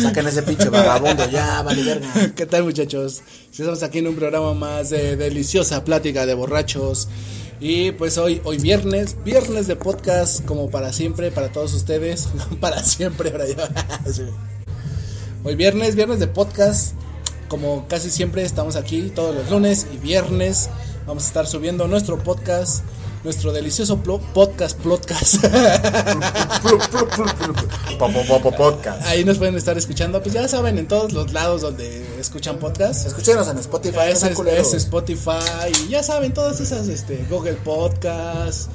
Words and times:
Saquen 0.00 0.28
ese 0.28 0.42
pinche 0.42 0.68
vagabundo, 0.68 1.28
ya, 1.28 1.60
vale 1.62 1.82
verga. 1.82 2.08
¿Qué 2.36 2.46
tal 2.46 2.62
muchachos? 2.62 3.22
Estamos 3.50 3.82
aquí 3.82 3.98
en 3.98 4.06
un 4.06 4.14
programa 4.14 4.54
más 4.54 4.90
de 4.90 5.16
deliciosa 5.16 5.82
plática 5.84 6.24
de 6.24 6.34
borrachos. 6.34 7.08
Y 7.58 7.90
pues 7.92 8.16
hoy, 8.16 8.40
hoy 8.44 8.58
viernes, 8.58 9.16
viernes 9.24 9.66
de 9.66 9.74
podcast 9.74 10.44
como 10.44 10.70
para 10.70 10.92
siempre, 10.92 11.32
para 11.32 11.50
todos 11.50 11.74
ustedes. 11.74 12.28
para 12.60 12.84
siempre, 12.84 13.32
ahora 13.32 13.46
ya. 13.48 13.68
Hoy 15.44 15.56
viernes, 15.56 15.96
viernes 15.96 16.20
de 16.20 16.28
podcast. 16.28 16.94
Como 17.48 17.88
casi 17.88 18.10
siempre 18.10 18.44
estamos 18.44 18.76
aquí 18.76 19.10
todos 19.14 19.34
los 19.34 19.50
lunes 19.50 19.86
y 19.92 19.96
viernes. 19.96 20.68
Vamos 21.06 21.24
a 21.24 21.26
estar 21.26 21.46
subiendo 21.46 21.88
nuestro 21.88 22.22
podcast 22.22 22.84
nuestro 23.24 23.52
delicioso 23.52 23.98
podcast 23.98 24.78
podcast. 24.80 25.44
Ahí 29.06 29.24
nos 29.24 29.38
pueden 29.38 29.56
estar 29.56 29.76
escuchando, 29.76 30.22
pues 30.22 30.34
ya 30.34 30.46
saben, 30.48 30.78
en 30.78 30.86
todos 30.88 31.12
los 31.12 31.32
lados 31.32 31.62
donde 31.62 32.06
escuchan 32.20 32.58
podcast. 32.58 33.06
Escúchenos 33.06 33.48
en 33.48 33.58
Spotify. 33.58 34.10
Es, 34.10 34.22
Spotify 34.74 35.72
y 35.84 35.88
ya 35.88 36.02
saben, 36.02 36.32
todas 36.32 36.60
esas, 36.60 36.88
este, 36.88 37.24
Google 37.28 37.54
Podcast. 37.54 38.70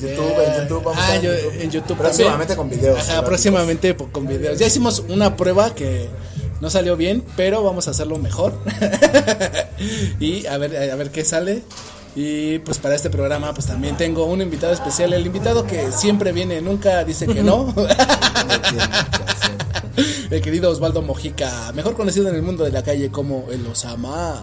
YouTube, 0.00 0.40
en 0.46 0.62
YouTube 0.62 0.84
vamos 0.84 1.02
ah, 1.04 1.16
yo, 1.16 1.32
YouTube. 1.70 1.96
Próximamente 1.96 2.54
con 2.54 2.70
videos. 2.70 3.00
Ajá, 3.00 3.24
próximamente 3.24 3.96
con 3.96 4.28
videos. 4.28 4.56
Ya 4.58 4.66
hicimos 4.66 5.00
una 5.08 5.36
prueba 5.36 5.74
que 5.74 6.08
no 6.60 6.70
salió 6.70 6.96
bien, 6.96 7.24
pero 7.36 7.64
vamos 7.64 7.88
a 7.88 7.90
hacerlo 7.90 8.16
mejor. 8.18 8.54
y 10.20 10.46
a 10.46 10.56
ver, 10.56 10.90
a 10.92 10.94
ver 10.94 11.10
qué 11.10 11.24
sale. 11.24 11.64
Y 12.20 12.58
pues 12.58 12.78
para 12.78 12.96
este 12.96 13.10
programa 13.10 13.54
pues 13.54 13.68
también 13.68 13.96
tengo 13.96 14.24
un 14.24 14.42
invitado 14.42 14.72
especial, 14.72 15.12
el 15.12 15.24
invitado 15.24 15.64
que 15.64 15.92
siempre 15.92 16.32
viene, 16.32 16.60
nunca 16.60 17.04
dice 17.04 17.28
que 17.28 17.44
no. 17.44 17.72
el 20.30 20.42
querido 20.42 20.68
Osvaldo 20.68 21.00
Mojica, 21.00 21.70
mejor 21.76 21.94
conocido 21.94 22.28
en 22.28 22.34
el 22.34 22.42
mundo 22.42 22.64
de 22.64 22.72
la 22.72 22.82
calle 22.82 23.12
como 23.12 23.46
el 23.52 23.64
Osama. 23.68 24.42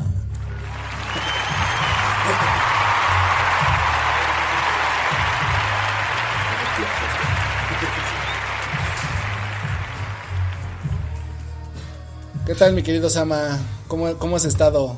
¿Qué 12.46 12.56
tal 12.56 12.72
mi 12.72 12.84
querido 12.84 13.08
Osama? 13.08 13.60
¿Cómo, 13.90 14.14
cómo 14.14 14.38
has 14.38 14.46
estado? 14.46 14.98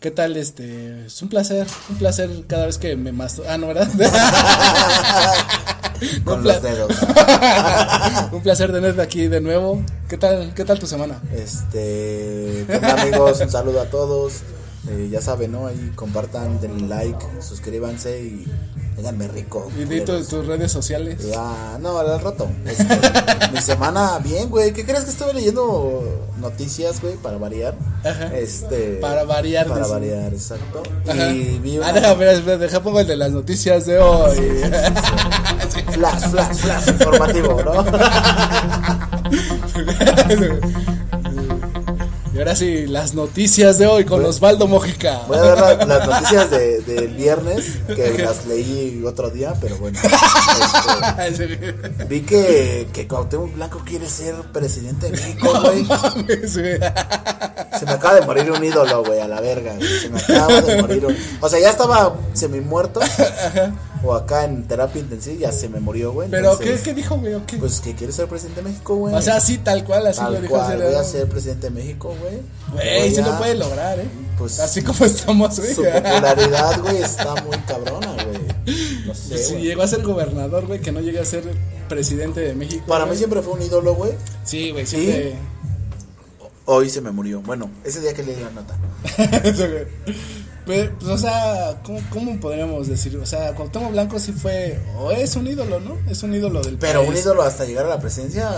¿Qué 0.00 0.12
tal? 0.12 0.36
Este, 0.36 1.06
es 1.06 1.20
un 1.22 1.28
placer, 1.28 1.66
un 1.90 1.96
placer 1.96 2.30
cada 2.46 2.66
vez 2.66 2.78
que 2.78 2.94
me 2.94 3.10
masturbo. 3.10 3.50
Ah, 3.50 3.58
no, 3.58 3.66
¿verdad? 3.66 3.88
Con 6.24 6.44
los 6.44 6.62
dedos. 6.62 6.92
un 8.32 8.40
placer 8.40 8.70
tenerte 8.70 9.02
aquí 9.02 9.26
de 9.26 9.40
nuevo. 9.40 9.82
¿Qué 10.08 10.16
tal, 10.16 10.54
qué 10.54 10.64
tal 10.64 10.78
tu 10.78 10.86
semana? 10.86 11.20
Este, 11.34 12.64
amigos, 12.80 13.40
un 13.40 13.50
saludo 13.50 13.80
a 13.80 13.86
todos. 13.86 14.42
Eh, 14.88 15.08
ya 15.10 15.20
saben, 15.20 15.50
¿no? 15.50 15.66
Ahí 15.66 15.90
compartan, 15.96 16.60
denle 16.60 16.86
like, 16.86 17.26
suscríbanse 17.40 18.22
y 18.22 18.46
Díganme 18.98 19.28
rico. 19.28 19.70
¿Y 19.78 19.84
de 19.84 20.00
tus 20.00 20.44
redes 20.44 20.72
sociales? 20.72 21.24
Ya, 21.24 21.78
no, 21.80 21.96
al 21.98 22.20
rato. 22.20 22.48
Este, 22.66 22.98
mi 23.52 23.60
semana, 23.62 24.18
bien, 24.18 24.50
güey. 24.50 24.72
¿Qué 24.72 24.84
crees 24.84 25.04
que 25.04 25.10
estuve 25.10 25.32
leyendo 25.34 26.26
noticias, 26.40 27.00
güey, 27.00 27.14
para 27.14 27.38
variar? 27.38 27.76
Ajá. 28.00 28.36
Este. 28.36 28.94
Para 28.96 29.22
variar. 29.22 29.68
Para 29.68 29.86
variar, 29.86 30.34
exacto. 30.34 30.82
Y 31.14 31.60
vi 31.60 31.78
una... 31.78 31.90
Ah, 31.90 31.92
deja, 31.92 32.10
espera, 32.32 32.58
deja 32.58 32.82
pongo 32.82 32.98
el 32.98 33.06
de 33.06 33.16
las 33.16 33.30
noticias 33.30 33.86
de 33.86 34.00
hoy. 34.00 34.36
flash, 35.92 36.28
flash, 36.30 36.56
flash 36.56 36.88
informativo, 36.88 37.62
¿no? 37.62 37.84
Y 42.48 42.50
ahora 42.50 42.60
sí, 42.60 42.86
las 42.86 43.12
noticias 43.12 43.76
de 43.76 43.86
hoy 43.86 44.06
con 44.06 44.24
Osvaldo 44.24 44.66
Mojica. 44.66 45.20
Voy 45.28 45.36
a 45.36 45.42
ver 45.42 45.58
las 45.86 46.08
noticias 46.08 46.50
del 46.50 46.82
de, 46.82 47.06
viernes, 47.08 47.78
que 47.94 48.16
las 48.24 48.46
leí 48.46 49.04
otro 49.04 49.28
día, 49.28 49.52
pero 49.60 49.76
bueno. 49.76 49.98
Este, 51.28 51.74
vi 52.08 52.22
que, 52.22 52.88
que 52.90 53.06
Cuauhtémoc 53.06 53.52
Blanco 53.54 53.82
quiere 53.84 54.08
ser 54.08 54.34
presidente 54.50 55.10
de 55.10 55.12
México, 55.12 55.60
güey. 55.60 55.84
Se 56.48 57.84
me 57.84 57.92
acaba 57.92 58.14
de 58.14 58.22
morir 58.22 58.50
un 58.50 58.64
ídolo, 58.64 59.04
güey, 59.04 59.20
a 59.20 59.28
la 59.28 59.42
verga. 59.42 59.76
Se 60.00 60.08
me 60.08 60.18
acaba 60.18 60.62
de 60.62 60.80
morir 60.80 61.04
un... 61.04 61.14
O 61.42 61.50
sea, 61.50 61.60
ya 61.60 61.68
estaba 61.68 62.16
semi 62.32 62.60
muerto. 62.60 63.00
Ajá 63.02 63.74
o 64.04 64.14
acá 64.14 64.44
en 64.44 64.64
terapia 64.64 65.00
intensiva 65.00 65.36
ya 65.38 65.52
se 65.52 65.68
me 65.68 65.80
murió, 65.80 66.12
güey. 66.12 66.28
¿Pero 66.30 66.58
¿qué, 66.58 66.78
qué 66.82 66.94
dijo, 66.94 67.16
güey? 67.18 67.34
Pues 67.58 67.80
que 67.80 67.94
quiere 67.94 68.12
ser 68.12 68.28
presidente 68.28 68.62
de 68.62 68.68
México, 68.68 68.94
güey. 68.94 69.14
O 69.14 69.22
sea, 69.22 69.36
así 69.36 69.58
tal 69.58 69.84
cual, 69.84 70.06
así 70.06 70.22
lo 70.22 70.40
dijo. 70.40 70.54
Cual, 70.54 70.82
voy 70.82 70.94
a 70.94 71.04
ser 71.04 71.28
presidente 71.28 71.68
de 71.68 71.70
México, 71.70 72.14
güey. 72.20 72.40
Güey, 72.72 73.14
sí 73.14 73.22
lo 73.22 73.36
puede 73.38 73.54
lograr, 73.54 73.98
¿eh? 73.98 74.08
Pues, 74.38 74.60
así 74.60 74.82
como 74.82 75.04
estamos, 75.04 75.58
güey. 75.58 75.74
Su 75.74 75.82
popularidad, 75.82 76.80
güey, 76.80 77.02
está 77.02 77.34
muy 77.42 77.56
cabrona, 77.58 78.14
güey. 78.24 78.38
No 79.06 79.14
sé, 79.14 79.28
pues 79.30 79.48
si 79.48 79.56
llegó 79.56 79.82
a 79.82 79.88
ser 79.88 80.02
gobernador, 80.02 80.66
güey, 80.66 80.80
que 80.80 80.92
no 80.92 81.00
llegue 81.00 81.18
a 81.18 81.24
ser 81.24 81.42
presidente 81.88 82.40
de 82.40 82.54
México. 82.54 82.84
Para 82.86 83.06
mí 83.06 83.16
siempre 83.16 83.42
fue 83.42 83.54
un 83.54 83.62
ídolo, 83.62 83.94
güey. 83.94 84.12
Sí, 84.44 84.70
güey, 84.70 84.86
siempre. 84.86 85.34
Hoy 86.66 86.90
se 86.90 87.00
me 87.00 87.10
murió. 87.10 87.40
Bueno, 87.40 87.70
ese 87.82 88.00
día 88.00 88.12
que 88.12 88.22
leí 88.22 88.36
la 88.36 88.50
nota. 88.50 88.76
Pues, 90.68 90.90
o 91.08 91.16
sea, 91.16 91.80
¿cómo, 91.82 91.98
¿cómo, 92.10 92.40
podríamos 92.40 92.88
decir? 92.88 93.16
O 93.16 93.24
sea, 93.24 93.54
Cuauhtémoc 93.54 93.90
Blanco 93.90 94.18
sí 94.18 94.32
fue, 94.32 94.78
o 94.98 95.10
es 95.10 95.34
un 95.34 95.46
ídolo, 95.46 95.80
¿no? 95.80 95.96
Es 96.10 96.22
un 96.22 96.34
ídolo 96.34 96.60
del 96.60 96.76
Pero 96.76 97.04
un 97.04 97.16
ídolo 97.16 97.40
hasta 97.40 97.64
llegar 97.64 97.86
a 97.86 97.88
la 97.88 97.98
presidencia, 97.98 98.50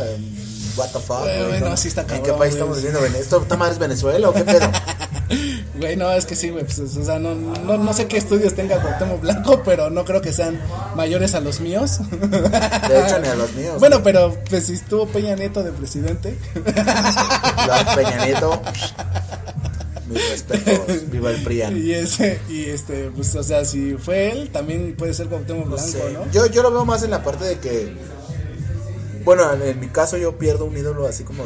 what 0.77 0.89
the 0.89 0.99
fuck. 0.99 1.21
no, 1.61 1.77
sí 1.77 1.87
está 1.87 2.05
¿En 2.13 2.25
qué 2.25 2.33
país 2.33 2.55
estamos 2.55 2.79
viviendo? 2.79 2.99
¿Esto 3.17 3.41
está 3.41 3.71
es 3.71 3.79
Venezuela 3.79 4.29
o 4.29 4.33
qué 4.33 4.43
pedo? 4.43 4.69
Güey, 5.81 5.97
no, 5.97 6.11
es 6.13 6.27
que 6.27 6.35
sí, 6.35 6.51
güey, 6.51 6.65
pues, 6.65 6.81
o 6.81 7.05
sea, 7.05 7.19
no, 7.21 7.35
no, 7.35 7.79
no 7.79 7.93
sé 7.95 8.07
qué 8.07 8.19
estudios 8.19 8.55
tenga 8.55 8.83
Cuauhtémoc 8.83 9.21
Blanco, 9.21 9.63
pero 9.65 9.89
no 9.89 10.05
creo 10.05 10.21
que 10.21 10.33
sean 10.33 10.61
mayores 10.97 11.35
a 11.35 11.41
los 11.41 11.61
míos. 11.61 12.01
De 12.11 13.01
hecho, 13.01 13.19
ni 13.21 13.29
a 13.29 13.35
los 13.37 13.53
míos. 13.55 13.79
Bueno, 13.79 14.03
pero 14.03 14.37
pues 14.51 14.67
si 14.67 14.75
estuvo 14.75 15.07
Peña 15.07 15.37
Nieto 15.37 15.63
de 15.63 15.71
presidente. 15.71 16.37
Peña 17.95 18.27
Nieto. 18.27 18.61
Mis 20.11 20.31
respetos, 20.31 21.11
viva 21.11 21.31
el 21.31 21.43
PRIAN. 21.43 21.77
Y 21.77 21.93
ese, 21.93 22.41
y 22.49 22.65
este, 22.65 23.11
pues, 23.15 23.35
o 23.37 23.43
sea, 23.43 23.65
si 23.65 23.95
fue 23.95 24.33
él, 24.33 24.51
también 24.51 24.95
puede 24.97 25.15
ser 25.15 25.29
Cuauhtémoc 25.29 25.69
Blanco, 25.69 25.99
¿no? 26.13 26.31
Yo, 26.33 26.47
yo 26.47 26.63
lo 26.63 26.71
veo 26.71 26.85
más 26.85 27.03
en 27.03 27.11
la 27.11 27.23
parte 27.23 27.45
de 27.45 27.59
que, 27.59 27.95
bueno, 29.25 29.51
en, 29.53 29.79
mi 29.79 29.87
caso 29.89 30.17
yo 30.17 30.37
pierdo 30.37 30.65
un 30.65 30.77
ídolo 30.77 31.07
así 31.07 31.23
como 31.25 31.45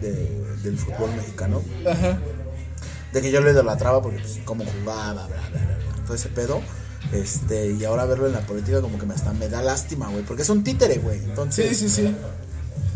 de, 0.00 0.28
del 0.62 0.76
fútbol 0.76 1.14
mexicano. 1.16 1.62
Ajá. 1.88 2.18
De 3.12 3.20
que 3.20 3.30
yo 3.30 3.40
lo 3.40 3.50
idolatraba 3.50 4.02
porque, 4.02 4.18
pues, 4.18 4.40
como 4.44 4.64
jugaba, 4.64 5.12
bla, 5.12 5.26
bla, 5.26 5.48
bla, 5.50 5.78
todo 6.04 6.14
ese 6.14 6.28
pedo. 6.28 6.60
Este, 7.12 7.72
y 7.72 7.84
ahora 7.84 8.06
verlo 8.06 8.26
en 8.26 8.32
la 8.32 8.40
política 8.40 8.80
como 8.80 8.98
que 8.98 9.06
me 9.06 9.14
hasta 9.14 9.32
me 9.32 9.48
da 9.48 9.60
lástima, 9.62 10.08
güey, 10.08 10.24
porque 10.24 10.42
es 10.42 10.48
un 10.48 10.64
títere, 10.64 10.98
güey. 10.98 11.18
Entonces, 11.18 11.76
sí, 11.76 11.88
sí, 11.88 12.02
sí. 12.02 12.16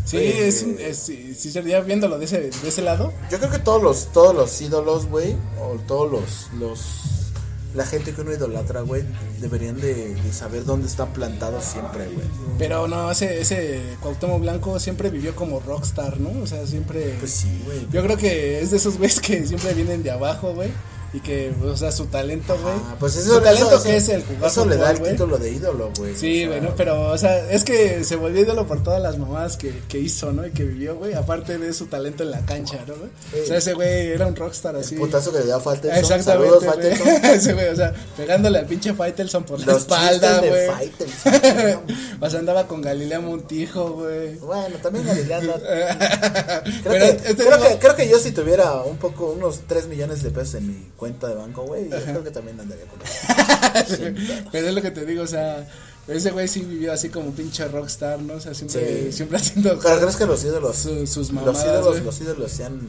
Sí, 0.07 0.17
es, 0.17 0.63
es, 0.63 0.97
sí, 0.97 1.51
sería 1.51 1.81
viéndolo 1.81 2.17
de 2.17 2.23
ese, 2.23 2.49
de 2.49 2.69
ese 2.69 2.81
lado. 2.81 3.11
Yo 3.29 3.39
creo 3.39 3.51
que 3.51 3.59
todos 3.59 3.83
los, 3.83 4.05
todos 4.13 4.33
los 4.33 4.61
ídolos, 4.61 5.05
güey, 5.07 5.35
o 5.61 5.77
todos 5.85 6.09
los, 6.09 6.49
los, 6.57 7.31
la 7.75 7.85
gente 7.85 8.13
que 8.13 8.21
uno 8.21 8.31
idolatra, 8.31 8.81
güey, 8.81 9.03
deberían 9.41 9.81
de, 9.81 10.15
saber 10.31 10.63
dónde 10.63 10.87
están 10.87 11.11
plantados 11.11 11.65
siempre, 11.65 12.05
güey. 12.05 12.25
Pero 12.57 12.87
no, 12.87 13.11
ese, 13.11 13.41
ese 13.41 13.81
Cuauhtémoc 14.01 14.39
Blanco 14.39 14.79
siempre 14.79 15.09
vivió 15.09 15.35
como 15.35 15.59
rockstar, 15.59 16.21
¿no? 16.21 16.41
O 16.41 16.47
sea, 16.47 16.65
siempre... 16.65 17.17
Pues 17.19 17.31
sí, 17.31 17.61
güey. 17.65 17.85
Yo 17.91 18.01
creo 18.01 18.15
que 18.15 18.61
es 18.61 18.71
de 18.71 18.77
esos 18.77 18.97
güeyes 18.97 19.19
que 19.19 19.45
siempre 19.45 19.73
vienen 19.73 20.03
de 20.03 20.11
abajo, 20.11 20.53
güey 20.53 20.71
y 21.13 21.19
que, 21.21 21.53
o 21.63 21.77
sea, 21.77 21.91
su 21.91 22.05
talento, 22.05 22.57
güey. 22.61 22.73
Ah, 22.75 22.95
pues 22.99 23.15
eso, 23.15 23.35
su 23.35 23.41
talento 23.41 23.81
que 23.81 23.95
es 23.95 24.09
el 24.09 24.23
jugar 24.23 24.51
Eso 24.51 24.65
le 24.65 24.75
da 24.75 24.91
el 24.91 25.01
título 25.01 25.37
de 25.37 25.51
ídolo, 25.51 25.91
güey. 25.97 26.15
Sí, 26.15 26.45
güey, 26.45 26.61
pero, 26.75 27.11
o 27.11 27.17
sea, 27.17 27.49
es 27.49 27.63
que 27.63 28.03
se 28.03 28.15
volvió 28.15 28.41
ídolo 28.41 28.67
por 28.67 28.83
todas 28.83 29.01
las 29.01 29.17
mamadas 29.17 29.57
que, 29.57 29.73
que 29.87 29.99
hizo, 29.99 30.31
¿no? 30.33 30.45
Y 30.45 30.51
que 30.51 30.63
vivió, 30.63 30.95
güey, 30.95 31.13
aparte 31.13 31.57
de 31.57 31.73
su 31.73 31.87
talento 31.87 32.23
en 32.23 32.31
la 32.31 32.45
cancha, 32.45 32.83
¿no, 32.87 32.95
güey? 32.95 33.43
O 33.43 33.45
sea, 33.45 33.57
ese 33.57 33.73
güey 33.73 34.07
era 34.07 34.27
un 34.27 34.35
rockstar 34.35 34.75
así. 34.75 34.95
El 34.95 35.01
putazo 35.01 35.31
que 35.31 35.39
le 35.39 35.45
dio 35.45 35.55
a 35.55 35.59
Faitelson. 35.59 35.97
Exactamente. 35.97 36.57
Saludos, 36.57 37.23
ese 37.23 37.53
güey, 37.53 37.67
o 37.67 37.75
sea, 37.75 37.93
pegándole 38.15 38.59
al 38.59 38.65
pinche 38.65 38.93
Faitelson 38.93 39.43
por 39.43 39.65
la 39.65 39.77
espalda, 39.77 40.39
güey. 40.39 40.67
o 42.21 42.29
sea, 42.29 42.39
andaba 42.39 42.67
con 42.67 42.81
Galilea 42.81 43.19
Montijo, 43.21 43.91
güey. 43.91 44.35
Bueno, 44.35 44.75
también 44.81 45.05
Galilea 45.05 45.41
no. 45.41 45.53
creo, 46.83 46.93
que, 46.93 47.29
este 47.29 47.45
creo, 47.45 47.61
que, 47.61 47.79
creo 47.79 47.95
que 47.95 48.09
yo 48.09 48.19
si 48.19 48.31
tuviera 48.31 48.81
un 48.81 48.97
poco, 48.97 49.31
unos 49.31 49.61
3 49.67 49.87
millones 49.87 50.23
de 50.23 50.31
pesos 50.31 50.55
en 50.55 50.67
mi 50.67 50.87
cuenta 50.97 51.27
de 51.27 51.35
banco, 51.35 51.63
güey, 51.63 51.89
yo 51.89 52.03
creo 52.03 52.23
que 52.23 52.31
también 52.31 52.59
andaría 52.59 52.85
con 52.85 52.99
eso. 53.01 53.97
Pero 54.51 54.67
es 54.67 54.73
lo 54.73 54.81
que 54.81 54.91
te 54.91 55.05
digo, 55.05 55.23
o 55.23 55.27
sea, 55.27 55.67
ese 56.07 56.31
güey 56.31 56.47
sí 56.47 56.61
vivió 56.61 56.91
así 56.91 57.09
como 57.09 57.31
pinche 57.31 57.67
rockstar, 57.67 58.19
¿no? 58.21 58.35
O 58.35 58.39
sea, 58.39 58.53
siempre, 58.53 59.11
siempre 59.11 59.37
haciendo. 59.37 59.77
Pero 59.79 59.99
crees 59.99 60.15
que 60.15 60.25
los 60.25 60.43
ídolos, 60.43 60.75
sus 61.05 61.31
mamadas, 61.31 61.65
los 61.65 61.65
ídolos, 61.65 62.03
los 62.03 62.21
ídolos 62.21 62.51
sean 62.51 62.81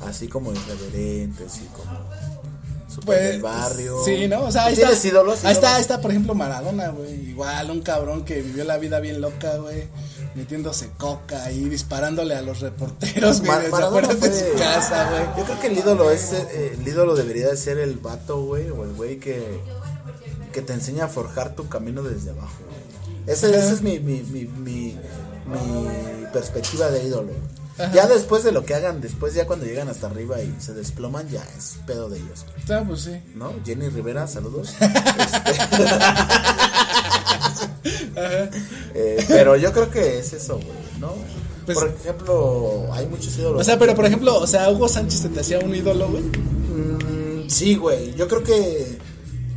así 0.00 0.28
como 0.28 0.52
irreverentes 0.52 1.56
y 1.56 1.66
como 1.74 2.04
pues, 3.04 3.20
del 3.20 3.42
barrio. 3.42 4.04
Sí, 4.04 4.28
¿no? 4.28 4.44
O 4.44 4.52
sea, 4.52 4.66
ahí 4.66 4.74
está, 4.74 4.92
ídolos, 5.06 5.44
Ahí 5.44 5.52
está, 5.52 5.78
está, 5.80 6.00
por 6.00 6.10
ejemplo, 6.10 6.34
Maradona, 6.34 6.88
güey. 6.88 7.30
Igual, 7.30 7.70
un 7.70 7.80
cabrón 7.80 8.24
que 8.24 8.42
vivió 8.42 8.64
la 8.64 8.78
vida 8.78 9.00
bien 9.00 9.20
loca, 9.20 9.56
güey. 9.56 9.88
Metiéndose 10.34 10.90
coca 10.98 11.50
y 11.52 11.68
disparándole 11.68 12.34
a 12.34 12.42
los 12.42 12.60
reporteros, 12.60 13.40
güey, 13.40 13.70
desde 14.08 14.28
de 14.30 14.52
su 14.52 14.58
casa, 14.58 15.10
güey. 15.10 15.22
Yo 15.38 15.44
creo 15.44 15.60
que 15.60 15.66
el 15.68 15.78
ídolo 15.78 16.10
es 16.10 16.32
eh, 16.32 16.76
el 16.78 16.86
ídolo 16.86 17.14
debería 17.14 17.48
de 17.48 17.56
ser 17.56 17.78
el 17.78 17.96
vato, 17.98 18.40
güey, 18.42 18.68
o 18.70 18.84
el 18.84 18.92
güey 18.94 19.18
que, 19.18 19.60
que 20.52 20.62
te 20.62 20.72
enseña 20.72 21.04
a 21.04 21.08
forjar 21.08 21.54
tu 21.54 21.68
camino 21.68 22.02
desde 22.02 22.30
abajo. 22.30 22.52
esa 23.26 23.48
es 23.48 23.82
mi, 23.82 23.98
mi, 24.00 24.22
mi, 24.22 24.44
mi, 24.44 24.98
mi 25.46 26.26
perspectiva 26.32 26.90
de 26.90 27.04
ídolo. 27.04 27.32
Ajá. 27.76 27.90
Ya 27.92 28.06
después 28.06 28.44
de 28.44 28.52
lo 28.52 28.64
que 28.64 28.74
hagan, 28.74 29.00
después 29.00 29.34
ya 29.34 29.46
cuando 29.48 29.66
llegan 29.66 29.88
hasta 29.88 30.06
arriba 30.06 30.40
y 30.40 30.54
se 30.60 30.74
desploman, 30.74 31.28
ya 31.28 31.42
es 31.58 31.76
pedo 31.86 32.08
de 32.08 32.18
ellos, 32.18 32.46
Ah, 32.70 32.84
pues 32.86 33.00
sí. 33.00 33.20
¿no? 33.34 33.52
Jenny 33.64 33.88
Rivera, 33.88 34.28
saludos. 34.28 34.74
Ajá. 34.78 36.70
Eh, 38.16 39.24
pero 39.28 39.56
yo 39.56 39.72
creo 39.72 39.90
que 39.90 40.18
es 40.18 40.32
eso, 40.32 40.56
güey, 40.56 40.68
¿no? 41.00 41.12
Pues- 41.66 41.78
por 41.78 41.88
ejemplo, 41.88 42.88
hay 42.92 43.06
muchos 43.06 43.36
ídolos. 43.38 43.60
O 43.60 43.64
sea, 43.64 43.78
pero 43.78 43.94
por 43.94 44.04
ejemplo, 44.04 44.36
o 44.36 44.46
sea, 44.46 44.70
Hugo 44.70 44.88
Sánchez 44.88 45.20
se 45.20 45.28
te 45.30 45.40
hacía 45.40 45.58
un 45.60 45.74
ídolo, 45.74 46.08
güey. 46.08 46.22
Mm, 46.22 47.48
sí, 47.48 47.76
güey. 47.76 48.14
Yo 48.14 48.28
creo 48.28 48.42
que 48.42 48.98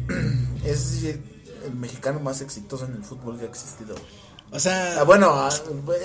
es 0.66 1.04
el 1.04 1.74
mexicano 1.76 2.20
más 2.20 2.42
exitoso 2.42 2.86
en 2.86 2.94
el 2.94 3.04
fútbol 3.04 3.38
que 3.38 3.46
ha 3.46 3.50
existido. 3.50 3.96
O 4.52 4.60
sea, 4.60 5.02
Ah, 5.02 5.04
bueno, 5.04 5.32
ah, 5.34 5.50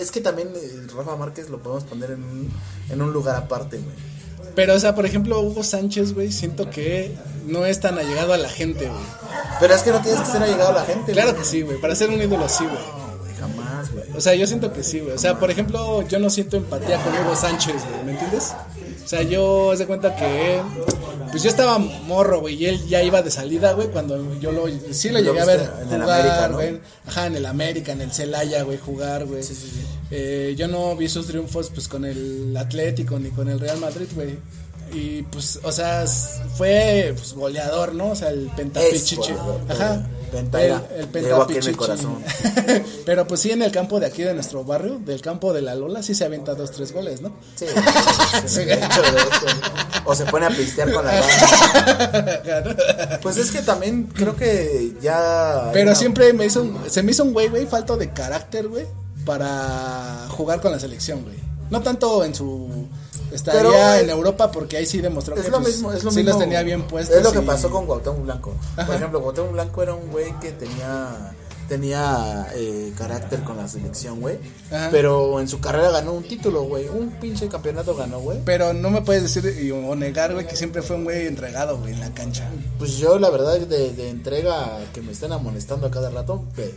es 0.00 0.10
que 0.10 0.20
también 0.20 0.49
Rafa 0.96 1.14
Márquez 1.16 1.49
lo 1.49 1.62
podemos 1.62 1.84
poner 1.84 2.10
en 2.10 2.25
un, 2.25 2.50
en 2.90 3.00
un 3.00 3.12
lugar 3.12 3.37
aparte, 3.37 3.78
güey. 3.78 3.94
Pero 4.54 4.75
o 4.75 4.81
sea, 4.81 4.94
por 4.94 5.06
ejemplo, 5.06 5.40
Hugo 5.40 5.62
Sánchez, 5.62 6.14
güey, 6.14 6.31
siento 6.32 6.69
que 6.70 7.14
no 7.46 7.64
es 7.66 7.81
tan 7.81 7.99
allegado 7.99 8.32
a 8.32 8.37
la 8.38 8.49
gente, 8.49 8.87
güey. 8.88 9.00
Pero 9.60 9.75
es 9.75 9.82
que 9.82 9.90
no 9.90 10.00
tienes 10.00 10.20
que 10.20 10.26
ser 10.26 10.43
allegado 10.43 10.70
a 10.70 10.75
la 10.75 10.84
gente, 10.84 11.12
Claro 11.12 11.31
güey. 11.32 11.43
que 11.43 11.49
sí, 11.49 11.62
güey, 11.62 11.78
para 11.81 11.94
ser 11.94 12.10
un 12.10 12.20
ídolo 12.20 12.49
sí, 12.49 12.64
güey. 12.64 12.76
No, 12.76 13.19
güey, 13.19 13.34
jamás, 13.38 13.93
güey. 13.93 14.04
O 14.16 14.20
sea, 14.20 14.34
yo 14.34 14.46
siento 14.46 14.72
que 14.72 14.82
sí, 14.82 15.00
güey. 15.00 15.14
O 15.14 15.19
sea, 15.19 15.38
por 15.38 15.50
ejemplo, 15.50 16.02
yo 16.08 16.19
no 16.19 16.31
siento 16.31 16.56
empatía 16.56 17.02
con 17.02 17.12
Hugo 17.14 17.34
Sánchez, 17.37 17.76
güey, 17.90 18.04
¿me 18.04 18.12
entiendes? 18.12 18.52
O 19.04 19.08
sea, 19.08 19.22
yo 19.22 19.75
se 19.76 19.87
cuenta 19.87 20.14
que 20.14 20.60
pues 21.32 21.43
yo 21.43 21.50
estaba 21.50 21.78
morro, 21.78 22.40
güey, 22.40 22.54
y 22.54 22.66
él 22.66 22.87
ya 22.88 23.02
iba 23.02 23.20
de 23.22 23.31
salida, 23.31 23.72
güey, 23.72 23.88
cuando 23.88 24.38
yo 24.38 24.52
lo 24.52 24.66
sí 24.93 25.08
lo 25.08 25.19
Lo 25.19 25.25
llegué 25.25 25.40
a 25.40 25.44
ver 25.44 25.60
en 25.82 25.93
el 25.94 26.02
jugar, 26.02 26.20
América, 26.20 26.49
¿no? 26.49 26.54
güey. 26.54 26.81
Ajá, 27.06 27.26
en 27.26 27.37
el 27.37 27.46
América, 27.46 27.93
en 27.93 28.00
el 28.02 28.12
Celaya, 28.12 28.62
güey, 28.62 28.78
jugar, 28.78 29.25
güey. 29.26 29.43
Sí, 29.43 29.54
sí, 29.54 29.69
sí. 29.75 29.84
Eh, 30.14 30.55
yo 30.59 30.69
no 30.69 30.94
vi 30.94 31.09
sus 31.09 31.26
triunfos 31.26 31.70
pues 31.70 31.88
con 31.88 32.05
el 32.05 32.55
Atlético 32.56 33.19
ni 33.19 33.31
con 33.31 33.49
el 33.49 33.59
Real 33.59 33.79
Madrid, 33.79 34.06
güey. 34.14 34.37
Y 34.94 35.23
pues, 35.23 35.59
o 35.62 35.73
sea, 35.73 36.05
fue 36.59 37.14
pues, 37.17 37.32
goleador, 37.32 37.94
¿no? 37.94 38.11
O 38.11 38.14
sea, 38.14 38.29
el 38.29 38.50
pentapichichi. 38.55 39.32
Ajá. 39.70 40.06
Penta 40.31 40.62
era. 40.62 40.82
Llevo 41.14 41.43
aquí 41.43 41.56
en 41.56 41.67
mi 41.67 41.73
corazón. 41.75 42.19
Pero 43.06 43.26
pues 43.26 43.41
sí, 43.41 43.50
en 43.53 43.62
el 43.62 43.70
campo 43.73 44.00
de 44.00 44.06
aquí 44.06 44.23
de 44.23 44.32
nuestro 44.35 44.64
barrio, 44.64 44.99
del 44.99 45.20
campo 45.23 45.53
de 45.55 45.61
la 45.62 45.75
Lola, 45.75 46.03
sí 46.03 46.14
se 46.14 46.25
avienta 46.26 46.55
dos, 46.55 46.70
tres 46.73 46.93
goles, 46.93 47.20
¿no? 47.23 47.35
Sí, 47.55 47.67
sí, 48.47 48.64
de 48.64 48.75
hecho, 48.75 49.03
de 49.03 49.09
hecho. 49.09 49.47
O 50.06 50.14
se 50.14 50.25
pone 50.26 50.47
a 50.47 50.50
pistear 50.50 50.93
con 50.93 51.05
la 51.06 51.12
banda. 51.20 53.19
Pues 53.23 53.37
es 53.37 53.50
que 53.50 53.62
también 53.62 54.05
creo 54.14 54.35
que 54.37 54.93
ya. 55.00 55.70
Pero 55.73 55.91
una- 55.91 55.94
siempre 55.94 56.32
me 56.32 56.47
hizo, 56.47 56.62
un- 56.62 56.79
se 56.91 57.03
me 57.03 57.12
hizo 57.12 57.25
un 57.25 57.32
güey, 57.32 57.49
güey, 57.49 57.67
falto 57.67 57.97
de 57.97 58.11
carácter, 58.11 58.69
güey, 58.69 58.87
para 59.24 60.26
jugar 60.30 60.60
con 60.60 60.72
la 60.72 60.78
selección, 60.80 61.22
güey. 61.24 61.36
No 61.70 61.80
tanto 61.80 62.22
en 62.24 62.34
su 62.34 62.69
estaría 63.32 63.62
Pero, 63.62 63.94
en 63.94 64.10
Europa 64.10 64.50
porque 64.52 64.76
ahí 64.76 64.84
sí 64.86 65.00
demostró 65.00 65.34
Es 65.36 65.44
que 65.44 65.50
lo 65.50 65.60
pues, 65.62 65.74
mismo, 65.74 65.90
es 65.92 66.04
lo 66.04 66.10
sí 66.10 66.19
mismo. 66.19 66.30
los 66.32 66.38
tenía 66.40 66.62
bien 66.62 66.82
puestos. 66.86 67.16
Es 67.16 67.22
lo 67.24 67.32
que 67.32 67.38
y- 67.38 67.46
pasó 67.46 67.70
con 67.70 67.86
Cuauhtémoc 67.86 68.22
Blanco. 68.24 68.54
Por 68.86 68.94
ejemplo, 68.94 69.22
Cuauhtémoc 69.22 69.52
Blanco 69.52 69.82
era 69.82 69.94
un 69.94 70.10
güey 70.10 70.38
que 70.40 70.52
tenía 70.52 71.32
tenía 71.72 72.48
eh, 72.54 72.92
carácter 72.98 73.42
con 73.44 73.56
la 73.56 73.66
selección, 73.66 74.20
güey. 74.20 74.36
Pero 74.90 75.40
en 75.40 75.48
su 75.48 75.58
carrera 75.58 75.90
ganó 75.90 76.12
un 76.12 76.22
título, 76.22 76.64
güey. 76.64 76.86
Un 76.86 77.12
pinche 77.12 77.48
campeonato 77.48 77.96
ganó, 77.96 78.20
güey. 78.20 78.40
Pero 78.44 78.74
no 78.74 78.90
me 78.90 79.00
puedes 79.00 79.22
decir 79.22 79.72
o 79.72 79.96
negar, 79.96 80.34
güey, 80.34 80.46
que 80.46 80.54
siempre 80.54 80.82
fue 80.82 80.96
un 80.96 81.04
güey 81.04 81.26
entregado, 81.26 81.78
güey, 81.78 81.94
en 81.94 82.00
la 82.00 82.12
cancha. 82.12 82.46
Pues 82.78 82.98
yo, 82.98 83.19
la 83.19 83.30
verdad, 83.30 83.58
de, 83.58 83.92
de 83.94 84.10
entrega 84.10 84.80
que 84.92 85.00
me 85.00 85.12
estén 85.12 85.32
amonestando 85.32 85.86
a 85.86 85.90
cada 85.90 86.10
rato, 86.10 86.44
te, 86.54 86.74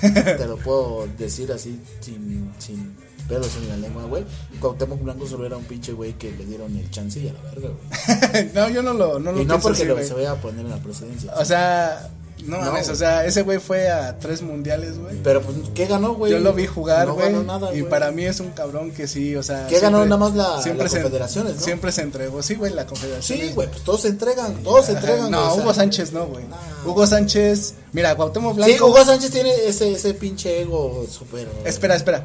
te 0.36 0.46
lo 0.46 0.56
puedo 0.56 1.08
decir 1.18 1.50
así, 1.50 1.80
sin, 2.00 2.52
sin 2.58 2.94
pelos 3.28 3.56
en 3.56 3.68
la 3.70 3.76
lengua, 3.76 4.04
güey. 4.04 4.24
Cuauhtémoc 4.60 5.02
Blanco 5.02 5.26
solo 5.26 5.46
era 5.46 5.56
un 5.56 5.64
pinche 5.64 5.92
güey 5.94 6.12
que 6.12 6.30
le 6.30 6.44
dieron 6.44 6.76
el 6.76 6.88
chance 6.92 7.18
y 7.18 7.28
a 7.28 7.32
la 7.32 7.42
verga, 7.42 7.70
güey. 7.70 8.50
no, 8.54 8.68
yo 8.68 8.82
no 8.82 8.94
lo, 8.94 9.18
no 9.18 9.32
lo 9.32 9.42
y 9.42 9.44
no 9.44 9.54
pienso 9.54 9.68
porque 9.68 9.82
así, 9.82 9.88
lo, 9.88 10.02
se 10.04 10.14
vaya 10.14 10.30
a 10.30 10.36
poner 10.36 10.64
en 10.64 10.70
la 10.70 10.78
presidencia. 10.78 11.34
O 11.34 11.44
sea, 11.44 12.08
no 12.44 12.58
No, 12.60 12.66
mames, 12.72 12.88
o 12.88 12.94
sea, 12.94 13.24
ese 13.26 13.42
güey 13.42 13.58
fue 13.58 13.88
a 13.90 14.18
tres 14.18 14.42
mundiales, 14.42 14.98
güey. 14.98 15.16
Pero 15.22 15.42
pues, 15.42 15.56
¿qué 15.74 15.86
ganó, 15.86 16.14
güey? 16.14 16.32
Yo 16.32 16.38
lo 16.38 16.52
vi 16.52 16.66
jugar, 16.66 17.06
No 17.06 17.14
güey. 17.14 17.32
nada, 17.44 17.74
y 17.74 17.82
para 17.82 18.10
mí 18.10 18.24
es 18.24 18.40
un 18.40 18.50
cabrón 18.50 18.90
que 18.92 19.06
sí, 19.08 19.36
o 19.36 19.42
sea. 19.42 19.66
¿Qué 19.66 19.80
ganó 19.80 20.04
nada 20.04 20.16
más 20.16 20.34
la- 20.34 20.54
las 20.56 20.62
se- 20.64 20.74
confederaciones, 20.74 21.56
no? 21.56 21.60
Siempre 21.60 21.92
se 21.92 22.02
entregó, 22.02 22.42
sí, 22.42 22.54
güey, 22.54 22.72
la 22.72 22.86
confederación. 22.86 23.38
Sí, 23.38 23.50
güey, 23.54 23.68
pues 23.68 23.82
todos 23.82 24.02
se 24.02 24.08
entregan, 24.08 24.54
todos 24.62 24.86
se 24.86 24.92
entregan. 24.92 25.30
No. 25.30 25.54
Hugo 25.54 25.74
Sánchez 25.74 26.12
no, 26.12 26.26
güey. 26.26 26.44
No. 26.46 26.90
Hugo 26.90 27.06
Sánchez, 27.06 27.74
mira, 27.92 28.14
Cuauhtémoc 28.14 28.56
Blanco. 28.56 28.72
Sí, 28.72 28.80
Hugo 28.82 29.04
Sánchez 29.04 29.30
tiene 29.30 29.52
ese, 29.66 29.92
ese 29.92 30.14
pinche 30.14 30.62
ego 30.62 31.06
súper. 31.10 31.48
Espera, 31.64 31.96
espera. 31.96 32.24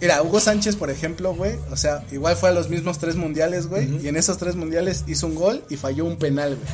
Mira, 0.00 0.22
Hugo 0.22 0.40
Sánchez, 0.40 0.76
por 0.76 0.88
ejemplo, 0.90 1.34
güey, 1.34 1.56
o 1.70 1.76
sea, 1.76 2.02
igual 2.10 2.34
fue 2.34 2.48
a 2.48 2.52
los 2.52 2.70
mismos 2.70 2.98
tres 2.98 3.16
mundiales, 3.16 3.66
güey, 3.66 3.86
y 4.02 4.08
en 4.08 4.16
esos 4.16 4.38
tres 4.38 4.56
mundiales 4.56 5.04
hizo 5.06 5.26
un 5.26 5.34
gol 5.34 5.62
y 5.68 5.76
falló 5.76 6.06
un 6.06 6.16
penal, 6.16 6.56
güey. 6.56 6.68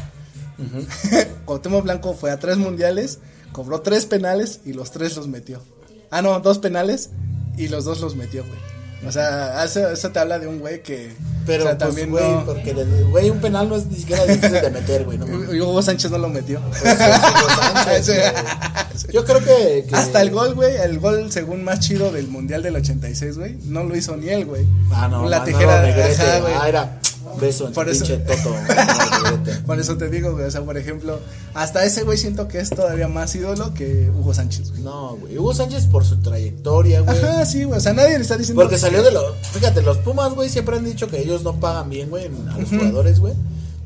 Cuauhtémoc 1.45 1.83
Blanco 1.85 2.15
fue 2.15 2.31
a 2.31 2.39
tres 2.39 2.57
mundiales, 2.57 3.19
cobró 3.53 3.81
tres 3.81 4.07
penales 4.07 4.61
y 4.65 4.73
los 4.73 4.91
tres 4.91 5.17
los 5.17 5.29
metió. 5.29 5.63
Ah, 6.11 6.23
no, 6.23 6.39
dos 6.41 6.59
penales 6.59 7.11
y 7.57 7.69
los 7.69 7.85
dos 7.85 8.01
los 8.01 8.17
metió, 8.17 8.45
güey. 8.45 8.59
O 9.07 9.13
sea, 9.13 9.63
eso, 9.65 9.89
eso 9.91 10.11
te 10.11 10.19
habla 10.19 10.39
de 10.39 10.47
un 10.47 10.59
güey 10.59 10.83
que... 10.83 11.15
Pero, 11.45 11.65
o 11.65 11.67
sea, 11.69 11.77
pues, 11.79 11.89
también 11.89 12.11
güey, 12.11 12.29
no- 12.29 12.45
porque, 12.45 12.73
güey, 13.11 13.31
un 13.31 13.39
penal 13.41 13.69
no 13.69 13.77
es 13.77 13.87
ni 13.87 13.97
siquiera 13.97 14.25
difícil 14.25 14.53
de 14.61 14.71
meter, 14.71 15.05
güey. 15.05 15.19
No, 15.19 15.27
Hugo 15.69 15.83
Sánchez 15.83 16.11
no 16.11 16.19
lo 16.19 16.29
metió. 16.29 16.61
Pues, 16.63 16.83
es 16.83 16.99
Hugo 16.99 17.49
Sánchez, 17.85 18.07
Sí. 18.07 18.13
güey. 18.13 19.13
Yo 19.15 19.25
creo 19.25 19.39
que, 19.41 19.85
que- 19.89 19.95
Hasta 19.95 20.23
el 20.23 20.31
gol, 20.31 20.55
güey, 20.55 20.75
el 20.77 20.99
gol 20.99 21.31
según 21.31 21.63
más 21.63 21.81
chido 21.81 22.11
del 22.11 22.27
Mundial 22.29 22.63
del 22.63 22.77
86, 22.77 23.37
güey, 23.37 23.59
no 23.65 23.85
lo 23.85 23.95
hizo 23.95 24.17
ni 24.17 24.29
él, 24.31 24.47
güey. 24.47 24.67
Ah, 24.91 25.07
no, 25.09 25.29
la 25.29 25.45
tijera 25.45 25.83
de 25.83 25.89
Negrete. 25.89 26.23
ajá, 26.23 26.41
güey. 26.41 26.55
Ah, 26.59 26.69
era 26.69 27.01
beso 27.41 27.67
en 27.67 27.73
Por 27.73 27.89
eso- 27.89 28.05
pinche 28.07 28.19
toto. 28.25 28.55
Por 29.67 29.79
eso 29.81 29.97
te 29.97 30.09
digo, 30.09 30.33
güey, 30.33 30.45
o 30.45 30.51
sea, 30.51 30.63
por 30.63 30.77
ejemplo, 30.77 31.19
hasta 31.55 31.85
ese 31.85 32.03
güey 32.05 32.17
siento 32.19 32.49
que 32.49 32.59
es 32.61 32.71
todavía 32.71 33.09
más 33.09 33.35
ídolo 33.35 33.75
que 33.75 34.11
Hugo 34.11 34.33
Sánchez, 34.35 34.71
güey. 34.71 34.83
No, 34.83 35.17
güey. 35.17 35.37
Hugo 35.39 35.55
Sánchez 35.55 35.87
por 35.87 36.05
su 36.05 36.19
trayectoria, 36.19 37.01
güey. 37.01 37.17
Ajá, 37.19 37.45
sí, 37.47 37.65
güey, 37.65 37.79
o 37.79 37.81
sea, 37.83 37.93
nadie 37.93 38.17
le 38.17 38.23
está 38.23 38.37
diciendo 38.37 38.63
Porque 38.63 38.79
salió 38.79 39.03
de 39.03 39.11
los. 39.13 39.25
Fíjate, 39.53 39.83
los 39.83 39.99
Pumas, 39.99 40.35
güey, 40.35 40.49
siempre 40.49 40.77
han 40.77 40.85
dicho 40.85 41.09
que 41.09 41.21
ellos 41.21 41.43
no 41.43 41.55
pagan 41.61 41.91
bien, 41.91 42.11
güey, 42.11 42.27
a 42.27 42.59
los 42.59 42.69
jugadores, 42.71 43.19
güey. 43.21 43.35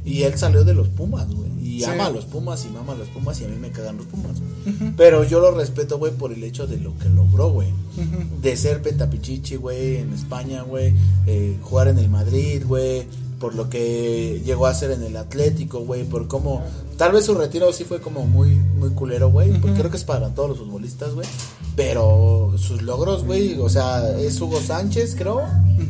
Y 0.04 0.22
él 0.22 0.36
salió 0.38 0.64
de 0.64 0.74
los 0.74 0.88
Pumas, 0.88 1.28
güey. 1.28 1.50
Y 1.60 1.80
Sí. 1.80 1.84
ama 1.84 2.06
a 2.06 2.10
los 2.10 2.24
Pumas 2.26 2.64
y 2.66 2.68
mama 2.68 2.92
a 2.92 2.96
los 2.96 3.08
Pumas 3.08 3.40
y 3.40 3.44
a 3.44 3.48
mí 3.48 3.56
me 3.56 3.70
cagan 3.70 3.96
los 3.96 4.06
Pumas. 4.06 4.36
Pero 4.96 5.24
yo 5.24 5.40
lo 5.40 5.52
respeto, 5.52 5.98
güey, 5.98 6.12
por 6.12 6.32
el 6.32 6.42
hecho 6.44 6.66
de 6.66 6.76
lo 6.78 6.96
que 6.98 7.08
logró, 7.08 7.50
güey. 7.50 7.68
De 8.42 8.56
ser 8.56 8.82
pentapichichi, 8.82 9.56
güey, 9.56 9.96
en 9.96 10.12
España, 10.12 10.62
güey. 10.62 10.94
eh, 11.26 11.56
jugar 11.62 11.88
en 11.88 11.98
el 11.98 12.08
Madrid, 12.10 12.62
güey. 12.66 13.06
Por 13.40 13.56
lo 13.56 13.68
que 13.68 14.40
llegó 14.44 14.66
a 14.66 14.74
ser 14.74 14.92
en 14.92 15.02
el 15.02 15.16
Atlético, 15.16 15.80
güey. 15.80 16.04
Por 16.04 16.28
cómo. 16.28 16.62
Tal 16.96 17.12
vez 17.12 17.24
su 17.24 17.34
retiro 17.34 17.72
sí 17.72 17.84
fue 17.84 18.00
como 18.00 18.26
muy, 18.26 18.50
muy 18.50 18.90
culero, 18.90 19.30
güey. 19.30 19.50
Porque 19.58 19.78
creo 19.78 19.90
que 19.90 19.96
es 19.96 20.04
para 20.04 20.28
todos 20.34 20.50
los 20.50 20.58
futbolistas, 20.58 21.14
güey. 21.14 21.26
Pero 21.74 22.52
sus 22.58 22.82
logros, 22.82 23.24
güey. 23.24 23.58
O 23.58 23.68
sea, 23.68 24.16
es 24.20 24.40
Hugo 24.40 24.60
Sánchez, 24.60 25.16
creo. 25.16 25.40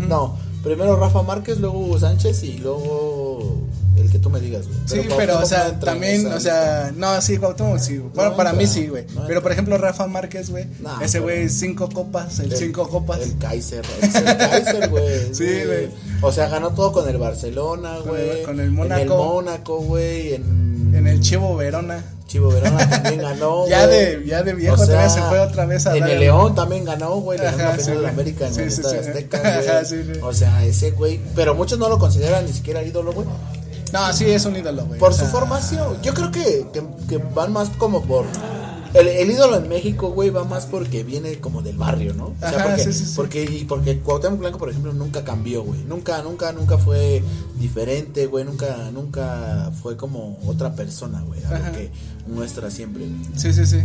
No. 0.08 0.38
Primero 0.62 0.96
Rafa 0.96 1.22
Márquez, 1.22 1.58
luego 1.58 1.78
Hugo 1.78 1.98
Sánchez 1.98 2.42
y 2.44 2.58
luego 2.58 3.58
el 4.00 4.10
que 4.10 4.18
tú 4.18 4.30
me 4.30 4.40
digas, 4.40 4.66
güey. 4.66 4.78
Sí, 4.86 5.08
pero, 5.16 5.38
o 5.38 5.46
sea, 5.46 5.78
también, 5.80 6.26
o 6.32 6.40
sea, 6.40 6.92
no, 6.96 7.20
sí, 7.20 7.36
Cuauhtémoc 7.38 7.78
sí. 7.78 7.98
güey. 7.98 8.10
Bueno, 8.14 8.30
No 8.30 8.36
para 8.36 8.52
mí 8.52 8.66
sí, 8.66 8.86
güey. 8.88 9.04
no 9.14 9.26
pero, 9.26 9.42
por 9.42 9.52
ejemplo, 9.52 9.76
Rafa 9.78 10.06
Márquez, 10.06 10.50
güey, 10.50 10.66
Nah, 10.80 11.00
ese 11.02 11.20
güey, 11.20 11.48
cinco 11.48 11.88
copas, 11.88 12.38
el, 12.40 12.50
lista. 12.50 12.64
cinco 12.64 12.88
copas. 12.88 13.20
El 13.20 13.36
Kaiser, 13.38 13.84
el 14.72 14.88
güey. 14.88 15.10
Sí, 15.34 15.64
güey. 15.66 15.88
O 16.22 16.32
sea, 16.32 16.48
ganó 16.48 16.70
todo 16.70 16.92
con 16.92 17.08
el 17.08 17.16
Barcelona, 17.18 17.98
güey. 18.06 18.40
el- 18.40 18.42
con 18.46 18.54
el 18.54 18.60
En 18.60 18.66
el 18.66 18.70
Mónaco. 18.72 19.16
Mónaco, 19.16 19.78
güey. 19.80 20.34
En, 20.34 20.92
En 20.94 21.06
el 21.06 21.20
Chivo 21.20 21.56
Verona. 21.56 22.04
Chivo 22.26 22.48
Verona 22.48 22.88
también 22.88 23.18
ganó, 23.22 23.66
Ya 23.68 23.88
de- 23.88 24.22
ya 24.24 24.44
de 24.44 24.52
viejo 24.54 24.80
O 24.80 24.86
sea, 24.86 25.08
se 25.08 25.20
fue 25.22 25.40
otra 25.40 25.66
vez 25.66 25.84
a 25.88 25.96
En 25.96 26.04
el 26.04 26.10
el- 26.10 26.20
León 26.20 26.54
también 26.54 26.84
ganó, 26.84 27.16
güey. 27.16 27.38
Le 27.40 27.44
ganó 27.46 27.58
la 27.58 27.72
final 27.72 28.02
de. 28.02 28.08
América 28.08 28.46
en 28.46 28.54
Sí, 28.54 28.60
el 28.60 28.70
sí, 28.70 28.80
Estadio 28.82 29.02
sí. 29.02 29.08
Azteca, 29.08 29.38
güey. 29.40 29.68
Ajá, 29.68 29.84
sí, 29.84 29.96
sí. 30.04 30.20
O 30.22 30.32
sea, 30.32 30.64
ese 30.64 30.90
güey. 30.92 31.18
Pero 31.34 31.54
muchos 31.56 31.78
no 31.80 31.88
lo 31.88 31.98
consideran 31.98 32.44
ni 32.46 32.52
siquiera 32.52 32.82
ídolo, 32.84 33.12
güey. 33.12 33.26
No, 33.92 34.12
sí, 34.12 34.26
es 34.26 34.44
un 34.44 34.56
ídolo, 34.56 34.86
güey. 34.86 35.00
Por 35.00 35.10
o 35.10 35.14
su 35.14 35.26
formación. 35.26 36.00
Yo 36.02 36.14
creo 36.14 36.30
que, 36.30 36.66
que, 36.72 36.82
que 37.08 37.18
van 37.18 37.52
más 37.52 37.68
como 37.70 38.02
por. 38.02 38.24
El, 38.92 39.06
el 39.06 39.30
ídolo 39.30 39.56
en 39.56 39.68
México, 39.68 40.10
güey, 40.10 40.30
va 40.30 40.42
más 40.42 40.66
porque 40.66 41.04
viene 41.04 41.38
como 41.38 41.62
del 41.62 41.76
barrio, 41.76 42.12
¿no? 42.12 42.26
O 42.26 42.36
sea, 42.40 42.48
Ajá, 42.48 42.64
porque, 42.64 42.82
sí, 42.82 42.92
sí, 42.92 43.06
sí. 43.06 43.12
porque, 43.14 43.44
y 43.44 43.64
porque 43.64 44.00
Cuauhtémoc 44.00 44.40
Blanco, 44.40 44.58
por 44.58 44.68
ejemplo, 44.68 44.92
nunca 44.92 45.22
cambió, 45.22 45.62
güey. 45.62 45.84
Nunca, 45.84 46.20
nunca, 46.22 46.52
nunca 46.52 46.76
fue 46.76 47.22
diferente, 47.56 48.26
güey. 48.26 48.44
Nunca, 48.44 48.90
nunca 48.92 49.70
fue 49.80 49.96
como 49.96 50.40
otra 50.44 50.74
persona, 50.74 51.22
güey. 51.22 51.44
A 51.44 51.58
lo 51.58 51.72
que 51.72 51.90
muestra 52.26 52.68
siempre. 52.70 53.06
Sí, 53.36 53.52
sí, 53.52 53.64
sí. 53.64 53.80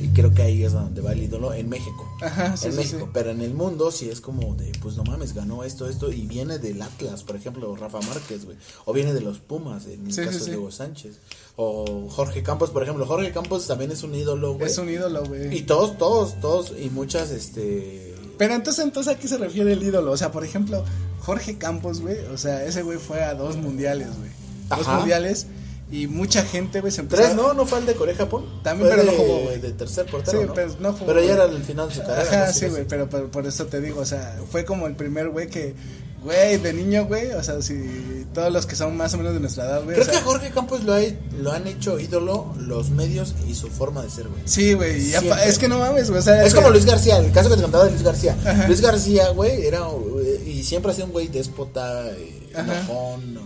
Y 0.00 0.08
creo 0.08 0.32
que 0.32 0.42
ahí 0.42 0.64
es 0.64 0.72
donde 0.72 1.00
va 1.00 1.12
el 1.12 1.22
ídolo 1.22 1.52
en 1.52 1.68
México. 1.68 2.08
Ajá, 2.22 2.56
sí, 2.56 2.66
en 2.66 2.72
sí, 2.72 2.78
México, 2.78 3.04
sí. 3.04 3.10
pero 3.12 3.30
en 3.30 3.40
el 3.42 3.54
mundo 3.54 3.90
sí 3.90 4.08
es 4.08 4.20
como 4.20 4.54
de, 4.54 4.72
pues 4.80 4.96
no 4.96 5.04
mames, 5.04 5.34
ganó 5.34 5.62
esto, 5.64 5.88
esto, 5.88 6.10
y 6.10 6.26
viene 6.26 6.58
del 6.58 6.80
Atlas, 6.82 7.22
por 7.22 7.36
ejemplo, 7.36 7.74
Rafa 7.76 8.00
Márquez, 8.00 8.44
güey, 8.44 8.56
o 8.86 8.92
viene 8.92 9.12
de 9.12 9.20
los 9.20 9.38
Pumas, 9.38 9.86
en 9.86 10.06
el 10.06 10.14
caso 10.14 10.44
de 10.44 10.56
Hugo 10.56 10.70
Sánchez, 10.70 11.16
o 11.56 12.08
Jorge 12.08 12.42
Campos, 12.42 12.70
por 12.70 12.82
ejemplo, 12.82 13.04
Jorge 13.06 13.32
Campos 13.32 13.66
también 13.66 13.90
es 13.90 14.02
un 14.02 14.14
ídolo, 14.14 14.54
güey, 14.54 14.66
Es 14.70 14.78
un 14.78 14.88
ídolo, 14.88 15.24
güey. 15.24 15.54
y 15.56 15.62
todos, 15.62 15.98
todos, 15.98 16.40
todos, 16.40 16.72
y 16.80 16.88
muchas, 16.90 17.30
este, 17.30 18.14
Pero 18.38 18.54
entonces, 18.54 18.84
entonces, 18.84 19.14
¿a 19.14 19.18
qué 19.18 19.28
se 19.28 19.36
refiere 19.36 19.72
el 19.72 19.82
ídolo? 19.82 20.12
O 20.12 20.16
sea, 20.16 20.32
por 20.32 20.44
ejemplo, 20.44 20.84
Jorge 21.20 21.58
Campos, 21.58 22.00
güey. 22.00 22.16
O 22.32 22.38
sea, 22.38 22.64
ese 22.64 22.82
güey 22.82 22.98
fue 22.98 23.22
a 23.22 23.34
dos 23.34 23.56
mundiales, 23.56 24.08
güey. 24.16 24.30
Dos 24.70 24.80
Ajá. 24.88 24.96
mundiales. 24.98 25.46
Y 25.92 26.06
mucha 26.06 26.42
gente, 26.44 26.80
güey, 26.80 26.92
se 26.92 27.00
empezó 27.00 27.22
tres, 27.22 27.34
¿no? 27.34 27.52
¿No 27.52 27.66
fue 27.66 27.80
el 27.80 27.86
de 27.86 27.94
Corea 27.94 28.14
Japón? 28.14 28.44
También, 28.62 28.88
Fue 28.88 28.96
pero 28.96 29.10
no 29.10 29.16
de- 29.16 29.24
jugó, 29.26 29.38
güey. 29.40 29.60
De 29.60 29.72
tercer 29.72 30.06
portero, 30.06 30.40
Sí, 30.40 30.46
¿no? 30.46 30.54
pero 30.54 30.72
no 30.78 30.92
jugó, 30.92 31.06
Pero 31.06 31.22
ya 31.22 31.32
era 31.34 31.44
el 31.44 31.62
final 31.64 31.88
de 31.88 31.94
su 31.96 32.00
carrera. 32.02 32.22
Ajá, 32.22 32.46
¿no? 32.46 32.52
sí, 32.52 32.66
güey, 32.68 32.84
pero, 32.86 33.08
pero 33.10 33.28
por 33.30 33.46
eso 33.46 33.66
te 33.66 33.80
digo, 33.80 34.00
o 34.00 34.06
sea, 34.06 34.38
fue 34.52 34.64
como 34.64 34.86
el 34.86 34.94
primer 34.94 35.30
güey 35.30 35.48
que, 35.48 35.74
güey, 36.22 36.58
de 36.58 36.72
niño, 36.74 37.06
güey, 37.06 37.32
o 37.32 37.42
sea, 37.42 37.60
si 37.60 38.24
todos 38.32 38.52
los 38.52 38.66
que 38.66 38.76
son 38.76 38.96
más 38.96 39.12
o 39.14 39.16
menos 39.16 39.34
de 39.34 39.40
nuestra 39.40 39.64
edad, 39.64 39.82
güey, 39.82 39.96
Creo 39.96 40.02
o 40.02 40.10
sea, 40.10 40.20
que 40.20 40.24
Jorge 40.24 40.50
Campos 40.50 40.84
lo, 40.84 40.92
hay- 40.94 41.18
lo 41.40 41.50
han 41.50 41.66
hecho 41.66 41.98
ídolo 41.98 42.54
los 42.58 42.90
medios 42.90 43.34
y 43.48 43.54
su 43.56 43.68
forma 43.68 44.02
de 44.04 44.10
ser, 44.10 44.28
güey. 44.28 44.42
sí, 44.44 44.74
güey, 44.74 45.12
es 45.44 45.58
que 45.58 45.66
no 45.66 45.80
mames, 45.80 46.08
güey, 46.08 46.20
o 46.20 46.22
sea, 46.22 46.44
Es 46.44 46.54
como 46.54 46.70
Luis 46.70 46.84
García, 46.84 47.18
el 47.18 47.32
caso 47.32 47.48
que 47.50 47.56
te 47.56 47.62
contaba 47.62 47.86
de 47.86 47.90
Luis 47.90 48.04
García. 48.04 48.36
Ajá. 48.46 48.68
Luis 48.68 48.80
García, 48.80 49.30
güey, 49.30 49.66
era 49.66 49.80
eh, 50.24 50.44
y 50.46 50.62
siempre 50.62 50.92
ha 50.92 50.94
sido 50.94 51.06
un 51.06 51.12
güey 51.12 51.26
déspota, 51.26 52.06
eh, 52.12 52.48
enojón, 52.54 53.40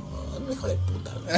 hijo 0.52 0.68
de 0.68 0.76
puta. 0.76 1.12
güey. 1.24 1.36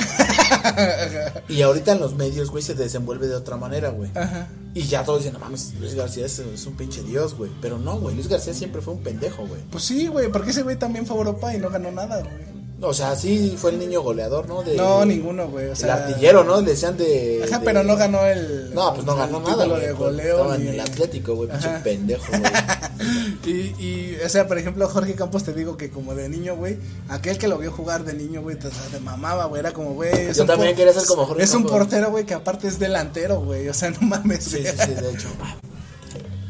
y 1.58 1.62
ahorita 1.62 1.92
en 1.92 2.00
los 2.00 2.14
medios, 2.14 2.50
güey, 2.50 2.62
se 2.62 2.74
desenvuelve 2.74 3.26
de 3.28 3.34
otra 3.34 3.56
manera, 3.56 3.90
güey. 3.90 4.10
Ajá. 4.14 4.48
Y 4.74 4.82
ya 4.82 5.04
todos 5.04 5.20
dicen, 5.20 5.34
no 5.34 5.38
mames, 5.38 5.74
Luis 5.80 5.94
García 5.94 6.26
es, 6.26 6.38
es 6.38 6.66
un 6.66 6.76
pinche 6.76 7.02
dios, 7.02 7.34
güey. 7.34 7.50
Pero 7.60 7.78
no, 7.78 7.98
güey, 7.98 8.14
Luis 8.14 8.28
García 8.28 8.52
siempre 8.52 8.82
fue 8.82 8.94
un 8.94 9.02
pendejo, 9.02 9.46
güey. 9.46 9.62
Pues 9.70 9.84
sí, 9.84 10.06
güey, 10.08 10.30
porque 10.30 10.50
ese 10.50 10.62
güey 10.62 10.76
también 10.76 11.06
fue 11.06 11.16
a 11.16 11.20
Europa 11.20 11.54
y 11.54 11.58
no 11.58 11.70
ganó 11.70 11.90
nada, 11.92 12.22
güey. 12.22 12.55
O 12.78 12.92
sea, 12.92 13.16
sí 13.16 13.56
fue 13.58 13.70
el 13.70 13.78
niño 13.78 14.02
goleador, 14.02 14.46
¿no? 14.48 14.62
De, 14.62 14.76
No, 14.76 15.02
ninguno, 15.06 15.48
güey, 15.48 15.68
o 15.68 15.70
el 15.70 15.76
sea, 15.76 15.94
artillero, 15.94 16.44
¿no? 16.44 16.60
Le 16.60 16.72
decían 16.72 16.94
de. 16.98 17.40
Ajá, 17.42 17.58
de- 17.60 17.64
pero 17.64 17.82
no 17.82 17.96
ganó 17.96 18.24
el 18.26 18.74
No, 18.74 18.92
pues 18.92 19.06
no 19.06 19.16
ganó 19.16 19.40
nada, 19.40 19.64
güey. 19.66 19.80
de 19.80 19.92
goleo 19.92 20.36
Estaba 20.36 20.56
en 20.56 20.68
el 20.68 20.80
Atlético, 20.80 21.34
güey, 21.36 21.48
pinche 21.48 21.68
pendejo, 21.82 22.24
güey. 22.28 22.42
Y, 23.46 23.50
y, 23.78 24.18
o 24.24 24.28
sea, 24.28 24.48
por 24.48 24.58
ejemplo, 24.58 24.88
Jorge 24.88 25.14
Campos 25.14 25.44
te 25.44 25.52
digo 25.52 25.76
que 25.76 25.88
como 25.90 26.14
de 26.14 26.28
niño, 26.28 26.56
güey, 26.56 26.78
aquel 27.08 27.38
que 27.38 27.46
lo 27.46 27.58
vio 27.58 27.70
jugar 27.70 28.04
de 28.04 28.12
niño, 28.14 28.42
güey, 28.42 28.58
te, 28.58 28.68
te 28.68 29.00
mamaba, 29.00 29.44
güey, 29.46 29.60
era 29.60 29.72
como, 29.72 29.94
güey, 29.94 30.10
es 30.12 30.36
Yo 30.36 30.42
un 30.42 30.48
también 30.48 30.70
por- 30.72 30.76
quería 30.78 30.92
ser 30.92 31.06
como 31.06 31.24
Jorge 31.26 31.42
Es 31.44 31.54
un 31.54 31.64
portero, 31.64 32.10
güey, 32.10 32.24
que 32.26 32.34
aparte 32.34 32.66
es 32.68 32.78
delantero, 32.78 33.40
güey, 33.40 33.68
o 33.68 33.74
sea, 33.74 33.90
no 33.90 34.00
mames. 34.00 34.44
Sí, 34.44 34.58
sí, 34.64 34.76
sí, 34.84 34.94
de 34.94 35.10
hecho. 35.12 35.28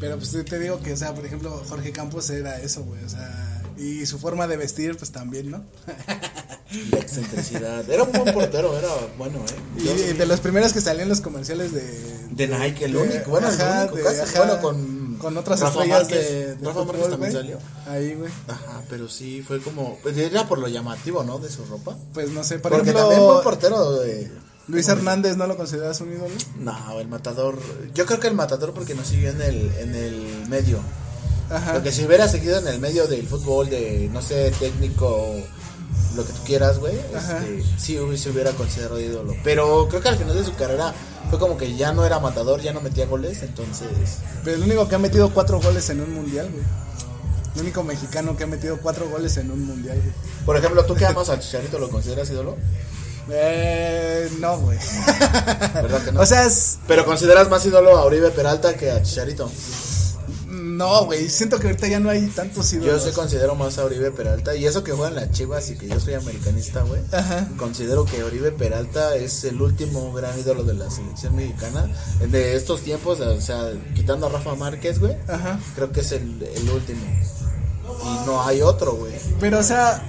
Pero 0.01 0.17
pues 0.19 0.37
te 0.45 0.59
digo 0.59 0.81
que, 0.81 0.93
o 0.93 0.97
sea, 0.97 1.15
por 1.15 1.25
ejemplo, 1.27 1.63
Jorge 1.69 1.91
Campos 1.93 2.29
era 2.31 2.59
eso, 2.61 2.83
güey, 2.85 3.03
o 3.05 3.09
sea, 3.09 3.56
y 3.77 4.07
su 4.07 4.19
forma 4.19 4.47
de 4.47 4.57
vestir, 4.57 4.97
pues 4.97 5.11
también, 5.13 5.51
¿no? 5.51 5.65
La 6.91 6.99
excentricidad. 6.99 7.89
Era 7.89 8.03
un 8.03 8.13
buen 8.13 8.35
portero, 8.35 8.77
era 8.77 8.89
bueno, 9.17 9.39
¿eh? 9.39 9.81
Y 10.11 10.13
de, 10.15 10.27
los 10.27 10.41
primeros 10.41 10.73
que 10.73 10.81
salían 10.81 11.09
los 11.09 11.21
comerciales 11.21 11.73
de... 11.73 11.83
de 12.31 12.49
Nike, 12.49 12.87
el 12.87 12.97
único. 12.97 13.31
Bueno, 13.31 13.47
ajá, 13.49 13.85
el 13.85 13.91
único 13.93 13.97
de- 14.09 14.17
casi. 14.17 14.21
ajá, 14.37 14.39
bueno, 14.45 14.61
con. 14.61 15.17
con 15.19 15.37
otras 15.39 15.61
Rafa 15.61 15.73
estrellas 15.85 16.03
Márquez. 16.03 16.31
de, 16.31 16.55
de 16.57 16.67
Rafa 16.67 16.85
Márquez 16.85 17.09
también 17.11 17.33
salió. 17.33 17.59
Ahí, 17.87 18.15
güey. 18.15 18.31
Ajá, 18.49 18.83
pero 18.91 19.09
sí 19.09 19.43
fue 19.47 19.61
como. 19.63 19.97
pues, 20.03 20.17
Era 20.19 20.49
por 20.49 20.59
lo 20.59 20.67
llamativo, 20.67 21.23
¿no? 21.23 21.39
De 21.39 21.49
su 21.49 21.65
ropa. 21.67 21.97
Pues 22.13 22.31
no 22.31 22.43
sé, 22.43 22.59
por 22.59 22.73
Porque 22.73 22.91
ejemplo, 22.91 23.09
también 23.09 23.27
buen 23.29 23.43
portero 23.45 23.93
de. 24.01 24.31
Luis 24.69 24.89
Hernández, 24.89 25.37
¿no 25.37 25.47
lo 25.47 25.57
consideras 25.57 26.01
un 26.01 26.13
ídolo? 26.13 26.35
No, 26.59 26.99
el 27.01 27.07
matador. 27.07 27.57
Yo 27.95 28.05
creo 28.07 28.19
que 28.19 28.27
el 28.27 28.35
matador 28.35 28.73
porque 28.75 28.97
no 28.97 29.05
siguió 29.05 29.31
en 29.31 29.41
el, 29.41 29.71
en 29.79 29.95
el 29.95 30.49
medio. 30.49 30.81
Ajá. 31.51 31.75
Porque 31.75 31.93
si 31.93 32.05
hubiera 32.05 32.29
seguido 32.29 32.59
en 32.59 32.69
el 32.69 32.81
medio 32.81 33.07
del 33.07 33.27
fútbol, 33.27 33.71
de 33.71 34.09
no 34.13 34.21
sé, 34.21 34.53
técnico, 34.59 35.35
lo 36.17 36.27
que 36.27 36.33
tú 36.33 36.41
quieras, 36.45 36.79
güey, 36.79 36.95
este, 37.15 37.63
sí 37.79 37.99
se 38.17 38.31
hubiera 38.31 38.51
considerado 38.53 39.01
ídolo. 39.01 39.35
Pero 39.45 39.87
creo 39.89 40.01
que 40.01 40.09
al 40.09 40.17
final 40.17 40.35
de 40.37 40.45
su 40.45 40.55
carrera 40.55 40.93
fue 41.31 41.39
como 41.39 41.57
que 41.57 41.77
ya 41.77 41.93
no 41.93 42.05
era 42.05 42.19
matador, 42.19 42.61
ya 42.61 42.73
no 42.73 42.81
metía 42.81 43.07
goles, 43.07 43.43
entonces. 43.43 43.89
Pero 44.45 44.57
el 44.57 44.63
único 44.63 44.89
que 44.89 44.95
ha 44.95 44.99
metido 44.99 45.31
cuatro 45.31 45.61
goles 45.61 45.89
en 45.91 46.01
un 46.01 46.15
mundial, 46.15 46.51
güey. 46.51 46.65
El 47.55 47.63
único 47.63 47.83
mexicano 47.83 48.37
que 48.37 48.45
ha 48.45 48.47
metido 48.47 48.79
cuatro 48.79 49.09
goles 49.09 49.37
en 49.37 49.51
un 49.51 49.65
mundial, 49.65 49.99
güey. 50.01 50.13
Por 50.45 50.57
ejemplo, 50.57 50.85
¿tú 50.85 50.95
que 50.95 51.07
amas 51.07 51.29
al 51.29 51.41
Chicharito 51.41 51.79
lo 51.79 51.89
consideras 51.91 52.31
ídolo? 52.31 52.57
Eh, 53.29 54.31
no, 54.39 54.59
güey. 54.59 54.79
¿Verdad 55.75 56.05
que 56.05 56.13
no? 56.13 56.21
O 56.21 56.27
sea, 56.27 56.47
es. 56.47 56.79
Pero 56.87 57.05
consideras 57.05 57.49
más 57.49 57.65
ídolo 57.67 57.97
a 57.97 58.07
Uribe 58.07 58.31
Peralta 58.31 58.75
que 58.77 58.91
a 58.91 59.03
Chicharito. 59.03 59.51
No, 60.77 61.07
güey. 61.07 61.29
Siento 61.29 61.59
que 61.59 61.69
ahorita 61.69 61.89
ya 61.89 62.01
no 62.01 62.11
hay 62.11 62.27
tantos 62.29 62.71
Yo 62.71 62.79
ídolos. 62.79 63.05
sí 63.05 63.11
considero 63.13 63.55
más 63.55 63.79
a 63.79 63.85
Oribe 63.85 64.11
Peralta. 64.11 64.55
Y 64.55 64.67
eso 64.67 64.85
que 64.85 64.93
juegan 64.93 65.15
las 65.15 65.31
chivas 65.33 65.71
y 65.71 65.77
que 65.77 65.89
yo 65.89 65.99
soy 65.99 66.15
americanista, 66.15 66.83
güey. 66.83 67.01
Ajá. 67.13 67.49
Considero 67.57 68.05
que 68.05 68.23
Oribe 68.23 68.53
Peralta 68.53 69.17
es 69.17 69.45
el 69.45 69.61
último 69.61 70.13
gran 70.13 70.39
ídolo 70.39 70.65
de 70.65 70.75
la 70.75 70.91
selección 70.91 71.35
mexicana. 71.35 71.89
De 72.31 72.57
estos 72.57 72.83
tiempos, 72.83 73.21
o 73.21 73.41
sea, 73.41 73.73
quitando 73.95 74.27
a 74.27 74.31
Rafa 74.31 74.55
Márquez, 74.55 74.99
güey. 75.01 75.17
Ajá. 75.29 75.59
Creo 75.75 75.93
que 75.93 76.01
es 76.01 76.13
el, 76.13 76.43
el 76.43 76.71
último. 76.71 77.01
Y 78.05 78.27
no 78.27 78.43
hay 78.43 78.63
otro, 78.63 78.93
güey. 78.95 79.13
Pero, 79.41 79.59
o 79.61 79.63
sea, 79.63 80.03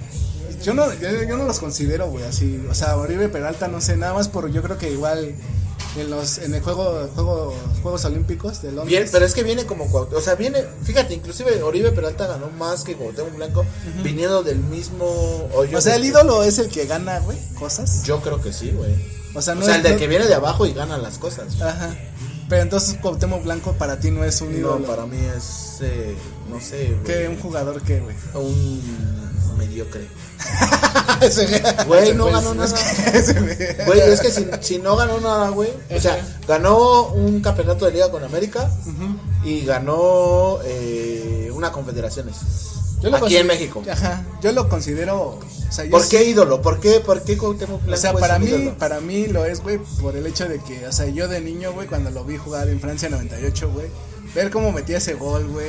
yo 0.64 0.74
no, 0.74 0.92
yo, 0.96 1.10
yo 1.24 1.38
no 1.38 1.46
los 1.46 1.60
considero, 1.60 2.10
güey, 2.10 2.26
así. 2.26 2.62
O 2.70 2.74
sea, 2.76 2.98
Oribe 2.98 3.30
Peralta, 3.30 3.68
no 3.68 3.80
sé, 3.82 3.96
nada 3.98 4.14
más 4.14 4.28
por. 4.28 4.52
Yo 4.52 4.62
creo 4.64 4.78
que 4.78 4.92
igual 4.92 5.36
en 5.96 6.10
los 6.10 6.38
en 6.40 6.54
el 6.54 6.62
juego, 6.62 7.08
juego 7.16 7.56
Juegos 7.82 8.06
Olímpicos 8.06 8.62
de 8.62 8.70
Londres. 8.72 8.88
Bien, 8.88 9.10
pero 9.12 9.26
es 9.26 9.34
que 9.34 9.44
viene 9.44 9.66
como 9.66 9.86
Cuau- 9.90 10.14
o 10.14 10.22
sea, 10.22 10.36
viene, 10.36 10.64
fíjate, 10.84 11.14
inclusive 11.14 11.62
Oribe 11.64 11.92
Peralta 11.92 12.28
ganó 12.28 12.50
más 12.52 12.84
que 12.84 12.96
Cuauhtémoc 12.96 13.36
Blanco 13.36 13.66
viniendo 14.04 14.44
del 14.44 14.60
mismo 14.60 15.06
hoyo 15.54 15.78
o 15.78 15.82
sea, 15.82 15.96
el 15.96 16.06
ídolo 16.06 16.44
es 16.44 16.60
el 16.60 16.70
que 16.70 16.86
gana, 16.86 17.20
güey, 17.20 17.38
cosas. 17.60 18.04
Yo 18.04 18.22
creo 18.22 18.42
que 18.42 18.52
sí, 18.54 18.72
güey. 18.72 18.94
O 19.34 19.42
sea, 19.42 19.54
O 19.54 19.62
el 19.70 19.84
del 19.84 19.94
no- 19.94 19.98
que 20.00 20.08
viene 20.08 20.26
de 20.26 20.34
abajo 20.34 20.66
y 20.66 20.74
gana 20.74 20.98
las 20.98 21.18
cosas. 21.18 21.62
Ajá. 21.62 21.96
Pero 22.50 22.62
entonces 22.62 22.98
Cuauhtémoc 23.02 23.44
Blanco 23.44 23.74
para 23.74 24.00
ti 24.00 24.10
no 24.12 24.24
es 24.24 24.40
un 24.42 24.54
ídolo. 24.56 24.80
No, 24.80 24.86
para 24.86 25.06
mí 25.06 25.18
es, 25.36 25.78
eh, 25.82 26.16
no 26.50 26.62
sé, 26.62 26.96
güey, 27.02 27.04
¿Qué? 27.04 27.28
¿Un 27.28 27.40
jugador 27.40 27.82
qué, 27.82 28.00
güey? 28.00 28.16
un 28.36 29.58
mediocre. 29.58 30.08
Güey, 31.88 32.14
no 32.14 32.26
pues, 32.26 32.36
ganó 32.36 32.54
nada. 32.54 32.76
güey. 33.86 34.00
Es 34.00 34.22
que 34.22 34.32
si, 34.32 34.46
si 34.62 34.78
no 34.80 34.96
ganó 34.96 35.20
nada, 35.20 35.50
güey. 35.50 35.70
O 35.96 36.00
sea, 36.00 36.20
ganó 36.48 37.08
un 37.10 37.42
campeonato 37.42 37.86
de 37.86 37.92
liga 37.92 38.12
con 38.12 38.24
América 38.24 38.70
y 39.44 39.66
ganó 39.66 40.60
eh, 40.64 41.50
una 41.54 41.72
confederaciones. 41.72 42.36
Yo 43.02 43.10
lo 43.12 43.18
Aquí 43.18 43.38
en 43.38 43.48
México. 43.48 43.84
Ajá. 43.90 44.26
Yo 44.42 44.52
lo 44.52 44.70
considero. 44.70 45.40
O 45.40 45.72
sea, 45.72 45.86
yo 45.86 45.92
¿Por 45.92 46.08
qué 46.08 46.24
ídolo? 46.24 46.62
¿Por 46.62 46.80
qué, 46.80 47.00
por 47.00 47.22
qué 47.24 47.38
Cuauhtémoc 47.38 47.82
O 47.82 47.86
Blanco 47.86 48.02
sea, 48.02 48.12
es 48.12 48.18
para 48.20 48.40
mí, 48.40 48.48
ídolo? 48.48 48.78
para 48.78 49.00
mí 49.02 49.28
lo 49.28 49.46
es, 49.46 49.62
güey, 49.62 49.80
por 50.02 50.16
el 50.16 50.26
hecho 50.26 50.48
de 50.48 50.60
que, 50.60 50.88
o 50.88 50.92
sea, 50.92 51.08
yo 51.08 51.28
de 51.28 51.42
niño, 51.42 51.74
güey, 51.74 51.88
cuando 51.88 52.10
lo 52.10 52.24
vi 52.24 52.38
jugar 52.38 52.70
en 52.70 52.80
Francia 52.80 53.10
98, 53.10 53.70
güey, 53.72 53.88
ver 54.34 54.50
cómo 54.50 54.72
metía 54.72 54.98
ese 54.98 55.14
gol, 55.14 55.46
güey. 55.48 55.68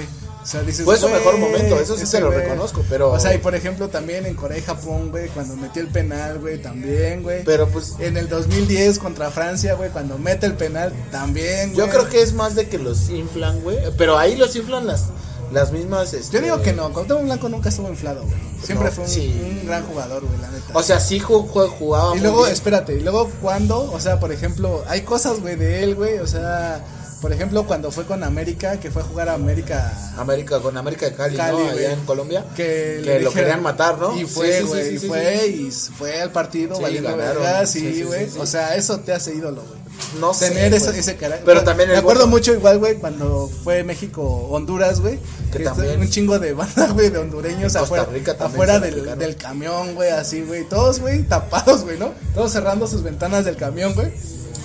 O 0.48 0.50
sea, 0.50 0.62
dices, 0.62 0.82
Fue 0.86 0.96
su 0.96 1.10
mejor 1.10 1.36
momento, 1.36 1.78
eso 1.78 1.94
sí 1.98 2.10
te 2.10 2.20
lo 2.20 2.30
reconozco, 2.30 2.82
pero- 2.88 3.10
O 3.12 3.20
sea, 3.20 3.34
y 3.34 3.38
por 3.38 3.54
ejemplo, 3.54 3.88
también 3.90 4.24
en 4.24 4.34
Corea 4.34 4.56
y 4.56 4.62
Japón, 4.62 5.10
güey, 5.10 5.28
cuando 5.28 5.54
metió 5.56 5.82
el 5.82 5.88
penal, 5.88 6.38
güey, 6.38 6.56
también, 6.62 7.22
güey. 7.22 7.44
Pero 7.44 7.68
pues 7.68 7.96
En 7.98 8.16
el 8.16 8.30
2010 8.30 8.98
contra 8.98 9.30
Francia, 9.30 9.74
güey, 9.74 9.90
cuando 9.90 10.16
mete 10.16 10.46
el 10.46 10.54
penal, 10.54 10.90
también, 11.10 11.74
yo 11.74 11.84
güey. 11.84 11.90
creo 11.90 12.08
que 12.08 12.22
es 12.22 12.32
más 12.32 12.54
de 12.54 12.66
que 12.66 12.78
los 12.78 13.10
inflan, 13.10 13.60
güey. 13.60 13.76
Pero 13.98 14.16
ahí 14.16 14.36
los 14.36 14.56
inflan 14.56 14.86
las, 14.86 15.08
las 15.52 15.70
mismas. 15.70 16.14
este, 16.14 16.36
Yo 16.38 16.40
digo 16.42 16.62
que 16.62 16.72
no, 16.72 16.90
Cuauhtémoc 16.94 17.24
Blanco 17.24 17.50
nunca 17.50 17.68
estuvo 17.68 17.88
inflado, 17.90 18.22
güey. 18.22 18.38
Siempre 18.64 18.86
No, 18.88 18.92
fue 18.94 19.04
un, 19.04 19.10
sí. 19.10 19.38
un 19.60 19.66
gran 19.66 19.84
jugador, 19.84 20.24
güey, 20.24 20.40
la 20.40 20.48
neta. 20.50 20.64
O 20.72 20.82
sea, 20.82 20.98
sí 20.98 21.20
ju- 21.20 21.46
ju- 21.46 21.68
jugaba. 21.68 22.16
Y 22.16 22.20
luego, 22.20 22.46
espérate, 22.46 22.94
y 22.94 23.00
luego 23.00 23.30
cuando, 23.42 23.82
o 23.92 24.00
sea, 24.00 24.18
por 24.18 24.32
ejemplo, 24.32 24.82
hay 24.88 25.02
cosas, 25.02 25.40
güey, 25.40 25.56
de 25.56 25.82
él, 25.84 25.94
güey, 25.94 26.20
o 26.20 26.26
sea, 26.26 26.82
por 27.20 27.32
ejemplo, 27.32 27.66
cuando 27.66 27.90
fue 27.90 28.04
con 28.04 28.22
América, 28.22 28.78
que 28.78 28.90
fue 28.90 29.02
a 29.02 29.04
jugar 29.04 29.28
a 29.28 29.34
América, 29.34 29.92
América, 30.16 30.60
con 30.60 30.76
América 30.76 31.06
de 31.06 31.14
Cali, 31.14 31.36
Cali, 31.36 31.58
¿no? 31.58 31.70
Allá 31.70 31.92
en 31.92 32.04
Colombia. 32.04 32.44
que, 32.54 33.20
lo 33.22 33.32
querían 33.32 33.62
matar, 33.62 33.98
¿no? 33.98 34.16
Y 34.18 34.24
fue, 34.24 34.52
sí, 34.52 34.58
sí, 34.58 34.64
güey, 34.68 34.88
sí, 34.88 34.94
y 34.94 35.08
fue, 35.08 35.46
y 35.46 35.70
fue 35.70 36.20
al 36.22 36.30
partido 36.30 36.76
Sí, 36.76 36.82
valiendo 36.82 37.16
verga, 37.16 37.66
Sí, 37.66 38.02
güey, 38.02 38.28
o 38.38 38.46
sea, 38.46 38.76
eso 38.76 39.00
te 39.00 39.12
hace 39.12 39.34
ídolo, 39.34 39.62
güey. 39.62 39.78
No 40.20 40.32
sé. 40.32 40.50
Tener 40.50 40.72
ese, 40.72 40.96
ese 40.96 41.16
carácter. 41.16 41.44
Pero 41.44 41.64
también 41.64 41.88
Me 41.88 41.94
el 41.94 42.00
acuerdo 42.00 42.26
Bozo- 42.26 42.30
mucho 42.30 42.54
igual, 42.54 42.78
güey, 42.78 42.94
cuando 42.96 43.50
fue 43.64 43.82
México-Honduras, 43.82 45.00
güey. 45.00 45.18
Que 45.50 45.58
que 45.58 45.64
también- 45.64 46.00
Un 46.00 46.08
chingo 46.08 46.38
de 46.38 46.52
banda, 46.52 46.86
güey, 46.92 47.10
de 47.10 47.18
hondureños 47.18 47.74
afuera, 47.74 48.06
afuera 48.38 48.78
del, 48.78 49.18
del 49.18 49.36
camión, 49.36 49.94
güey, 49.96 50.10
así, 50.10 50.42
güey. 50.42 50.64
Todos, 50.68 51.00
güey, 51.00 51.24
tapados, 51.24 51.82
güey, 51.82 51.98
¿no? 51.98 52.12
Todos 52.34 52.52
cerrando 52.52 52.86
sus 52.86 53.02
ventanas 53.02 53.44
del 53.44 53.56
camión, 53.56 53.92
güey. 53.94 54.12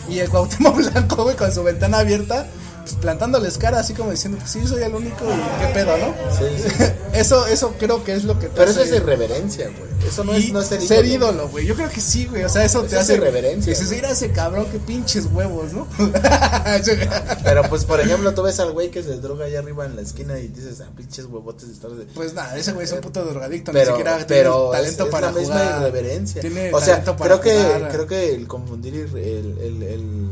Y 0.10 0.20
el 0.20 0.30
Cuauhtémoc 0.30 0.76
Blanco, 0.92 1.24
güey, 1.24 1.36
con 1.36 1.52
su 1.52 1.64
ventana 1.64 2.00
abierta, 2.00 2.48
pues, 2.84 2.96
plantándoles 2.96 3.58
cara, 3.58 3.80
así 3.80 3.94
como 3.94 4.12
diciendo, 4.12 4.38
pues 4.38 4.52
sí, 4.52 4.68
soy 4.68 4.84
el 4.84 4.94
único 4.94 5.24
y 5.26 5.66
qué 5.66 5.74
pedo, 5.74 5.98
¿no? 5.98 6.14
Sí, 6.38 6.46
sí. 6.58 6.84
eso, 7.14 7.48
eso 7.48 7.74
creo 7.80 8.04
que 8.04 8.14
es 8.14 8.26
lo 8.26 8.38
que 8.38 8.48
te 8.48 8.56
Pero 8.56 8.72
eso 8.72 8.82
es 8.82 8.92
irreverencia, 8.92 9.68
güey. 9.68 9.94
Eso 10.08 10.24
no 10.24 10.34
es, 10.34 10.52
no 10.52 10.60
es 10.60 10.68
ser, 10.68 10.82
ser 10.82 11.06
ídolo, 11.06 11.48
güey. 11.48 11.66
Yo 11.66 11.76
creo 11.76 11.90
que 11.90 12.02
sí, 12.02 12.26
güey. 12.26 12.44
O 12.44 12.50
sea, 12.50 12.64
eso, 12.66 12.84
te 12.84 12.98
hace. 12.98 13.18
reverencia. 13.18 13.72
Dices, 13.72 13.90
mira 13.90 14.12
ese 14.12 14.32
cabrón, 14.32 14.68
qué 14.72 14.80
pinches 14.80 15.28
huevos, 15.32 15.72
¿no? 15.72 15.88
Pero 17.44 17.64
pues, 17.70 17.86
por 17.86 18.02
ejemplo, 18.02 18.34
tú 18.34 18.44
ves 18.44 18.60
al 18.60 18.74
güey 18.74 18.92
que 18.92 19.02
se 19.02 19.18
droga 19.18 19.46
allá 19.46 19.60
arriba 19.60 19.86
en 19.86 19.96
la 19.96 20.02
esquina 20.02 20.38
y 20.40 20.48
dices, 20.48 20.82
ah, 20.82 20.90
pinches 20.96 21.26
huevotes. 21.26 21.82
De... 21.82 22.06
Pues 22.14 22.34
nada, 22.34 22.58
ese 22.58 22.74
güey 22.74 22.86
es 22.86 22.92
un 22.92 23.02
puto 23.02 23.24
drogadicto. 23.24 23.72
Pero, 23.72 23.92
ni 23.92 23.98
siquiera 23.98 24.26
pero 24.28 24.72
tiene 24.72 24.84
talento 24.84 25.10
para 25.10 25.30
es 25.30 25.34
la 25.34 25.40
misma 25.40 25.80
irreverencia. 25.80 26.42
o 26.74 26.82
sea, 26.82 27.04
creo 27.04 27.42
que, 27.42 27.88
creo 27.92 28.08
que 28.08 28.36
el 28.36 28.48
confundir 28.48 28.94
el, 28.96 29.16
el, 29.16 29.84
el, 29.84 30.30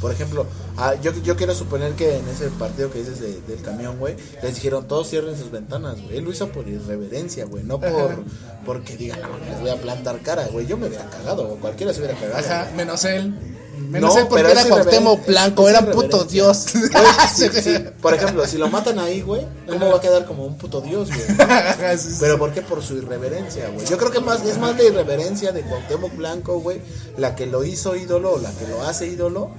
por 0.00 0.12
ejemplo, 0.12 0.46
ah, 0.76 0.94
yo, 0.94 1.12
yo 1.22 1.36
quiero 1.36 1.54
suponer 1.54 1.92
que 1.94 2.16
en 2.16 2.28
ese 2.28 2.48
partido 2.50 2.90
que 2.90 3.00
dices 3.00 3.20
del 3.20 3.62
camión, 3.62 3.98
güey, 3.98 4.16
les 4.42 4.54
dijeron 4.54 4.86
todos 4.86 5.08
cierren 5.08 5.36
sus 5.36 5.50
ventanas, 5.50 6.00
güey. 6.02 6.18
Él 6.18 6.24
lo 6.24 6.30
hizo 6.30 6.48
por 6.48 6.68
irreverencia, 6.68 7.44
güey, 7.44 7.64
no 7.64 7.80
por 7.80 8.24
porque 8.64 8.96
digan, 8.96 9.20
no, 9.22 9.28
les 9.50 9.60
voy 9.60 9.70
a 9.70 9.76
plantar 9.76 10.20
cara, 10.20 10.46
güey. 10.48 10.66
Yo 10.66 10.76
me 10.76 10.86
hubiera 10.86 11.08
cagado, 11.08 11.52
o 11.52 11.56
cualquiera 11.56 11.92
se 11.92 12.00
hubiera 12.00 12.18
cagado. 12.18 12.38
Ajá, 12.38 12.70
menos 12.76 13.04
él. 13.04 13.34
Menos 13.88 14.16
él 14.16 14.26
porque 14.28 14.50
era 14.50 14.64
Cuauhtémoc 14.64 15.26
Blanco, 15.26 15.68
era 15.68 15.80
un 15.80 15.90
puto 15.90 16.24
dios. 16.24 16.66
Por 18.00 18.14
ejemplo, 18.14 18.46
si 18.46 18.58
lo 18.58 18.68
matan 18.68 18.98
ahí, 18.98 19.22
güey, 19.22 19.46
¿cómo 19.68 19.90
va 19.90 19.96
a 19.96 20.00
quedar 20.00 20.26
como 20.26 20.44
un 20.44 20.58
puto 20.58 20.80
dios, 20.80 21.08
güey? 21.08 21.38
Pero 22.20 22.38
¿por 22.38 22.52
qué? 22.52 22.62
Por 22.62 22.82
su 22.82 22.96
irreverencia, 22.96 23.68
güey. 23.68 23.86
Yo 23.86 23.96
creo 23.98 24.10
que 24.10 24.20
más 24.20 24.44
es 24.44 24.58
más 24.58 24.76
la 24.76 24.84
irreverencia 24.84 25.52
de 25.52 25.62
Cuauhtémoc 25.62 26.16
Blanco, 26.16 26.60
güey, 26.60 26.80
la 27.16 27.34
que 27.34 27.46
lo 27.46 27.64
hizo 27.64 27.96
ídolo, 27.96 28.38
la 28.38 28.50
que 28.52 28.66
lo 28.68 28.82
hace 28.82 29.06
ídolo, 29.06 29.50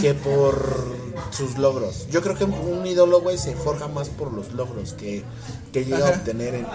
que 0.00 0.14
por 0.14 0.96
sus 1.30 1.58
logros. 1.58 2.06
Yo 2.10 2.22
creo 2.22 2.36
que 2.36 2.44
un 2.44 2.86
ídolo, 2.86 3.20
güey, 3.20 3.38
se 3.38 3.54
forja 3.54 3.88
más 3.88 4.08
por 4.08 4.32
los 4.32 4.52
logros 4.52 4.92
que, 4.92 5.24
que 5.72 5.84
llega 5.84 6.08
a 6.08 6.10
obtener 6.10 6.54
en, 6.54 6.66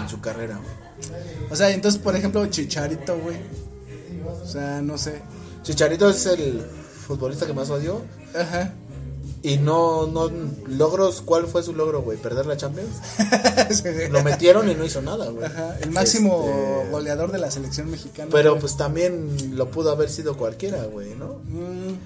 en, 0.00 0.08
su 0.08 0.20
carrera, 0.20 0.60
O 1.50 1.56
sea, 1.56 1.70
entonces, 1.70 2.00
por 2.00 2.16
ejemplo, 2.16 2.46
Chicharito, 2.46 3.18
güey. 3.18 3.36
O 4.42 4.46
sea, 4.46 4.82
no 4.82 4.98
sé. 4.98 5.22
Chicharito 5.62 6.08
es 6.08 6.26
el 6.26 6.62
futbolista 7.06 7.46
que 7.46 7.52
más 7.52 7.70
odió. 7.70 8.02
Ajá. 8.34 8.74
Y 9.44 9.56
no, 9.56 10.06
no, 10.06 10.30
logros, 10.68 11.20
¿cuál 11.20 11.46
fue 11.46 11.64
su 11.64 11.74
logro, 11.74 12.02
güey? 12.02 12.16
¿Perder 12.16 12.46
la 12.46 12.56
Champions? 12.56 12.90
Lo 14.10 14.22
metieron 14.22 14.70
y 14.70 14.74
no 14.76 14.84
hizo 14.84 15.02
nada, 15.02 15.30
güey. 15.30 15.44
Ajá, 15.44 15.78
el 15.80 15.90
máximo 15.90 16.48
este, 16.48 16.90
goleador 16.92 17.32
de 17.32 17.38
la 17.38 17.50
selección 17.50 17.90
mexicana. 17.90 18.28
Pero 18.30 18.58
pues 18.60 18.76
también 18.76 19.56
lo 19.56 19.68
pudo 19.68 19.90
haber 19.90 20.10
sido 20.10 20.36
cualquiera, 20.36 20.84
güey, 20.84 21.16
¿no? 21.16 21.40
Mm. 21.44 21.96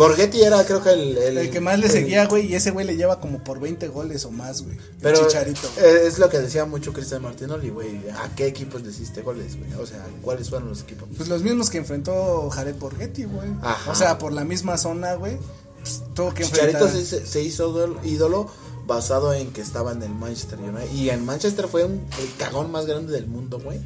Borghetti 0.00 0.42
era 0.42 0.64
creo 0.64 0.82
que 0.82 0.90
el... 0.90 1.18
El, 1.18 1.50
que 1.50 1.60
más 1.60 1.78
le 1.78 1.88
seguía, 1.90 2.24
güey, 2.26 2.46
y 2.46 2.54
ese 2.54 2.70
güey 2.70 2.86
le 2.86 2.96
lleva 2.96 3.20
como 3.20 3.44
por 3.44 3.60
20 3.60 3.86
goles 3.88 4.24
o 4.24 4.30
más, 4.30 4.62
güey. 4.62 4.78
Pero 5.02 5.26
Chicharito. 5.26 5.68
Es 5.78 6.18
lo 6.18 6.30
que 6.30 6.38
decía 6.38 6.64
mucho 6.64 6.94
Cristian 6.94 7.20
Martinoli, 7.20 7.68
güey. 7.68 8.08
¿A 8.10 8.34
qué 8.34 8.46
equipos 8.46 8.82
le 8.82 8.88
hiciste 8.90 9.20
goles, 9.20 9.58
güey? 9.58 9.74
O 9.74 9.86
sea, 9.86 10.06
¿cuáles 10.22 10.48
fueron 10.48 10.70
los 10.70 10.80
equipos? 10.80 11.06
Pues 11.14 11.28
los 11.28 11.42
mismos 11.42 11.68
que 11.68 11.76
enfrentó 11.76 12.48
Jared 12.48 12.76
Borghetti, 12.76 13.24
güey. 13.24 13.50
O 13.88 13.94
sea, 13.94 14.16
por 14.16 14.32
la 14.32 14.44
misma 14.44 14.78
zona, 14.78 15.14
güey. 15.14 15.36
Pues, 15.80 16.02
tuvo 16.14 16.32
que 16.32 16.44
Chicharito 16.44 16.88
se, 16.88 17.42
hizo 17.42 17.98
ídolo 18.02 18.50
basado 18.86 19.34
en 19.34 19.52
que 19.52 19.60
estaba 19.60 19.92
en 19.92 20.02
el 20.02 20.14
Manchester 20.14 20.58
United. 20.60 20.92
Y 20.94 21.10
en 21.10 21.26
Manchester 21.26 21.68
fue 21.68 21.84
un, 21.84 22.06
el 22.20 22.36
cagón 22.38 22.72
más 22.72 22.86
grande 22.86 23.12
del 23.12 23.26
mundo, 23.26 23.60
güey. 23.60 23.80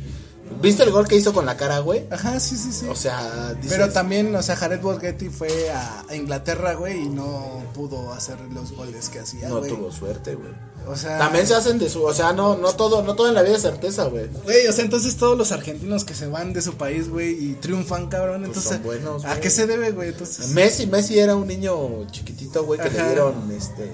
¿Viste 0.61 0.83
el 0.83 0.91
gol 0.91 1.07
que 1.07 1.17
hizo 1.17 1.33
con 1.33 1.47
la 1.47 1.57
cara, 1.57 1.81
güey? 1.81 2.07
Ajá, 2.11 2.39
sí, 2.41 2.57
sí, 2.57 2.73
sí. 2.73 2.87
O 2.89 2.97
sea, 2.97 3.55
Pero 3.69 3.91
también, 3.91 4.35
o 4.35 4.43
sea, 4.43 4.57
Jared 4.57 4.81
Borghetti 4.81 5.29
fue 5.29 5.71
a, 5.71 6.15
Inglaterra, 6.15 6.75
güey, 6.75 7.03
y 7.03 7.09
no 7.09 7.63
pudo 7.75 8.13
hacer 8.13 8.39
los 8.53 8.73
goles 8.73 9.09
que 9.09 9.21
hacía, 9.21 9.49
No 9.49 9.61
tuvo 9.61 9.91
suerte, 9.91 10.35
güey. 10.35 10.53
O 10.87 10.97
sea, 10.97 11.19
también 11.19 11.47
se 11.47 11.55
hacen 11.55 11.79
de 11.79 11.89
su, 11.89 12.03
o 12.03 12.13
sea, 12.13 12.35
no 12.35 12.59
no 12.59 12.75
todo 12.75 13.03
no 13.03 13.15
todo 13.15 13.29
en 13.29 13.35
la 13.35 13.43
vida 13.43 13.57
es 13.57 13.63
certeza, 13.63 14.05
güey. 14.05 14.29
Güey, 14.45 14.67
o 14.67 14.73
sea, 14.73 14.85
entonces 14.85 15.17
todos 15.17 15.37
los 15.37 15.51
argentinos 15.51 16.05
que 16.05 16.15
se 16.15 16.27
van 16.27 16.53
de 16.53 16.61
su 16.61 16.75
país, 16.75 17.09
güey, 17.09 17.33
y 17.33 17.55
triunfan, 17.55 18.09
cabrón, 18.09 18.43
pues 18.43 18.49
entonces 18.49 18.73
son 18.73 18.83
buenos, 18.83 19.25
¿A 19.25 19.41
qué 19.41 19.49
se 19.49 19.67
debe, 19.67 19.93
güey? 19.93 20.11
Entonces 20.11 20.49
Messi, 20.49 20.87
Messi 20.87 21.19
era 21.19 21.37
un 21.37 21.47
niño 21.47 22.07
chiquitito, 22.11 22.65
güey, 22.65 22.79
que 22.81 22.91
le 22.91 23.03
dieron 23.03 23.51
este 23.51 23.91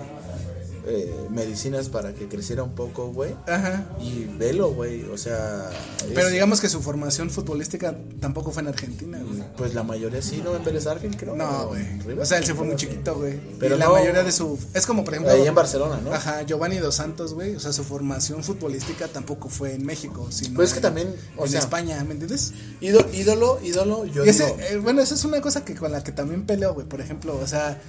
eh, 0.87 1.27
medicinas 1.31 1.89
para 1.89 2.15
que 2.15 2.29
creciera 2.29 2.63
un 2.63 2.75
poco, 2.75 3.09
güey. 3.13 3.35
Ajá. 3.47 3.87
Y 4.01 4.25
velo, 4.39 4.73
güey, 4.73 5.05
o 5.05 5.19
sea... 5.19 5.71
Pero 6.15 6.29
digamos 6.29 6.61
que 6.61 6.69
su 6.69 6.81
formación 6.81 7.31
futbolística 7.31 7.97
tampoco 8.21 8.51
fue 8.51 8.63
en 8.63 8.69
Argentina, 8.69 9.19
güey. 9.19 9.43
Pues 9.57 9.75
la 9.75 9.83
mayoría 9.83 10.23
sí, 10.23 10.41
¿no? 10.43 10.57
En 10.57 10.65
Vélez 10.65 10.87
creo. 11.17 11.37
No, 11.37 11.69
güey. 11.69 12.19
O 12.19 12.25
sea, 12.25 12.39
él 12.39 12.45
se 12.45 12.55
fue 12.55 12.67
muy 12.67 12.77
chiquito, 12.77 13.15
güey. 13.17 13.39
Pero 13.59 13.77
la 13.77 13.89
mayoría 13.89 14.23
de 14.23 14.33
su... 14.33 14.59
Es 14.75 14.87
como, 14.87 15.05
por 15.05 15.15
ejemplo... 15.15 15.33
Ahí 15.33 15.47
en 15.47 15.55
Barcelona, 15.55 16.01
¿no? 16.03 16.13
Ajá, 16.13 16.43
Giovanni 16.43 16.79
Dos 16.79 16.97
Santos, 16.97 17.35
güey. 17.35 17.55
O 17.57 17.61
sea, 17.61 17.73
su 17.73 17.85
formación 17.85 18.43
futbolística 18.43 19.09
tampoco 19.09 19.49
fue 19.49 19.75
en 19.75 19.85
México, 19.85 20.29
sino... 20.31 20.57
Pues 20.57 20.71
es 20.71 20.75
que 20.75 20.81
también... 20.81 21.15
O 21.37 21.47
en 21.47 21.55
España, 21.55 22.03
¿me 22.05 22.13
entiendes? 22.13 22.53
Ídolo, 22.81 23.09
ídolo, 23.13 23.61
ídolo 23.63 24.05
yo 24.07 24.25
digo... 24.25 24.57
Eh, 24.59 24.77
bueno, 24.79 25.03
esa 25.03 25.15
es 25.15 25.25
una 25.25 25.41
cosa 25.41 25.65
que 25.65 25.75
con 25.75 25.93
la 25.93 26.03
que 26.03 26.13
también 26.13 26.47
peleo, 26.47 26.75
güey. 26.75 26.87
Por 26.87 27.01
ejemplo, 27.01 27.39
o 27.41 27.47
sea 27.47 27.81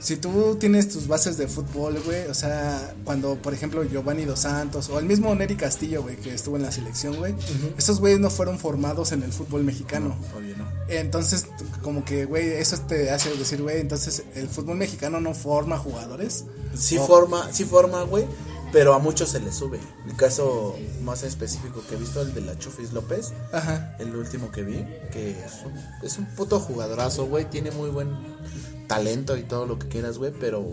si 0.00 0.16
tú 0.16 0.56
tienes 0.60 0.88
tus 0.88 1.08
bases 1.08 1.36
de 1.36 1.48
fútbol, 1.48 2.00
güey, 2.04 2.26
o 2.26 2.34
sea, 2.34 2.94
cuando, 3.04 3.36
por 3.36 3.52
ejemplo, 3.54 3.82
Giovanni 3.84 4.24
Dos 4.24 4.40
Santos 4.40 4.88
o 4.90 4.98
el 4.98 5.04
mismo 5.06 5.34
Neri 5.34 5.56
Castillo, 5.56 6.02
güey, 6.02 6.16
que 6.16 6.32
estuvo 6.32 6.56
en 6.56 6.62
la 6.62 6.72
selección, 6.72 7.16
güey, 7.16 7.34
esos 7.76 8.00
güeyes 8.00 8.20
no 8.20 8.30
fueron 8.30 8.58
formados 8.58 9.12
en 9.12 9.22
el 9.22 9.32
fútbol 9.32 9.64
mexicano. 9.64 10.16
No, 10.34 10.40
no. 10.40 10.68
Entonces, 10.88 11.46
como 11.82 12.04
que, 12.04 12.24
güey, 12.24 12.48
eso 12.52 12.78
te 12.86 13.10
hace 13.10 13.34
decir, 13.36 13.62
güey, 13.62 13.80
entonces 13.80 14.22
el 14.34 14.48
fútbol 14.48 14.76
mexicano 14.76 15.20
no 15.20 15.34
forma 15.34 15.78
jugadores. 15.78 16.44
Sí 16.74 16.98
forma, 16.98 17.52
sí 17.52 17.64
forma, 17.64 18.02
güey, 18.02 18.26
pero 18.72 18.94
a 18.94 18.98
muchos 18.98 19.30
se 19.30 19.40
les 19.40 19.54
sube. 19.54 19.80
El 20.06 20.14
caso 20.16 20.76
más 21.02 21.22
específico 21.22 21.82
que 21.88 21.94
he 21.94 21.98
visto, 21.98 22.22
el 22.22 22.34
de 22.34 22.42
la 22.42 22.58
Chufis 22.58 22.92
López, 22.92 23.32
Ajá. 23.52 23.96
el 23.98 24.14
último 24.14 24.50
que 24.52 24.62
vi, 24.62 24.84
que 25.10 25.30
es 25.30 25.52
un, 25.64 26.06
es 26.06 26.18
un 26.18 26.26
puto 26.26 26.60
jugadorazo, 26.60 27.26
güey, 27.26 27.48
tiene 27.48 27.70
muy 27.70 27.90
buen 27.90 28.10
talento 28.88 29.36
y 29.36 29.44
todo 29.44 29.66
lo 29.66 29.78
que 29.78 29.86
quieras, 29.86 30.18
güey, 30.18 30.32
pero 30.32 30.64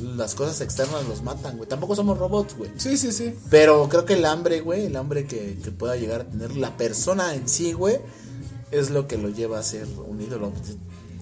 las 0.00 0.34
cosas 0.34 0.60
externas 0.60 1.06
los 1.06 1.22
matan, 1.22 1.56
güey. 1.56 1.68
Tampoco 1.68 1.94
somos 1.94 2.18
robots, 2.18 2.56
güey. 2.56 2.70
Sí, 2.76 2.96
sí, 2.96 3.12
sí. 3.12 3.34
Pero 3.50 3.88
creo 3.88 4.04
que 4.04 4.14
el 4.14 4.24
hambre, 4.24 4.60
güey, 4.60 4.86
el 4.86 4.96
hambre 4.96 5.26
que, 5.26 5.56
pueda 5.78 5.96
llegar 5.96 6.22
a 6.22 6.24
tener 6.24 6.56
la 6.56 6.76
persona 6.76 7.34
en 7.34 7.48
sí, 7.48 7.72
güey, 7.72 7.98
es 8.72 8.90
lo 8.90 9.06
que 9.06 9.16
lo 9.18 9.28
lleva 9.28 9.58
a 9.58 9.62
ser 9.62 9.86
un 10.06 10.20
ídolo. 10.20 10.52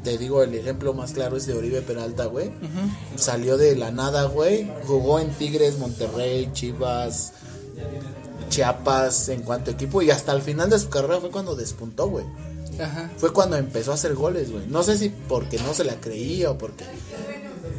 Te 0.03 0.19
digo, 0.19 0.43
el 0.43 0.55
ejemplo 0.55 0.95
más 0.95 1.13
claro 1.13 1.37
es 1.37 1.47
de 1.47 1.55
Oribe 1.55 1.83
Peralta, 1.83 2.25
güey. 2.27 2.51
Salió 3.17 3.57
de 3.57 3.77
la 3.77 3.91
nada, 3.91 4.25
güey. 4.25 4.71
Jugó 4.87 5.21
en 5.21 5.31
Tigres, 5.31 5.79
Monterrey, 5.79 6.51
Chivas, 6.53 7.35
Chiapas, 8.49 9.29
en 9.29 9.43
cuanto 9.43 9.71
equipo. 9.71 10.03
Y 10.03 10.11
hasta 10.11 10.33
el 10.33 10.43
final 10.43 10.71
de 10.71 10.79
su 10.79 10.89
carrera 10.89 11.21
fue 11.21 11.31
cuando 11.31 11.55
despuntó, 11.55 12.09
güey. 12.09 12.25
Fue 13.17 13.33
cuando 13.33 13.57
empezó 13.57 13.93
a 13.93 13.95
hacer 13.95 14.15
goles, 14.15 14.51
güey. 14.51 14.67
No 14.69 14.83
sé 14.83 14.97
si 14.99 15.09
porque 15.09 15.59
no 15.59 15.75
se 15.75 15.85
la 15.85 16.01
creía 16.01 16.51
o 16.51 16.59
porque 16.59 16.85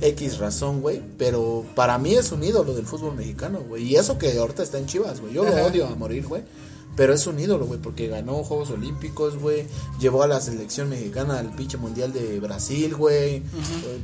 X 0.01 0.37
razón, 0.37 0.81
güey. 0.81 1.01
Pero 1.17 1.65
para 1.75 1.97
mí 1.97 2.13
es 2.13 2.31
un 2.31 2.43
ídolo 2.43 2.73
del 2.73 2.85
fútbol 2.85 3.15
mexicano, 3.15 3.61
güey. 3.67 3.83
Y 3.83 3.95
eso 3.95 4.17
que 4.17 4.37
ahorita 4.37 4.63
está 4.63 4.77
en 4.77 4.85
Chivas, 4.85 5.21
güey. 5.21 5.33
Yo 5.33 5.43
lo 5.43 5.53
odio 5.65 5.87
a 5.87 5.95
morir, 5.95 6.25
güey. 6.27 6.43
Pero 6.95 7.11
es 7.13 7.25
un 7.25 7.39
ídolo, 7.39 7.65
güey, 7.65 7.79
porque 7.79 8.07
ganó 8.07 8.43
Juegos 8.43 8.69
Olímpicos, 8.69 9.39
güey. 9.39 9.65
Llevó 9.99 10.21
a 10.21 10.27
la 10.27 10.39
selección 10.39 10.89
mexicana 10.89 11.39
al 11.39 11.49
pinche 11.55 11.77
mundial 11.77 12.13
de 12.13 12.39
Brasil, 12.39 12.95
güey. 12.95 13.41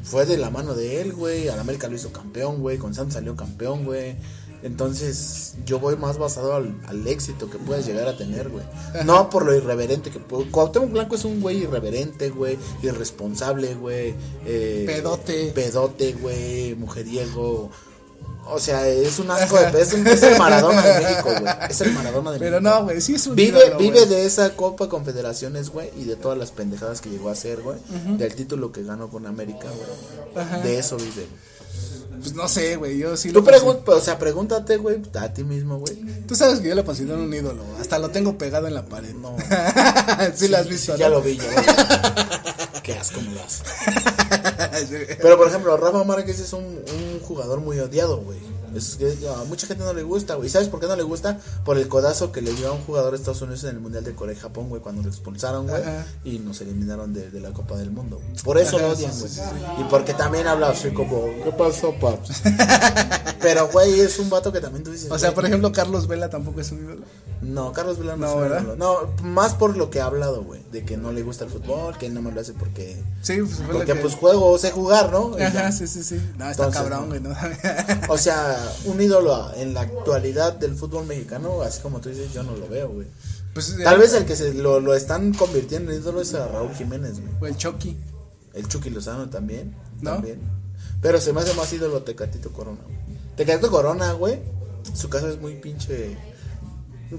Fue 0.03 0.25
de 0.25 0.37
la 0.37 0.49
mano 0.49 0.73
de 0.73 1.01
él, 1.01 1.13
güey. 1.13 1.49
Al 1.49 1.59
América 1.59 1.87
lo 1.87 1.95
hizo 1.95 2.11
campeón, 2.11 2.61
güey. 2.61 2.79
Con 2.79 2.95
Santos 2.95 3.13
salió 3.13 3.35
campeón, 3.35 3.85
güey. 3.85 4.15
Entonces, 4.61 5.53
yo 5.65 5.79
voy 5.79 5.95
más 5.95 6.17
basado 6.17 6.53
al, 6.55 7.07
éxito 7.07 7.49
que 7.49 7.57
puedes 7.57 7.85
llegar 7.85 8.07
a 8.07 8.17
tener, 8.17 8.49
güey. 8.49 8.63
No 9.05 9.29
por 9.31 9.45
lo 9.45 9.55
irreverente 9.55 10.11
que 10.11 10.19
Cuauhtémoc 10.19 10.91
Blanco 10.91 11.15
es 11.15 11.25
un 11.25 11.39
güey 11.39 11.63
irreverente, 11.63 12.29
güey, 12.29 12.57
irresponsable, 12.83 13.75
güey. 13.75 14.13
Eh, 14.45 14.83
pedote. 14.85 15.51
Pedote, 15.53 16.13
güey, 16.13 16.75
mujeriego. 16.75 17.69
O 18.51 18.59
sea, 18.59 18.87
es 18.87 19.19
un 19.19 19.29
asco 19.29 19.57
de 19.57 19.81
es, 19.81 19.93
es 19.93 20.23
el 20.23 20.37
Maradona 20.39 20.81
de 20.81 21.01
México, 21.01 21.29
güey. 21.39 21.53
Es 21.69 21.81
el 21.81 21.93
Maradona 21.93 22.31
de 22.31 22.39
Pero 22.39 22.59
México. 22.59 22.77
no, 22.77 22.83
güey, 22.83 22.99
sí 22.99 23.13
es 23.13 23.27
un 23.27 23.35
Vive, 23.35 23.75
vive 23.77 24.07
de 24.07 24.25
esa 24.25 24.55
Copa 24.55 24.89
Confederaciones, 24.89 25.69
güey, 25.69 25.91
y 25.95 26.05
de 26.05 26.15
todas 26.15 26.37
las 26.37 26.51
pendejadas 26.51 26.99
que 26.99 27.09
llegó 27.09 27.29
a 27.29 27.33
hacer, 27.33 27.61
güey. 27.61 27.77
Del 28.17 28.35
título 28.35 28.71
que 28.71 28.83
ganó 28.83 29.09
con 29.09 29.25
América, 29.25 29.67
güey. 29.67 30.63
De 30.63 30.79
eso 30.79 30.97
vive. 30.97 31.27
Pues 32.19 32.33
no 32.33 32.47
sé, 32.47 32.75
güey, 32.75 32.97
yo 32.97 33.15
sí 33.15 33.31
Tú 33.31 33.43
preguntas, 33.43 33.95
o 33.95 34.01
sea, 34.01 34.19
pregúntate, 34.19 34.77
güey, 34.77 35.01
a 35.19 35.33
ti 35.33 35.43
mismo, 35.43 35.79
güey. 35.79 35.95
Tú 36.27 36.35
sabes 36.35 36.59
que 36.59 36.69
yo 36.69 36.75
lo 36.75 36.85
considero 36.85 37.21
un 37.21 37.33
ídolo, 37.33 37.63
hasta 37.79 37.97
lo 37.99 38.09
tengo 38.09 38.37
pegado 38.37 38.67
en 38.67 38.73
la 38.73 38.85
pared. 38.85 39.13
No. 39.13 39.35
sí, 40.35 40.47
lo 40.47 40.57
has 40.57 40.67
visto, 40.67 40.95
Ya 40.97 41.09
lo 41.09 41.21
vi, 41.21 41.37
ya 41.37 41.43
lo 41.43 41.61
vi. 41.61 41.67
Qué 42.83 42.93
asco 42.93 43.21
me 43.21 43.33
das. 43.35 43.63
Pero 45.21 45.37
por 45.37 45.47
ejemplo, 45.47 45.77
Rafa 45.77 46.03
Márquez 46.03 46.39
es 46.39 46.53
un, 46.53 46.63
un 46.63 47.19
jugador 47.21 47.61
muy 47.61 47.79
odiado, 47.79 48.17
güey. 48.17 48.39
Es, 48.75 48.97
a 49.27 49.43
mucha 49.45 49.67
gente 49.67 49.83
no 49.83 49.93
le 49.93 50.03
gusta, 50.03 50.35
güey. 50.35 50.49
¿Sabes 50.49 50.67
por 50.67 50.79
qué 50.79 50.87
no 50.87 50.95
le 50.95 51.03
gusta? 51.03 51.39
Por 51.65 51.77
el 51.77 51.87
codazo 51.87 52.31
que 52.31 52.41
le 52.41 52.53
dio 52.53 52.69
a 52.69 52.71
un 52.73 52.81
jugador 52.81 53.11
de 53.11 53.17
Estados 53.17 53.41
Unidos 53.41 53.63
en 53.63 53.71
el 53.71 53.79
Mundial 53.79 54.03
de 54.03 54.15
Corea 54.15 54.35
y 54.35 54.39
Japón, 54.39 54.69
güey, 54.69 54.81
cuando 54.81 55.01
lo 55.01 55.09
expulsaron, 55.09 55.67
güey. 55.67 55.81
Y 56.23 56.39
nos 56.39 56.61
eliminaron 56.61 57.13
de, 57.13 57.39
la 57.39 57.51
Copa 57.51 57.77
del 57.77 57.91
Mundo. 57.91 58.21
Por 58.43 58.57
eso 58.57 58.77
lo 58.79 58.89
odian, 58.89 59.11
güey. 59.17 59.31
y 59.79 59.83
porque 59.89 60.13
también 60.13 60.47
habla 60.47 60.69
así 60.69 60.91
como, 60.91 61.25
¿qué 61.43 61.51
pasó, 61.57 61.93
paps? 61.99 62.41
Pero, 63.41 63.69
güey, 63.69 63.99
es 63.99 64.19
un 64.19 64.29
vato 64.29 64.51
que 64.51 64.59
también 64.59 64.83
tú 64.83 64.91
dices. 64.91 65.09
O 65.09 65.17
sea, 65.17 65.33
por 65.33 65.45
ejemplo, 65.45 65.71
Carlos 65.71 66.07
Vela 66.07 66.29
tampoco 66.29 66.61
es 66.61 66.71
un 66.71 66.79
ídolo. 66.79 67.01
No, 67.41 67.71
Carlos 67.71 67.97
Vela 67.99 68.17
no, 68.17 68.27
No, 68.35 68.43
es 68.43 68.49
¿verdad? 68.51 68.75
No, 68.77 68.97
más 69.23 69.53
por 69.53 69.77
lo 69.77 69.89
que 69.89 70.01
ha 70.01 70.05
hablado, 70.05 70.43
güey. 70.43 70.61
De 70.71 70.83
que 70.83 70.97
no 70.97 71.11
le 71.13 71.21
gusta 71.23 71.45
el 71.45 71.49
fútbol, 71.51 71.97
que 71.97 72.09
no 72.09 72.21
me 72.21 72.31
lo 72.31 72.41
hace 72.41 72.53
porque. 72.53 73.01
Sí, 73.21 73.37
pues 73.41 73.61
Porque 73.71 73.93
que- 73.93 73.95
pues 74.01 74.15
juego, 74.15 74.57
sé 74.57 74.71
jugar, 74.71 75.11
¿no? 75.11 75.37
Y 75.39 75.41
Ajá, 75.43 75.53
ya. 75.53 75.71
sí, 75.71 75.87
sí, 75.87 76.03
sí. 76.03 76.15
No, 76.37 76.49
está 76.49 76.65
Entonces, 76.65 76.81
cabrón, 76.81 77.07
güey, 77.09 77.21
¿no? 77.21 77.33
O 78.09 78.17
sea, 78.19 78.57
un 78.85 79.01
ídolo 79.01 79.51
en 79.55 79.73
la 79.73 79.81
actualidad 79.81 80.53
del 80.53 80.75
fútbol 80.75 81.05
mexicano, 81.05 81.61
así 81.61 81.81
como 81.81 81.99
tú 82.01 82.09
dices, 82.09 82.33
yo 82.33 82.43
no 82.43 82.55
lo 82.57 82.67
veo, 82.67 82.89
güey. 82.89 83.07
pues, 83.53 83.75
Tal 83.83 83.95
eh, 83.95 83.99
vez 83.99 84.13
el 84.13 84.25
que 84.25 84.35
se 84.35 84.53
lo, 84.53 84.79
lo 84.81 84.93
están 84.93 85.33
convirtiendo 85.33 85.91
en 85.91 86.01
ídolo 86.01 86.21
es 86.21 86.33
a 86.33 86.47
Raúl 86.47 86.73
Jiménez, 86.75 87.19
güey. 87.21 87.31
o 87.41 87.47
el 87.47 87.55
Chucky. 87.57 87.97
El 88.53 88.67
Chucky 88.67 88.89
Lozano 88.89 89.29
también. 89.29 89.75
¿No? 90.01 90.15
También. 90.15 90.39
Pero 91.01 91.21
se 91.21 91.31
me 91.31 91.39
hace 91.41 91.53
más 91.53 91.71
ídolo 91.71 92.01
Tecatito 92.03 92.51
Corona. 92.51 92.79
güey. 92.83 92.97
Tecatito 93.37 93.71
Corona, 93.71 94.11
güey. 94.13 94.39
Su 94.93 95.07
caso 95.09 95.29
es 95.29 95.39
muy 95.39 95.55
pinche. 95.55 96.17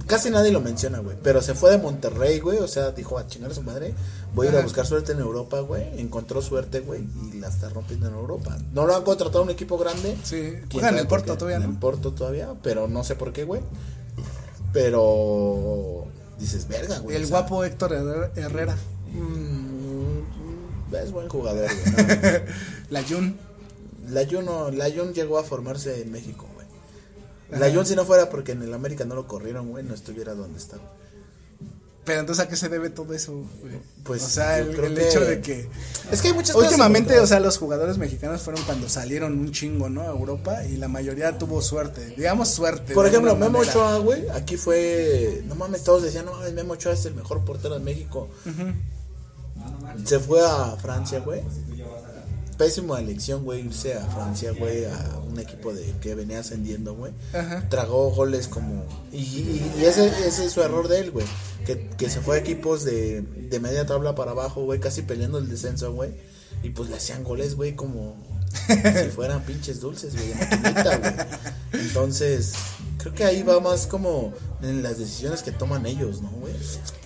Casi 0.06 0.30
nadie 0.30 0.52
lo 0.52 0.60
menciona, 0.60 1.00
güey. 1.00 1.16
Pero 1.22 1.42
se 1.42 1.54
fue 1.54 1.70
de 1.72 1.78
Monterrey, 1.78 2.38
güey. 2.38 2.58
O 2.58 2.68
sea, 2.68 2.92
dijo 2.92 3.18
a 3.18 3.26
chingar 3.26 3.50
a 3.50 3.54
su 3.54 3.62
madre. 3.62 3.92
Voy 4.34 4.46
a 4.46 4.50
ir 4.50 4.56
a 4.56 4.60
buscar 4.62 4.86
suerte 4.86 5.12
en 5.12 5.18
Europa, 5.18 5.58
güey. 5.60 5.98
Encontró 6.00 6.40
suerte, 6.42 6.78
güey. 6.80 7.02
Y 7.32 7.38
la 7.38 7.48
está 7.48 7.68
rompiendo 7.70 8.06
en 8.06 8.14
Europa. 8.14 8.56
No 8.72 8.86
lo 8.86 8.94
han 8.94 9.02
contratado 9.02 9.42
un 9.42 9.50
equipo 9.50 9.76
grande. 9.78 10.16
Sí, 10.22 10.52
¿Quién 10.52 10.68
juega 10.70 10.88
en 10.90 10.98
el 10.98 11.06
por 11.08 11.20
Porto 11.20 11.36
todavía, 11.38 11.56
En 11.56 11.62
¿no? 11.64 11.70
el 11.70 11.78
Porto 11.78 12.12
todavía. 12.12 12.54
Pero 12.62 12.86
no 12.86 13.02
sé 13.02 13.16
por 13.16 13.32
qué, 13.32 13.42
güey. 13.44 13.62
Pero. 14.72 16.04
Dices, 16.38 16.68
verga, 16.68 16.98
güey. 17.00 17.16
El 17.16 17.24
o 17.24 17.26
sea, 17.26 17.38
guapo 17.40 17.64
Héctor 17.64 17.92
Herrera- 17.92 18.30
Herrera. 18.36 18.76
mm, 19.12 20.94
es 20.94 21.12
buen 21.12 21.28
jugador, 21.28 21.68
güey. 21.68 22.06
¿no? 22.06 22.38
La 22.90 23.02
Jun. 23.02 23.36
La 24.08 24.24
Jun, 24.28 24.44
no- 24.44 24.70
la 24.70 24.90
Jun 24.90 25.12
llegó 25.12 25.38
a 25.38 25.44
formarse 25.44 26.00
en 26.02 26.10
México. 26.10 26.46
La 27.58 27.72
Jun 27.72 27.84
si 27.86 27.96
no 27.96 28.04
fuera 28.04 28.28
porque 28.30 28.52
en 28.52 28.62
el 28.62 28.72
América 28.74 29.04
no 29.04 29.14
lo 29.14 29.26
corrieron, 29.26 29.70
güey, 29.70 29.84
no 29.84 29.94
estuviera 29.94 30.34
donde 30.34 30.58
está. 30.58 30.78
Pero 32.02 32.20
entonces, 32.20 32.44
¿a 32.44 32.48
qué 32.48 32.56
se 32.56 32.68
debe 32.70 32.88
todo 32.90 33.12
eso, 33.14 33.32
güey? 33.60 33.74
Pues, 34.04 34.22
o 34.24 34.28
sea, 34.28 34.58
el, 34.58 34.70
creo 34.74 34.86
el 34.86 34.94
que- 34.94 35.08
hecho 35.08 35.20
de 35.20 35.40
que 35.42 35.68
Es 36.10 36.22
que 36.22 36.28
hay 36.28 36.34
muchas 36.34 36.54
cosas 36.56 36.70
últimamente, 36.70 37.20
o 37.20 37.26
sea, 37.26 37.40
los 37.40 37.58
jugadores 37.58 37.98
mexicanos 37.98 38.40
fueron 38.40 38.64
cuando 38.64 38.88
salieron 38.88 39.38
un 39.38 39.52
chingo, 39.52 39.90
¿no? 39.90 40.00
A 40.02 40.06
Europa 40.06 40.64
y 40.64 40.76
la 40.78 40.88
mayoría 40.88 41.36
tuvo 41.38 41.60
suerte. 41.60 42.14
Digamos 42.16 42.48
suerte. 42.48 42.94
Por 42.94 43.06
ejemplo, 43.06 43.36
Memo. 43.36 43.58
Ochoa, 43.58 43.98
güey, 43.98 44.28
aquí 44.30 44.56
fue, 44.56 45.42
no 45.46 45.54
mames, 45.56 45.84
todos 45.84 46.02
decían, 46.02 46.24
no 46.24 46.32
mames, 46.32 46.54
Memo 46.54 46.72
Ochoa 46.72 46.94
es 46.94 47.04
el 47.04 47.14
mejor 47.14 47.44
portero 47.44 47.74
de 47.78 47.84
México. 47.84 48.28
Se 50.04 50.18
fue 50.18 50.40
a 50.44 50.76
Francia, 50.80 51.20
güey. 51.20 51.42
Pésima 52.60 53.00
elección, 53.00 53.42
güey, 53.42 53.64
irse 53.64 53.94
a 53.94 54.04
Francia, 54.04 54.52
güey, 54.52 54.84
a 54.84 55.18
un 55.26 55.38
equipo 55.38 55.72
de 55.72 55.94
que 56.02 56.14
venía 56.14 56.40
ascendiendo, 56.40 56.94
güey. 56.94 57.10
Ajá. 57.32 57.66
Tragó 57.70 58.10
goles 58.10 58.48
como... 58.48 58.84
Y, 59.12 59.16
y- 59.16 59.72
y 59.80 59.84
ese, 59.86 60.08
ese 60.26 60.44
es 60.44 60.52
su 60.52 60.60
error 60.60 60.86
de 60.86 60.98
él, 61.00 61.10
güey. 61.10 61.24
Que, 61.64 61.88
que 61.96 62.10
se 62.10 62.20
fue 62.20 62.36
a 62.36 62.38
equipos 62.40 62.84
de, 62.84 63.22
de 63.22 63.60
media 63.60 63.86
tabla 63.86 64.14
para 64.14 64.32
abajo, 64.32 64.62
güey, 64.64 64.78
casi 64.78 65.00
peleando 65.00 65.38
el 65.38 65.48
descenso, 65.48 65.94
güey. 65.94 66.10
Y 66.62 66.68
pues 66.68 66.90
le 66.90 66.96
hacían 66.96 67.24
goles, 67.24 67.54
güey, 67.54 67.74
como 67.74 68.16
si 68.68 69.08
fueran 69.08 69.42
pinches 69.44 69.80
dulces, 69.80 70.14
güey, 70.14 70.34
maquinita, 70.34 70.96
güey. 70.98 71.82
Entonces, 71.84 72.52
creo 72.98 73.14
que 73.14 73.24
ahí 73.24 73.42
va 73.42 73.58
más 73.60 73.86
como 73.86 74.34
en 74.60 74.82
las 74.82 74.98
decisiones 74.98 75.42
que 75.42 75.52
toman 75.52 75.86
ellos, 75.86 76.20
¿no, 76.20 76.28
güey? 76.32 76.52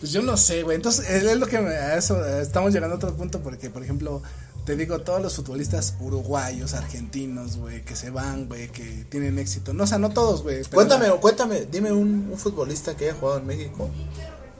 Pues 0.00 0.10
yo 0.10 0.20
no 0.22 0.36
sé, 0.36 0.64
güey. 0.64 0.74
Entonces, 0.74 1.08
es 1.08 1.38
lo 1.38 1.46
que 1.46 1.60
me, 1.60 1.70
a 1.74 1.96
eso 1.96 2.24
estamos 2.40 2.72
llegando 2.72 2.94
a 2.94 2.96
otro 2.96 3.14
punto 3.14 3.40
porque, 3.40 3.70
por 3.70 3.84
ejemplo, 3.84 4.20
te 4.64 4.76
digo, 4.76 5.00
todos 5.00 5.20
los 5.20 5.36
futbolistas 5.36 5.94
uruguayos, 6.00 6.74
argentinos, 6.74 7.56
güey, 7.56 7.84
que 7.84 7.94
se 7.94 8.10
van, 8.10 8.48
güey, 8.48 8.68
que 8.68 9.04
tienen 9.10 9.38
éxito. 9.38 9.74
No, 9.74 9.84
o 9.84 9.86
sea, 9.86 9.98
no 9.98 10.10
todos, 10.10 10.42
güey. 10.42 10.64
Cuéntame, 10.64 11.10
cuéntame, 11.20 11.66
dime 11.70 11.92
un, 11.92 12.28
un 12.30 12.38
futbolista 12.38 12.96
que 12.96 13.10
haya 13.10 13.18
jugado 13.18 13.38
en 13.38 13.46
México 13.46 13.90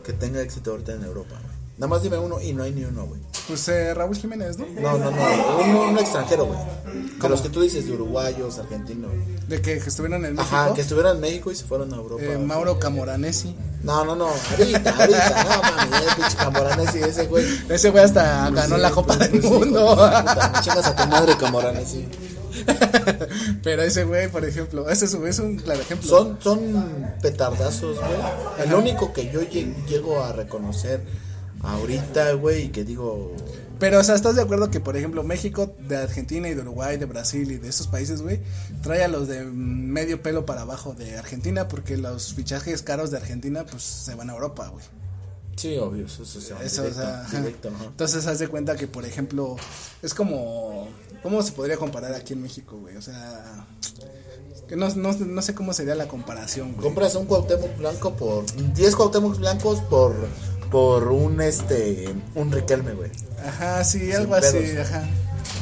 que 0.05 0.13
tenga 0.13 0.41
éxito 0.43 0.73
ahorita 0.73 0.93
en 0.93 1.05
Europa. 1.05 1.41
Nada 1.77 1.89
más 1.89 2.03
dime 2.03 2.19
uno 2.19 2.41
y 2.41 2.53
no 2.53 2.63
hay 2.63 2.73
ni 2.73 2.85
uno, 2.85 3.05
güey. 3.07 3.21
Pues 3.49 3.67
eh, 3.69 3.93
Raúl 3.95 4.17
Jiménez, 4.17 4.59
¿no? 4.59 4.67
No, 4.81 4.97
no, 4.97 5.11
no, 5.11 5.59
un, 5.59 5.77
un 5.91 5.99
extranjero, 5.99 6.47
güey. 6.47 6.59
De 7.21 7.29
los 7.29 7.41
que 7.43 7.49
tú 7.49 7.61
dices, 7.63 7.87
de 7.87 7.93
uruguayos, 7.93 8.59
argentinos. 8.59 9.11
De 9.49 9.61
que, 9.61 9.81
que 9.81 9.89
estuvieron 9.89 10.25
en 10.25 10.35
México. 10.35 10.55
Ajá, 10.57 10.73
que 10.73 10.83
estuvieron 10.83 11.17
en 11.17 11.21
México 11.21 11.51
y 11.51 11.57
se 11.57 11.65
fueron 11.65 11.93
a 11.93 11.97
Europa. 11.97 12.23
Eh, 12.23 12.39
Mauro 12.39 12.79
Camoranesi. 12.79 13.57
No, 13.83 14.05
no, 14.05 14.15
no, 14.15 14.29
ahorita, 14.29 14.91
ahorita, 14.97 15.45
no 15.45 15.63
mames, 15.63 16.09
el 16.09 16.15
pinche 16.15 16.37
Camoranesi 16.37 16.99
ese 17.01 17.27
güey. 17.27 17.45
Ese 17.69 17.91
güey 17.91 18.05
hasta 18.05 18.45
Pues 18.51 18.55
ganó 18.63 18.77
sí, 18.77 18.81
la 18.83 18.91
Copa 18.93 19.17
pues, 19.17 19.19
del 19.19 19.41
pues 19.41 19.43
sí, 19.43 19.51
Mundo. 19.51 19.97
me 20.55 20.61
chingas 20.61 20.87
a 20.87 20.97
tu 20.97 21.07
madre 21.09 21.37
Camoranesi. 21.37 22.09
Pero 23.63 23.83
ese 23.83 24.05
güey, 24.05 24.29
por 24.29 24.45
ejemplo, 24.45 24.89
ese 24.89 25.05
es, 25.07 25.39
un 25.41 25.57
claro 25.57 25.81
ejemplo. 25.81 26.09
Son, 26.09 26.39
son 26.41 26.61
petardazos, 27.21 27.97
güey. 27.99 28.65
El 28.67 28.75
único 28.75 29.13
que 29.13 29.31
yo 29.31 29.41
lle- 29.43 29.75
llego 29.87 30.23
a 30.23 30.33
reconocer 30.33 31.03
ahorita, 31.65 32.33
güey, 32.35 32.71
que 32.71 32.85
digo, 32.85 33.33
Pero, 33.79 33.99
o 34.01 34.05
sea, 34.05 34.15
¿estás 34.15 34.37
de 34.37 34.43
acuerdo 34.43 34.71
que, 34.71 34.81
por 34.81 34.97
ejemplo, 34.97 35.23
México, 35.25 35.75
de 35.89 35.97
Argentina 35.97 36.49
y 36.49 36.55
de 36.55 36.63
Uruguay, 36.63 36.97
de 36.97 37.07
Brasil 37.07 37.51
y 37.51 37.59
de 37.59 37.69
esos 37.69 37.87
países, 37.89 38.23
güey, 38.23 38.41
trae 38.83 39.03
a 39.05 39.09
los 39.09 39.29
de 39.29 39.45
medio 39.45 40.23
pelo 40.23 40.47
para 40.47 40.63
abajo 40.63 40.95
de 40.95 41.17
Argentina 41.17 41.69
porque 41.69 41.97
los 41.97 42.35
fichajes 42.35 42.83
caros 42.83 43.11
de 43.11 43.19
Argentina, 43.19 43.65
pues, 43.69 43.83
se 43.83 44.15
van 44.15 44.31
a 44.31 44.35
Europa, 44.35 44.69
güey. 44.69 44.85
sí, 45.57 45.77
obvio, 45.79 46.07
eso, 46.07 46.23
eso, 46.23 46.39
eso, 46.39 46.83
directo, 46.83 47.01
o 47.01 47.29
sea, 47.29 47.41
directo. 47.41 47.73
Entonces, 47.87 48.27
haz 48.27 48.39
de 48.39 48.49
cuenta 48.49 48.77
que, 48.77 48.87
por 48.87 49.05
ejemplo, 49.05 49.57
es 50.03 50.15
como, 50.15 50.89
¿cómo 51.23 51.43
se 51.43 51.53
podría 51.53 51.77
comparar 51.77 52.15
aquí 52.15 52.33
en 52.33 52.43
México, 52.43 52.77
güey? 52.79 52.97
O 52.97 53.03
sea, 53.03 53.67
que 54.69 54.77
no, 54.77 54.89
no, 54.95 55.13
no 55.13 55.43
sé 55.43 55.55
cómo 55.55 55.73
sería 55.75 55.95
la 55.95 56.09
comparación, 56.09 56.73
güey. 56.73 56.85
Compras 56.85 57.15
un 57.17 57.27
Cuauhtémoc 57.27 57.77
blanco 57.77 58.15
por 58.15 58.45
10 58.75 58.97
Cuauhtémoc 58.97 59.39
blancos 59.39 59.81
por 59.91 60.15
por 60.75 61.07
un 61.13 61.41
este 61.41 62.13
un 62.35 62.51
Riquelme, 62.51 62.95
güey. 62.95 63.09
Ajá, 63.47 63.85
sí, 63.85 64.01
Sin 64.01 64.13
algo 64.17 64.35
así, 64.35 64.59
pedos. 64.59 64.89
ajá. 64.89 65.05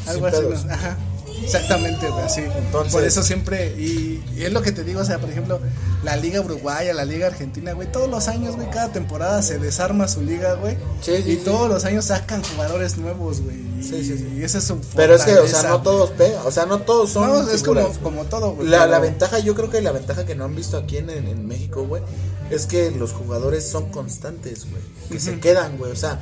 Sin 0.05 0.09
Algo 0.11 0.27
así, 0.27 0.37
pedos. 0.39 0.65
¿no? 0.65 0.73
ajá. 0.73 0.97
Exactamente, 1.45 2.09
güey, 2.09 2.25
así. 2.25 2.41
Entonces- 2.41 2.93
Por 2.93 3.05
eso 3.05 3.23
siempre, 3.23 3.75
y, 3.79 4.23
y 4.37 4.43
es 4.45 4.53
lo 4.53 4.63
que 4.63 4.73
te 4.73 4.85
digo, 4.85 5.01
o 5.01 5.05
sea, 5.05 5.19
por 5.19 5.31
ejemplo, 5.31 5.61
la 6.05 6.17
Liga 6.17 6.41
Uruguaya, 6.41 6.95
la 6.95 7.05
Liga 7.05 7.27
Argentina, 7.29 7.73
güey, 7.73 7.91
todos 7.91 8.09
los 8.09 8.29
años, 8.29 8.57
güey, 8.57 8.71
cada 8.71 8.93
temporada 8.93 9.43
se 9.43 9.59
desarma 9.59 10.09
su 10.09 10.23
liga, 10.23 10.55
güey. 10.55 10.77
Sí, 11.01 11.17
sí, 11.23 11.31
y 11.33 11.37
sí. 11.37 11.43
todos 11.45 11.69
los 11.69 11.85
años 11.85 12.07
sacan 12.07 12.43
jugadores 12.43 12.97
nuevos, 12.99 13.41
güey. 13.41 13.57
Y, 13.57 13.83
Sí, 13.83 14.05
sí, 14.05 14.17
sí. 14.17 14.29
y 14.39 14.43
esa 14.45 14.59
es 14.59 14.65
su 14.65 14.81
Pero 14.95 15.15
es 15.17 15.23
que, 15.25 15.35
o 15.35 15.47
sea, 15.49 15.65
no 15.65 15.83
todos 15.83 16.11
pegan, 16.11 16.41
o 16.47 16.51
sea, 16.53 16.67
no 16.67 16.79
todos 16.83 17.11
son 17.11 17.29
No, 17.29 17.41
es 17.51 17.63
como, 17.65 17.81
figuras. 17.81 17.99
como 17.99 18.25
todo, 18.27 18.53
güey. 18.53 18.69
La, 18.69 18.87
ventaja, 19.01 19.41
yo 19.41 19.55
creo 19.57 19.71
que 19.71 19.81
la 19.81 19.91
ventaja 19.93 20.25
que 20.25 20.35
no 20.37 20.45
han 20.45 20.55
visto 20.55 20.77
aquí 20.77 20.99
en, 20.99 21.11
en, 21.11 21.27
en 21.27 21.47
México, 21.47 21.85
güey, 21.87 22.03
es 22.51 22.67
que 22.67 22.91
los 22.93 23.13
jugadores 23.13 23.67
son 23.69 23.91
constantes, 23.91 24.67
güey. 24.71 24.83
Que 25.11 25.19
se 25.19 25.41
quedan, 25.41 25.79
güey. 25.79 25.91
O 25.91 25.97
sea, 25.97 26.21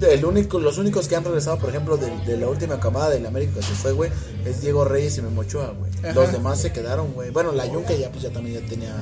el 0.00 0.24
único, 0.24 0.58
los 0.58 0.78
únicos 0.78 1.08
que 1.08 1.16
han 1.16 1.24
regresado, 1.24 1.58
por 1.58 1.70
ejemplo, 1.70 1.96
de, 1.96 2.10
de 2.26 2.36
la 2.36 2.48
última 2.48 2.78
camada 2.80 3.10
del 3.10 3.26
América 3.26 3.54
que 3.56 3.62
se 3.62 3.74
fue, 3.74 3.92
güey, 3.92 4.10
es 4.44 4.60
Diego 4.60 4.84
Reyes 4.84 5.18
y 5.18 5.22
Memo 5.22 5.40
Ochoa, 5.42 5.74
güey. 5.78 5.90
Los 6.14 6.32
demás 6.32 6.60
se 6.60 6.72
quedaron, 6.72 7.12
güey. 7.12 7.30
Bueno, 7.30 7.52
la 7.52 7.64
que 7.86 7.98
ya, 7.98 8.10
pues, 8.10 8.22
ya 8.22 8.30
también 8.30 8.60
ya 8.62 8.68
tenía 8.68 8.94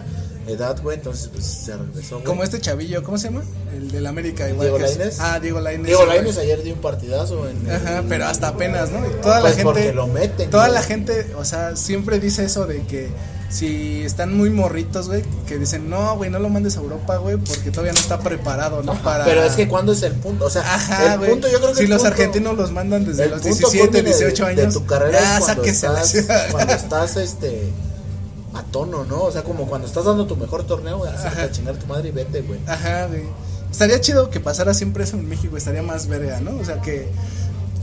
edad, 0.46 0.80
güey, 0.82 0.98
entonces 0.98 1.28
pues 1.32 1.44
se 1.44 1.76
regresó, 1.76 2.16
güey. 2.16 2.24
Como 2.26 2.44
este 2.44 2.60
chavillo, 2.60 3.02
¿cómo 3.02 3.16
se 3.18 3.28
llama? 3.28 3.42
El 3.74 3.90
del 3.90 4.06
América, 4.06 4.48
igual. 4.48 4.68
Diego 4.68 4.78
Lainez. 4.78 5.18
Ah, 5.20 5.40
Diego 5.40 5.60
Lainez. 5.60 5.86
Diego. 5.86 6.06
Lainez 6.06 6.38
ayer 6.38 6.62
dio 6.62 6.74
un 6.74 6.80
partidazo 6.80 7.48
en... 7.48 7.70
Ajá, 7.70 8.04
pero 8.08 8.26
hasta 8.26 8.48
apenas, 8.48 8.90
¿no? 8.90 8.98
Y 9.06 9.10
toda 9.22 9.40
Pues 9.40 9.56
la 9.58 9.62
porque 9.62 9.80
gente. 9.82 9.94
lo 9.94 10.06
meten, 10.06 10.50
Toda 10.50 10.64
güey. 10.68 10.74
la 10.74 10.82
gente, 10.82 11.32
o 11.36 11.44
sea, 11.44 11.76
siempre 11.76 12.18
dice 12.20 12.44
eso 12.44 12.66
de 12.66 12.82
que 12.82 13.08
si 13.50 14.02
están 14.02 14.36
muy 14.36 14.50
morritos, 14.50 15.06
güey, 15.08 15.22
que 15.46 15.58
dicen, 15.58 15.88
no, 15.88 16.16
güey, 16.16 16.28
no 16.30 16.38
lo 16.40 16.48
mandes 16.48 16.76
a 16.76 16.80
Europa, 16.80 17.16
güey, 17.18 17.36
porque 17.36 17.70
todavía 17.70 17.92
no 17.92 18.00
está 18.00 18.18
preparado, 18.18 18.82
¿no? 18.82 18.94
Para. 19.02 19.24
Pero 19.24 19.44
es 19.44 19.52
que 19.54 19.68
cuando 19.68 19.92
es 19.92 20.02
el 20.02 20.12
punto, 20.14 20.46
o 20.46 20.50
sea, 20.50 20.62
Ajá, 20.62 21.12
el 21.12 21.18
güey. 21.18 21.30
punto 21.30 21.48
yo 21.48 21.58
creo 21.60 21.70
que 21.72 21.80
si 21.82 21.86
los 21.86 21.98
punto- 22.02 22.12
argentinos 22.14 22.56
los 22.56 22.72
mandan 22.72 23.04
desde 23.04 23.26
los 23.28 23.40
punto 23.42 23.56
17, 23.56 23.86
culmine 23.88 24.02
de- 24.02 24.16
18 24.18 24.46
años. 24.46 24.74
de 24.74 24.80
tu 24.80 24.86
carrera 24.86 25.20
ya, 25.20 25.38
es 25.38 25.44
cuando 25.44 25.64
estás, 25.64 26.14
cuando 26.50 26.72
estás 26.74 27.16
este 27.16 27.70
a 28.54 28.62
tono, 28.64 29.04
¿no? 29.04 29.22
O 29.22 29.32
sea, 29.32 29.42
como 29.42 29.66
cuando 29.66 29.86
estás 29.86 30.04
dando 30.04 30.26
tu 30.26 30.36
mejor 30.36 30.64
torneo, 30.66 30.98
güey, 30.98 31.10
a 31.12 31.50
chingar 31.50 31.76
tu 31.76 31.86
madre 31.86 32.08
y 32.08 32.12
vete, 32.12 32.40
güey. 32.42 32.58
Ajá, 32.66 33.06
güey. 33.06 33.22
Estaría 33.70 34.00
chido 34.00 34.30
que 34.30 34.38
pasara 34.40 34.72
siempre 34.74 35.02
eso 35.04 35.16
en 35.16 35.28
México, 35.28 35.56
estaría 35.56 35.82
más 35.82 36.06
verga, 36.06 36.40
¿no? 36.40 36.56
O 36.60 36.64
sea, 36.64 36.80
que. 36.80 37.08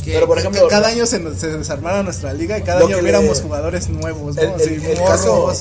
Que- 0.03 0.13
Pero, 0.13 0.27
por 0.27 0.35
que 0.37 0.41
ejemplo, 0.41 0.67
cada 0.67 0.87
año 0.89 1.05
se, 1.05 1.35
se 1.35 1.57
desarmara 1.57 2.03
nuestra 2.03 2.33
liga 2.33 2.57
y 2.57 2.61
cada 2.63 2.79
año 2.87 2.97
le- 3.01 3.41
jugadores 3.41 3.89
nuevos, 3.89 4.35
¿no? 4.35 4.41
El- 4.41 4.81
caso- 5.07 5.51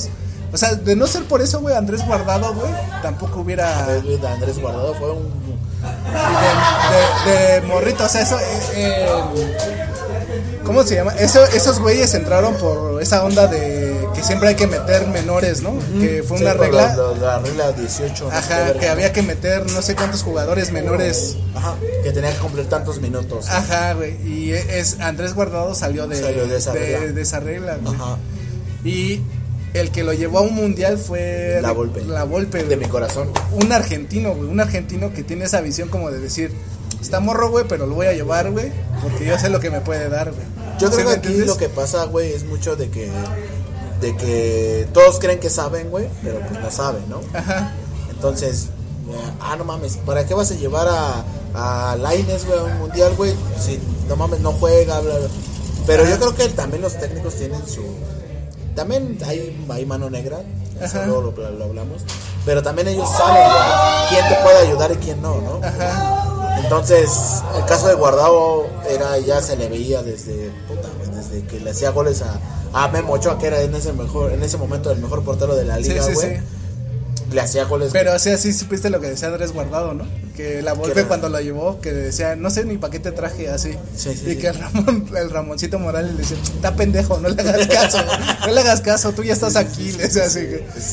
O 0.53 0.57
sea, 0.57 0.75
de 0.75 0.97
no 0.97 1.07
ser 1.07 1.23
por 1.25 1.41
eso, 1.43 1.61
güey, 1.61 1.77
Andrés 1.77 2.05
Guardado, 2.05 2.53
güey, 2.55 2.73
tampoco 3.03 3.41
hubiera. 3.41 3.85
Andrés 3.85 4.59
Guardado 4.61 4.95
fue 4.95 5.13
un 5.13 5.31
de, 7.25 7.31
de- 7.31 7.61
de 7.61 7.61
morrito, 7.67 8.05
o 8.05 8.09
sea, 8.09 8.23
eso. 8.23 8.39
eh, 8.39 8.45
eh, 8.75 9.09
¿Cómo 10.65 10.83
se 10.83 10.97
llama? 10.97 11.13
Eso, 11.19 11.43
esos 11.47 11.79
güeyes 11.81 12.13
entraron 12.15 12.55
por 12.55 13.01
esa 13.03 13.25
onda 13.25 13.47
de 13.47 13.80
que 14.15 14.23
siempre 14.23 14.49
hay 14.49 14.55
que 14.57 14.67
meter 14.67 15.07
menores, 15.09 15.63
¿no? 15.63 15.79
Que 16.01 16.23
fue 16.27 16.39
una 16.41 16.53
regla. 16.55 16.95
La, 16.97 16.97
la- 16.97 17.13
la 17.15 17.39
regla 17.39 17.73
18. 17.73 18.25
no 18.25 18.31
Ajá, 18.31 18.73
que 18.75 18.89
había 18.89 19.13
que 19.13 19.23
meter 19.23 19.71
no 19.71 19.83
sé 19.83 19.95
cuántos 19.95 20.23
jugadores 20.23 20.73
menores. 20.73 21.37
Ajá, 21.55 21.77
que 22.03 22.11
tenía 22.13 22.33
que 22.33 22.39
cumplir 22.39 22.69
tantos 22.69 23.01
minutos. 23.01 23.49
Ajá, 23.49 23.95
güey. 23.95 24.17
Y 24.27 24.53
es 24.53 24.99
Andrés 25.01 25.35
Guardado 25.35 25.75
salió 25.75 26.07
de, 26.09 26.21
Salió 26.21 26.47
de 26.47 26.57
esa 26.57 26.73
regla. 26.73 27.13
de 27.13 27.23
esa 27.23 27.41
regla, 27.41 27.79
güey. 27.83 27.95
Ajá. 27.95 28.17
Y 28.85 29.21
el 29.75 29.91
que 29.93 30.03
lo 30.03 30.13
llevó 30.13 30.39
a 30.39 30.43
un 30.43 30.55
mundial 30.55 30.99
fue 30.99 31.61
La 31.63 31.73
Volpe. 31.73 32.03
La 32.05 32.25
Volpe, 32.25 32.65
De 32.65 32.77
mi 32.77 32.87
corazón. 32.87 33.31
Un 33.53 33.71
argentino, 33.73 34.35
güey, 34.35 34.49
un 34.49 34.59
argentino 34.61 35.13
que 35.13 35.23
tiene 35.23 35.45
esa 35.45 35.61
visión 35.61 35.89
como 35.89 36.11
de 36.11 36.19
decir, 36.19 36.53
está 37.01 37.21
morro, 37.21 37.51
güey, 37.51 37.65
pero 37.69 37.87
lo 37.87 37.95
voy 37.95 38.07
a 38.09 38.13
llevar, 38.13 38.51
güey, 38.51 38.73
porque 39.03 39.25
yo 39.25 39.39
sé 39.39 39.49
lo 39.49 39.61
que 39.61 39.71
me 39.71 39.81
puede 39.81 40.09
dar, 40.09 40.33
güey. 40.33 40.43
Yo 40.81 40.89
¿Sí 40.89 40.97
creo 40.97 41.09
que 41.11 41.15
aquí 41.15 41.37
lo 41.45 41.57
que 41.59 41.69
pasa, 41.69 42.05
güey, 42.07 42.33
es 42.33 42.45
mucho 42.45 42.75
de 42.75 42.89
que 42.89 43.09
de 44.01 44.17
que 44.17 44.89
todos 44.93 45.19
creen 45.19 45.41
que 45.41 45.51
saben, 45.51 45.91
güey, 45.91 46.09
pero 46.23 46.41
pues 46.41 46.61
no 46.61 46.71
saben, 46.71 47.05
¿no? 47.09 47.21
Ajá. 47.35 47.75
Entonces, 48.11 48.69
eh, 49.11 49.33
ah, 49.41 49.57
no 49.57 49.65
mames, 49.65 49.99
¿para 49.99 50.27
qué 50.27 50.35
vas 50.35 50.51
a 50.51 50.55
llevar 50.55 50.89
a, 50.89 51.25
a 51.93 51.97
Laines, 51.97 52.47
güey, 52.47 52.59
a 52.59 52.65
un 52.65 52.79
mundial, 52.79 53.15
güey? 53.17 53.35
Si 53.59 53.79
no 54.09 54.17
mames, 54.17 54.41
no 54.41 54.53
juega, 54.53 55.01
bla, 55.01 55.19
bla. 55.19 55.29
Pero 55.87 56.05
yo 56.07 56.19
creo 56.19 56.35
que 56.35 56.49
también 56.49 56.83
los 56.83 56.99
técnicos 56.99 57.35
tienen 57.35 57.67
su. 57.67 57.83
También 58.75 59.19
hay, 59.27 59.65
hay 59.69 59.87
mano 59.87 60.09
negra, 60.09 60.41
eso 60.81 61.05
lo, 61.07 61.33
lo 61.33 61.65
hablamos. 61.65 62.03
Pero 62.47 62.63
también 62.63 62.89
ellos 62.89 63.09
saben 63.11 63.43
güey, 63.43 64.09
quién 64.09 64.29
te 64.29 64.35
puede 64.43 64.59
ayudar 64.59 64.93
y 64.93 64.97
quién 64.97 65.21
no, 65.21 65.41
¿no? 65.41 65.61
Ajá. 65.67 66.59
Entonces, 66.63 67.43
el 67.57 67.65
caso 67.65 67.89
de 67.89 67.95
Guardado 67.95 68.67
era 68.89 69.19
ya 69.19 69.43
se 69.43 69.57
le 69.57 69.69
veía 69.69 70.03
desde 70.03 70.51
puta, 70.69 70.89
güey, 70.99 71.10
que 71.49 71.61
le 71.61 71.71
hacía 71.71 71.91
goles 71.91 72.23
a, 72.23 72.39
a 72.73 72.89
Memo 72.89 73.13
Ochoa, 73.15 73.39
que 73.39 73.47
era 73.47 73.61
en 73.61 73.75
ese 73.75 73.93
mejor 73.93 74.33
en 74.33 74.43
ese 74.43 74.57
momento 74.57 74.91
el 74.91 74.99
mejor 75.01 75.23
portero 75.25 75.55
de 75.57 75.65
la 75.65 75.77
Sí, 75.77 75.83
liga, 75.91 76.03
sí, 76.03 76.13
güey. 76.15 76.37
sí. 76.37 76.43
Le 77.33 77.41
hacía 77.41 77.65
goles. 77.65 77.91
Pero 77.93 78.13
así, 78.13 78.31
así 78.31 78.53
supiste 78.53 78.91
lo 78.91 79.01
que 79.01 79.09
decía 79.09 79.29
Andrés 79.29 79.53
Guardado, 79.53 79.95
¿no? 79.95 80.05
Que 80.41 80.63
la 80.63 80.73
Volpe 80.73 81.05
cuando 81.05 81.29
lo 81.29 81.39
llevó, 81.41 81.81
que 81.81 81.93
decía, 81.93 82.35
no 82.35 82.49
sé 82.51 82.65
ni 82.65 82.79
para 82.79 82.91
qué 82.91 82.99
te 82.99 83.13
traje 83.13 83.51
así. 83.51 83.77
Sí, 83.95 84.15
sí, 84.15 84.31
y 84.31 84.37
que 84.37 84.49
el 84.49 84.55
Ramón, 84.55 85.07
el 85.15 85.31
Ramoncito 85.31 85.79
Morales 85.79 86.13
le 86.13 86.19
decía, 86.19 86.39
está 86.43 86.75
pendejo, 86.77 87.19
no 87.19 87.29
le 87.29 87.41
hagas 87.43 87.67
caso, 87.67 87.99
no 88.47 88.53
le 88.53 88.61
hagas 88.61 88.81
caso, 88.81 89.13
tú 89.13 89.23
ya 89.23 89.35
estás 89.35 89.57
aquí, 89.57 89.93
le 89.93 90.05
decía 90.05 90.25
así. 90.25 90.49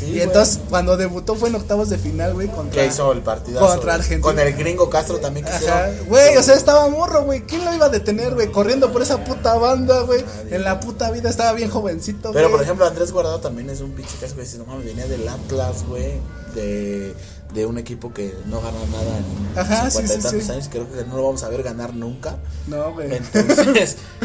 y 0.08 0.20
entonces 0.20 0.60
cuando 0.70 0.98
debutó 0.98 1.36
fue 1.36 1.50
en 1.50 1.56
octavos 1.56 1.90
de 1.90 1.98
final, 1.98 2.34
güey, 2.34 2.50
contra... 2.50 2.82
que 2.82 2.88
hizo 2.88 3.12
el 3.14 3.22
partido 3.22 3.62
contra 3.62 3.94
Argentina. 3.94 4.22
con 4.22 4.40
el 4.40 4.54
gringo 4.54 4.90
Castro 4.90 5.20
también 5.20 5.46
que 5.46 5.52
Ajá, 5.52 5.90
güey, 6.08 6.36
o 6.36 6.44
sea, 6.44 6.56
estaba 6.56 6.90
morro, 6.90 7.24
güey. 7.24 7.42
¿Quién 7.42 7.64
lo 7.64 7.74
iba 7.74 7.86
a 7.86 7.90
detener, 7.90 8.34
güey? 8.34 8.52
Corriendo 8.52 8.92
por 8.92 9.02
esa 9.02 9.24
puta 9.24 9.56
banda, 9.56 10.02
güey. 10.02 10.24
En 10.50 10.64
la 10.64 10.80
puta 10.80 11.12
vida 11.12 11.30
estaba 11.30 11.54
bien 11.54 11.70
jovencito, 11.70 12.32
Pero 12.34 12.52
por 12.52 12.62
ejemplo, 12.62 12.86
Andrés 12.86 13.12
Guardado 13.12 13.40
también 13.40 13.70
es 13.70 13.82
un 13.82 13.92
pinche 13.92 14.16
güey. 14.34 14.46
Si 14.46 14.58
no 14.58 14.66
mames, 14.66 14.86
venía 14.86 15.08
del 15.08 15.28
Atlas, 15.28 15.86
güey. 15.88 16.20
De, 16.54 17.14
de 17.58 17.65
un 17.65 17.78
equipo 17.80 18.13
que 18.13 18.36
no 18.46 18.62
gana 18.62 18.78
nada 18.91 19.17
en 19.17 19.60
Ajá, 19.60 19.89
sí, 19.89 19.98
50 19.98 20.13
y 20.13 20.22
tantos 20.22 20.43
sí. 20.43 20.52
años. 20.52 20.70
Creo 20.72 20.88
que 20.91 21.04
no 21.06 21.17
lo 21.17 21.24
vamos 21.24 21.43
a 21.43 21.50
ver 21.50 21.63
ganar 21.63 21.96
nunca. 21.96 22.38
No, 22.67 22.93
güey. 22.93 23.15
Entonces, 23.15 23.98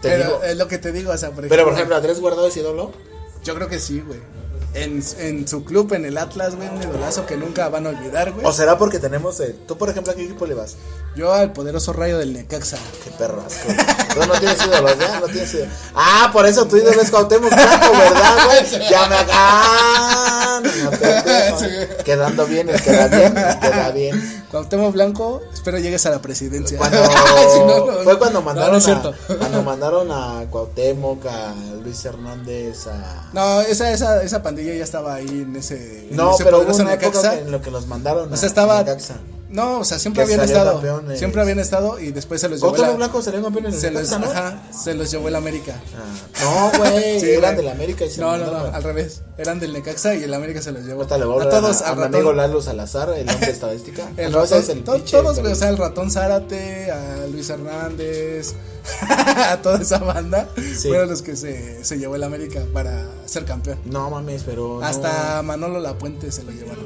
te 0.00 0.08
Pero 0.08 0.24
digo. 0.24 0.42
es 0.44 0.56
lo 0.56 0.68
que 0.68 0.78
te 0.78 0.92
digo, 0.92 1.10
o 1.12 1.16
sea, 1.18 1.32
por 1.32 1.48
Pero 1.48 1.64
por 1.64 1.72
ejemplo, 1.74 1.96
Andrés 1.96 2.20
Guardado 2.20 2.46
es 2.46 2.56
ídolo. 2.56 2.92
Yo 3.42 3.54
creo 3.56 3.68
que 3.68 3.78
sí, 3.80 4.00
güey. 4.00 4.20
En, 4.76 5.02
en 5.18 5.48
su 5.48 5.64
club, 5.64 5.94
en 5.94 6.04
el 6.04 6.18
Atlas, 6.18 6.54
güey, 6.54 6.68
un 6.68 6.82
idolazo 6.82 7.24
que 7.26 7.36
nunca 7.36 7.68
van 7.70 7.86
a 7.86 7.90
olvidar, 7.90 8.32
güey. 8.32 8.44
O 8.44 8.52
será 8.52 8.76
porque 8.78 8.98
tenemos. 8.98 9.40
eh, 9.40 9.54
Tú, 9.66 9.76
por 9.78 9.88
ejemplo, 9.88 10.12
¿a 10.12 10.16
qué 10.16 10.24
equipo 10.24 10.44
le 10.46 10.54
vas? 10.54 10.76
Yo 11.16 11.32
al 11.32 11.52
poderoso 11.54 11.94
rayo 11.94 12.18
del 12.18 12.34
Necaxa. 12.34 12.76
Qué 13.02 13.10
perro 13.12 13.42
asco. 13.46 13.68
Tú 14.12 14.26
no 14.26 14.34
tienes 14.38 14.58
ídolos, 14.66 14.98
¿ya? 14.98 15.18
No 15.20 15.26
tienes 15.28 15.54
ídolos. 15.54 15.72
Ah, 15.94 16.28
por 16.32 16.44
eso 16.46 16.66
tu 16.66 16.76
ídolo 16.76 17.00
es 17.00 17.10
Cuauhtémoc 17.10 17.50
Blanco, 17.50 17.92
¿verdad, 17.96 18.36
güey? 18.46 18.88
Ya 18.90 19.06
me 19.08 19.16
ah, 19.32 20.60
no, 20.62 20.90
pendejo. 20.90 22.04
Quedando 22.04 22.46
bien, 22.46 22.68
el 22.68 22.82
queda 22.82 23.08
bien, 23.08 23.36
el 23.36 23.58
queda 23.58 23.90
bien. 23.92 24.44
Cuauhtémoc 24.50 24.92
Blanco, 24.92 25.40
espero 25.54 25.78
llegues 25.78 26.04
a 26.04 26.10
la 26.10 26.20
presidencia. 26.20 26.76
Cuando, 26.76 26.98
Si 27.52 27.60
no, 27.60 27.86
no, 27.86 27.92
fue 28.04 28.18
cuando 28.18 28.40
no, 28.40 28.44
mandaron 28.44 28.72
no 28.72 28.78
es 28.78 28.84
a, 28.84 28.86
cierto. 29.00 29.14
cuando 29.38 29.62
mandaron 29.62 30.10
a 30.12 30.44
Cuauhtémoc, 30.50 31.24
a 31.26 31.54
Luis 31.82 32.04
Hernández, 32.04 32.86
a 32.88 33.30
No, 33.32 33.62
esa, 33.62 33.90
esa, 33.90 34.22
esa 34.22 34.42
pandilla 34.42 34.65
ya 34.74 34.84
estaba 34.84 35.14
ahí 35.14 35.42
en 35.46 35.56
ese. 35.56 36.08
en 36.10 36.16
No, 36.16 36.34
ese 36.34 36.44
pero 36.44 36.60
hubo 36.60 36.74
una 36.76 36.94
época 36.94 37.30
que 37.34 37.40
en 37.40 37.50
lo 37.50 37.60
que 37.62 37.70
los 37.70 37.86
mandaron 37.86 38.32
O 38.32 38.36
sea, 38.36 38.46
a 38.46 38.48
estaba- 38.48 38.78
Necaxa. 38.80 39.16
No, 39.56 39.80
o 39.80 39.84
sea, 39.84 39.98
siempre 39.98 40.22
habían 40.22 40.40
estado. 40.40 40.72
campeones. 40.74 41.18
Siempre 41.18 41.40
habían 41.40 41.58
estado 41.58 41.98
y 41.98 42.12
después 42.12 42.40
se 42.40 42.48
los 42.48 42.60
llevó. 42.60 42.72
Cuauhtémoc 42.72 43.00
la- 43.00 43.08
Blanco 43.08 43.58
en 43.58 43.66
el 43.66 43.72
se 43.74 43.90
los, 43.90 44.10
¿no? 44.10 44.26
ajá, 44.26 44.62
se 44.70 44.94
los 44.94 45.10
llevó 45.10 45.28
el 45.28 45.34
América. 45.36 45.80
Ah, 46.44 46.70
no, 46.74 46.78
güey, 46.78 47.18
Sí, 47.20 47.30
eran 47.30 47.56
del 47.56 47.68
América 47.68 48.04
y 48.04 48.10
se 48.10 48.20
No, 48.20 48.36
no, 48.36 48.46
no, 48.46 48.58
al 48.74 48.82
revés. 48.82 49.22
Eran 49.38 49.58
del 49.58 49.72
Necaxa 49.72 50.14
y 50.14 50.22
el 50.24 50.32
América 50.34 50.60
se 50.62 50.72
los 50.72 50.84
llevó. 50.84 51.04
Le 51.04 51.24
voy 51.24 51.42
a 51.46 51.48
todos, 51.48 51.82
a, 51.82 51.88
al 51.90 51.96
ratón. 51.96 52.14
amigo 52.14 52.32
Lalo 52.32 52.60
Salazar, 52.62 53.10
el 53.16 53.28
hombre 53.28 53.46
de 53.46 53.52
estadística. 53.52 54.08
El 54.16 54.32
No, 54.32 54.42
ratón, 54.42 54.58
es 54.60 54.68
el 54.68 54.84
to- 54.84 55.00
todos, 55.00 55.40
güey, 55.40 55.52
o 55.52 55.56
sea, 55.56 55.68
el 55.70 55.78
ratón 55.78 56.10
Zárate, 56.10 56.90
a 56.90 57.26
Luis 57.30 57.48
Hernández, 57.50 58.54
a 59.08 59.56
toda 59.62 59.80
esa 59.80 59.98
banda, 59.98 60.48
Sí. 60.56 60.88
fueron 60.88 61.08
los 61.08 61.22
que 61.22 61.34
se, 61.36 61.82
se 61.84 61.98
llevó 61.98 62.16
el 62.16 62.22
América 62.24 62.60
para 62.72 63.06
ser 63.26 63.44
campeón. 63.44 63.78
No 63.84 64.10
mames, 64.10 64.42
pero. 64.44 64.78
no. 64.80 64.86
Hasta 64.86 65.42
Manolo 65.42 65.80
Lapuente 65.80 66.30
se 66.30 66.42
lo 66.44 66.50
llevaron. 66.52 66.84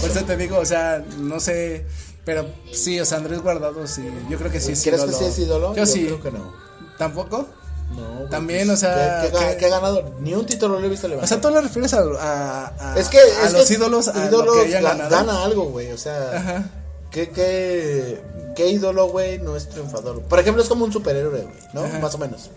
Por 0.00 0.10
eso 0.10 0.24
te 0.24 0.36
digo, 0.36 0.58
o 0.58 0.64
sea, 0.66 1.02
no 1.18 1.40
sé, 1.40 1.84
pero 2.24 2.46
sí, 2.72 3.00
o 3.00 3.04
sea, 3.04 3.18
Andrés 3.18 3.40
Guardado, 3.42 3.86
sí, 3.86 4.08
yo 4.28 4.38
creo 4.38 4.50
que 4.50 4.60
sí 4.60 4.72
es 4.72 4.82
¿Crees 4.82 5.00
que 5.02 5.06
ídolo. 5.06 5.18
sí 5.18 5.24
es 5.24 5.38
ídolo? 5.38 5.74
Yo, 5.74 5.86
sí. 5.86 6.04
creo 6.06 6.22
que 6.22 6.30
no. 6.30 6.52
¿Tampoco? 6.98 7.46
No, 7.94 8.18
güey, 8.18 8.30
También, 8.30 8.66
pues, 8.68 8.78
o 8.78 8.80
sea, 8.80 9.22
¿Qué, 9.22 9.30
qué, 9.36 9.56
que- 9.56 9.66
ha 9.66 9.68
ganado? 9.70 10.14
Ni 10.20 10.34
un 10.34 10.46
título 10.46 10.78
le 10.80 10.86
he 10.86 10.90
visto 10.90 11.08
levantar. 11.08 11.24
O 11.24 11.28
sea, 11.28 11.40
tú 11.40 11.50
le 11.54 11.60
refieres 11.60 11.92
a, 11.94 11.98
a, 12.20 12.92
a- 12.92 12.98
es 12.98 13.08
que, 13.08 13.18
a 13.18 13.46
es 13.46 13.52
los 13.52 13.66
que 13.66 13.74
ídolos, 13.74 14.08
a 14.08 14.26
ídolos 14.26 14.56
lo 14.58 14.62
que 14.64 14.70
ganado. 14.70 15.10
gana 15.10 15.44
algo, 15.44 15.64
güey. 15.70 15.90
O 15.90 15.98
sea, 15.98 16.36
Ajá. 16.36 16.64
¿qué, 17.10 17.30
qué, 17.30 18.20
qué 18.54 18.68
ídolo, 18.68 19.08
güey, 19.08 19.38
no 19.38 19.56
es 19.56 19.68
triunfador? 19.68 20.20
Por 20.22 20.38
ejemplo, 20.38 20.62
es 20.62 20.68
como 20.68 20.84
un 20.84 20.92
superhéroe, 20.92 21.42
güey, 21.42 21.54
¿no? 21.72 21.82
Ajá. 21.84 21.98
Más 21.98 22.14
o 22.14 22.18
menos. 22.18 22.50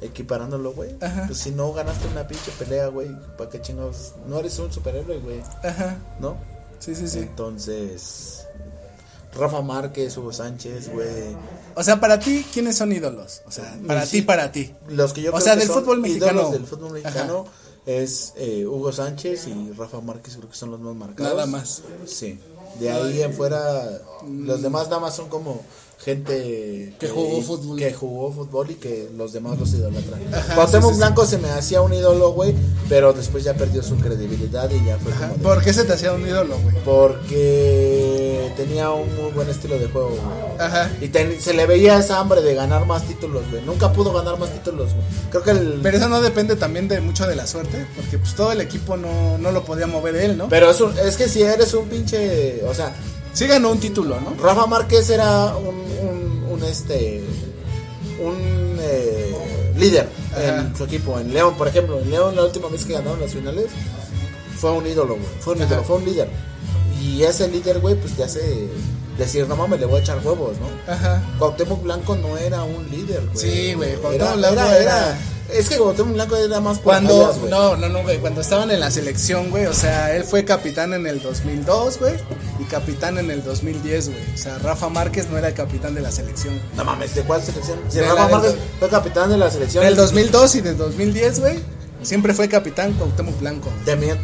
Equiparándolo, 0.00 0.72
güey. 0.72 0.94
Ajá. 1.00 1.24
Pues 1.26 1.38
si 1.38 1.50
no 1.50 1.72
ganaste 1.72 2.06
una 2.08 2.26
pinche 2.28 2.50
pelea, 2.58 2.88
güey, 2.88 3.08
¿para 3.38 3.48
qué 3.50 3.60
chingados? 3.60 4.12
No 4.26 4.38
eres 4.38 4.58
un 4.58 4.72
superhéroe, 4.72 5.18
güey, 5.20 5.40
Ajá. 5.62 5.96
¿no? 6.20 6.36
Sí, 6.78 6.94
sí, 6.94 7.08
sí. 7.08 7.20
Entonces, 7.20 8.46
Rafa 9.34 9.62
Márquez, 9.62 10.16
Hugo 10.18 10.32
Sánchez, 10.32 10.92
güey. 10.92 11.34
O 11.74 11.82
sea, 11.82 11.98
para 12.00 12.18
ti, 12.18 12.44
¿quiénes 12.52 12.76
son 12.76 12.92
ídolos? 12.92 13.42
O 13.46 13.50
sea, 13.50 13.78
para 13.86 14.04
Sí. 14.04 14.18
ti, 14.20 14.22
para 14.22 14.52
ti. 14.52 14.74
Los 14.88 15.12
que 15.12 15.22
yo 15.22 15.30
O 15.30 15.34
creo 15.34 15.44
sea, 15.44 15.54
que 15.54 15.60
del 15.60 15.68
son 15.68 15.82
fútbol 15.82 16.00
mexicano. 16.00 16.32
ídolos 16.32 16.52
del 16.52 16.66
fútbol 16.66 16.92
mexicano 16.92 17.46
es 17.86 18.32
eh, 18.36 18.66
Hugo 18.66 18.92
Sánchez 18.92 19.46
y 19.48 19.72
Rafa 19.72 20.00
Márquez, 20.00 20.36
creo 20.36 20.48
que 20.50 20.56
son 20.56 20.70
los 20.70 20.80
más 20.80 20.94
marcados. 20.94 21.32
Nada 21.34 21.46
más. 21.46 21.82
Sí. 22.06 22.38
De 22.80 22.90
ahí 22.90 23.22
en 23.22 23.32
fuera, 23.32 24.00
los 24.28 24.60
demás 24.60 24.88
nada 24.88 25.00
más 25.00 25.14
son 25.14 25.28
como 25.28 25.62
gente 26.04 26.94
Que 26.98 27.08
jugó 27.08 27.40
fútbol. 27.42 27.78
que 27.78 27.92
jugó 27.92 28.30
fútbol 28.32 28.70
y 28.70 28.74
que 28.74 29.08
los 29.16 29.32
demás 29.32 29.58
los 29.58 29.72
idolatran. 29.72 30.20
Cuauhtémoc 30.54 30.90
sí, 30.90 30.94
sí, 30.94 30.94
sí. 30.94 30.98
Blanco 30.98 31.26
se 31.26 31.38
me 31.38 31.48
hacía 31.50 31.80
un 31.82 31.94
ídolo, 31.94 32.32
güey, 32.32 32.54
pero 32.88 33.12
después 33.12 33.42
ya 33.44 33.54
perdió 33.54 33.82
su 33.82 33.96
credibilidad 33.96 34.70
y 34.70 34.84
ya 34.84 34.98
fue 34.98 35.12
Ajá. 35.12 35.28
como 35.28 35.38
de- 35.38 35.42
¿Por 35.42 35.62
qué 35.64 35.72
se 35.72 35.84
te 35.84 35.92
hacía 35.94 36.12
un 36.12 36.26
ídolo, 36.26 36.56
güey? 36.60 36.74
porque 36.84 38.52
tenía 38.56 38.90
un 38.90 39.14
muy 39.16 39.30
buen 39.32 39.48
estilo 39.48 39.78
de 39.78 39.86
juego, 39.88 40.10
güey. 40.10 40.20
Ajá. 40.58 40.90
Y 41.00 41.08
ten- 41.08 41.40
se 41.40 41.54
le 41.54 41.66
veía 41.66 41.98
esa 41.98 42.18
hambre 42.20 42.42
de 42.42 42.54
ganar 42.54 42.86
más 42.86 43.04
títulos, 43.06 43.42
güey. 43.50 43.62
Nunca 43.64 43.92
pudo 43.92 44.12
ganar 44.12 44.38
más 44.38 44.50
títulos, 44.52 44.92
güey. 44.92 45.04
Creo 45.30 45.42
que 45.42 45.50
el. 45.50 45.80
Pero 45.82 45.96
eso 45.98 46.08
no 46.08 46.20
depende 46.20 46.56
también 46.56 46.88
de 46.88 47.00
mucho 47.00 47.26
de 47.26 47.34
la 47.36 47.46
suerte, 47.46 47.86
porque 47.96 48.18
pues 48.18 48.34
todo 48.34 48.52
el 48.52 48.60
equipo 48.60 48.96
no, 48.96 49.38
no 49.38 49.50
lo 49.52 49.64
podía 49.64 49.86
mover 49.86 50.16
él, 50.16 50.36
¿no? 50.36 50.48
Pero 50.48 50.70
es, 50.70 50.80
un- 50.80 50.96
es 50.98 51.16
que 51.16 51.28
si 51.28 51.42
eres 51.42 51.74
un 51.74 51.86
pinche. 51.88 52.62
O 52.68 52.74
sea, 52.74 52.94
Sí 53.34 53.46
ganó 53.46 53.70
un 53.72 53.78
título, 53.80 54.18
¿no? 54.20 54.34
Rafa 54.42 54.66
Márquez 54.66 55.10
era 55.10 55.54
un. 55.56 55.74
un, 55.76 56.46
un, 56.52 56.64
este. 56.64 57.22
Un. 58.20 58.76
eh, 58.80 59.72
líder 59.76 60.08
Ajá. 60.32 60.60
en 60.60 60.76
su 60.76 60.84
equipo. 60.84 61.18
En 61.18 61.32
León, 61.34 61.54
por 61.56 61.68
ejemplo. 61.68 61.98
En 62.00 62.10
León, 62.10 62.36
la 62.36 62.44
última 62.44 62.68
vez 62.68 62.84
que 62.84 62.92
ganaron 62.94 63.20
las 63.20 63.32
finales. 63.32 63.66
Fue 64.56 64.70
un 64.70 64.86
ídolo, 64.86 65.14
güey. 65.16 65.26
Fue 65.40 65.54
un 65.54 65.62
Ajá. 65.62 65.72
ídolo, 65.74 65.84
fue 65.84 65.96
un 65.96 66.04
líder. 66.04 66.28
Y 67.02 67.22
ese 67.22 67.48
líder, 67.48 67.80
güey, 67.80 67.96
pues 67.96 68.16
ya 68.16 68.28
se. 68.28 68.68
Decir, 69.18 69.46
no 69.46 69.54
mames, 69.56 69.78
le 69.78 69.86
voy 69.86 70.00
a 70.00 70.02
echar 70.02 70.18
huevos, 70.24 70.56
¿no? 70.58 70.92
Ajá. 70.92 71.22
Cuauhtémoc 71.38 71.82
Blanco 71.84 72.16
no 72.16 72.36
era 72.36 72.64
un 72.64 72.88
líder, 72.90 73.20
güey. 73.32 73.36
Sí, 73.36 73.74
güey, 73.74 73.94
Cuauhtémoc 73.96 74.36
Blanco 74.36 74.52
era, 74.60 74.78
era- 74.78 74.82
era- 74.82 75.18
Es 75.54 75.68
que 75.68 75.76
Cuauhtémoc 75.76 76.14
Blanco 76.14 76.36
era 76.36 76.60
más 76.60 76.76
por 76.78 76.84
Cuando, 76.92 77.20
fallas, 77.22 77.38
güey. 77.38 77.50
no, 77.50 77.76
no, 77.76 77.88
no, 77.88 78.02
güey, 78.02 78.18
cuando 78.18 78.40
estaban 78.40 78.70
en 78.70 78.80
la 78.80 78.90
selección, 78.90 79.50
güey, 79.50 79.66
o 79.66 79.72
sea, 79.74 80.14
él 80.14 80.24
fue 80.24 80.44
capitán 80.44 80.92
en 80.94 81.06
el 81.06 81.22
2002, 81.22 81.98
güey, 81.98 82.14
y 82.58 82.64
capitán 82.64 83.18
en 83.18 83.30
el 83.30 83.42
2010, 83.44 84.08
güey. 84.10 84.20
O 84.34 84.36
sea, 84.36 84.58
Rafa 84.58 84.88
Márquez 84.88 85.28
no 85.30 85.38
era 85.38 85.48
el 85.48 85.54
capitán 85.54 85.94
de 85.94 86.00
la 86.00 86.10
selección. 86.10 86.54
güey. 86.54 86.66
No 86.76 86.84
mames, 86.84 87.14
¿de 87.14 87.22
cuál 87.22 87.42
selección? 87.42 87.78
Si 87.88 87.98
De 87.98 88.06
Rafa 88.06 88.28
Márquez 88.28 88.54
fue 88.78 88.88
capitán 88.88 89.30
de 89.30 89.38
la 89.38 89.50
selección. 89.50 89.84
Del 89.84 89.96
2002 89.96 90.54
y 90.56 90.60
del 90.60 90.76
2010, 90.76 91.40
güey, 91.40 91.58
siempre 92.02 92.34
fue 92.34 92.48
capitán 92.48 92.92
Cuauhtémoc 92.94 93.38
Blanco. 93.40 93.70
De 93.84 94.16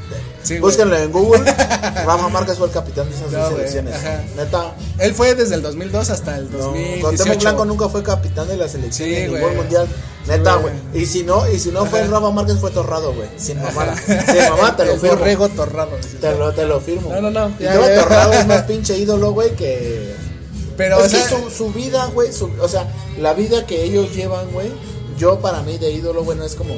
Sí. 0.43 0.59
Búsquenlo 0.59 0.97
en 0.97 1.13
Google. 1.13 1.45
Rafa 2.07 2.29
Márquez 2.29 2.57
fue 2.57 2.67
el 2.69 2.73
capitán 2.73 3.09
de 3.11 3.15
esas 3.15 3.31
No, 3.31 3.39
dos 3.41 3.49
selecciones. 3.51 3.95
ajá. 3.95 4.23
Neta. 4.37 4.75
Él 4.99 5.15
fue 5.15 5.35
desde 5.35 5.55
el 5.55 5.63
2002 5.63 6.09
hasta 6.11 6.39
el 6.39 6.51
No, 6.51 6.59
2018. 6.59 7.01
Cuauhtémoc 7.03 7.41
Blanco 7.43 7.65
nunca 7.67 7.89
fue 7.91 8.03
capitán 8.03 8.49
de 8.49 8.57
la 8.57 8.67
selección 8.69 9.09
Sí, 9.09 9.15
en 9.17 9.35
ningún 9.35 9.57
mundial. 9.57 9.87
Neta, 10.31 10.57
güey. 10.57 10.75
güey. 10.75 11.03
Y 11.03 11.07
si 11.07 11.23
no, 11.23 11.49
y 11.49 11.59
si 11.59 11.71
no 11.71 11.85
fue 11.87 12.01
Ajá. 12.01 12.11
Rafa 12.11 12.31
Márquez 12.31 12.57
fue 12.59 12.71
Torrado, 12.71 13.13
güey. 13.13 13.29
Sin 13.37 13.61
mamá. 13.63 13.83
Ajá. 13.83 14.33
Sin 14.33 14.51
mamá 14.51 14.77
te 14.77 14.85
lo 14.85 14.93
El 14.95 15.01
firmo. 15.01 15.17
borrego 15.17 15.49
torrado. 15.51 15.91
Te 16.21 16.35
lo, 16.37 16.53
te 16.53 16.67
lo 16.67 16.81
firmo. 16.81 17.11
No, 17.11 17.21
no, 17.21 17.31
no, 17.31 17.59
ya. 17.59 17.75
Torrado 18.03 18.33
es 18.33 18.47
más 18.47 18.63
pinche 18.69 18.97
ídolo, 18.99 19.33
güey, 19.33 19.55
que. 19.57 20.15
Pero, 20.77 20.99
es 21.01 21.07
o 21.07 21.09
sea, 21.11 21.23
que 21.23 21.29
su, 21.29 21.51
su 21.51 21.73
vida, 21.73 22.07
güey, 22.07 22.31
o 22.61 22.69
sea, 22.69 22.87
la 23.19 23.35
vida 23.35 23.67
que 23.67 23.85
ellos 23.85 24.15
llevan, 24.15 24.51
güey, 24.51 24.71
yo 25.19 25.39
para 25.41 25.61
mí 25.61 25.77
de 25.77 25.91
ídolo, 25.91 26.25
bueno, 26.25 26.43
es 26.45 26.55
como 26.55 26.75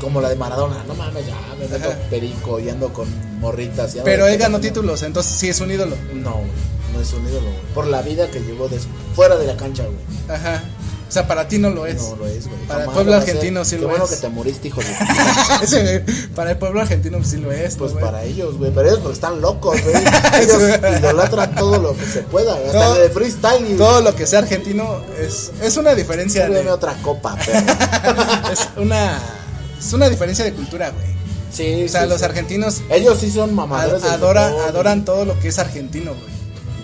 como 0.00 0.20
la 0.20 0.28
de 0.28 0.36
Maradona, 0.36 0.84
no 0.86 0.94
mames, 0.94 1.26
ya 1.26 1.34
me 1.58 1.68
meto 1.68 1.90
perico 2.10 2.60
y 2.60 2.68
ando 2.68 2.92
con 2.92 3.08
morritas. 3.40 3.94
Y 3.94 4.00
Pero 4.00 4.26
él 4.26 4.38
ganó 4.38 4.60
títulos, 4.60 5.02
entonces 5.02 5.32
sí 5.32 5.48
es 5.48 5.60
un 5.60 5.70
ídolo. 5.70 5.96
No, 6.14 6.32
güey, 6.32 6.50
no 6.92 7.00
es 7.00 7.12
un 7.12 7.26
ídolo, 7.26 7.46
güey. 7.46 7.74
Por 7.74 7.86
la 7.86 8.02
vida 8.02 8.30
que 8.30 8.40
llevó 8.40 8.68
de, 8.68 8.78
fuera 9.14 9.36
de 9.36 9.46
la 9.46 9.56
cancha, 9.56 9.84
güey. 9.84 10.38
Ajá. 10.38 10.62
O 11.08 11.12
sea, 11.12 11.26
para 11.28 11.46
ti 11.46 11.58
no 11.58 11.70
lo 11.70 11.86
es. 11.86 12.02
No 12.02 12.16
lo 12.16 12.26
es, 12.26 12.48
güey. 12.48 12.58
Para 12.66 12.84
el 12.84 12.90
pueblo 12.90 13.14
argentino 13.14 13.64
sí 13.64 13.76
Qué 13.76 13.82
lo 13.82 13.88
bueno 13.88 14.04
es. 14.04 14.10
que 14.10 14.16
te 14.16 14.28
moriste, 14.28 14.68
hijo 14.68 14.80
de 14.80 16.04
para 16.34 16.50
el 16.50 16.58
pueblo 16.58 16.80
argentino 16.80 17.22
sí 17.22 17.36
lo 17.36 17.52
es. 17.52 17.76
Pues 17.76 17.92
para 17.92 18.24
ellos, 18.24 18.58
güey. 18.58 18.72
Pero 18.74 18.88
ellos 18.88 18.98
porque 19.00 19.14
están 19.14 19.40
locos, 19.40 19.80
güey. 19.82 19.94
Ellos 20.42 20.62
idolatran 20.98 21.54
todo 21.54 21.78
lo 21.78 21.96
que 21.96 22.04
se 22.06 22.22
pueda. 22.22 22.54
Hasta 22.54 22.72
Todo- 22.72 22.94
de 22.94 23.10
freestyle. 23.10 23.70
Y... 23.72 23.76
Todo 23.76 24.00
lo 24.00 24.14
que 24.16 24.26
sea 24.26 24.40
argentino 24.40 25.00
es, 25.20 25.52
es 25.62 25.76
una 25.76 25.94
diferencia 25.94 26.46
Sírveme 26.46 26.64
de, 26.64 26.70
otra 26.72 26.94
copa, 27.02 27.36
perro. 27.46 28.52
es 28.52 28.68
una 28.76 29.18
es 29.78 29.92
una 29.92 30.08
diferencia 30.08 30.44
de 30.44 30.52
cultura, 30.54 30.90
güey. 30.90 31.06
Sí, 31.52 31.84
O 31.84 31.88
sea, 31.88 32.02
sí, 32.02 32.08
los 32.08 32.18
sí. 32.18 32.24
argentinos 32.24 32.82
Ellos 32.90 33.18
sí 33.20 33.30
son 33.30 33.50
ad- 33.50 33.54
mamadores. 33.54 34.02
adora- 34.02 34.48
fútbol, 34.50 34.64
adoran 34.68 35.04
todo 35.04 35.24
lo 35.24 35.38
que 35.38 35.48
es 35.48 35.58
argentino, 35.60 36.12
güey. 36.14 36.35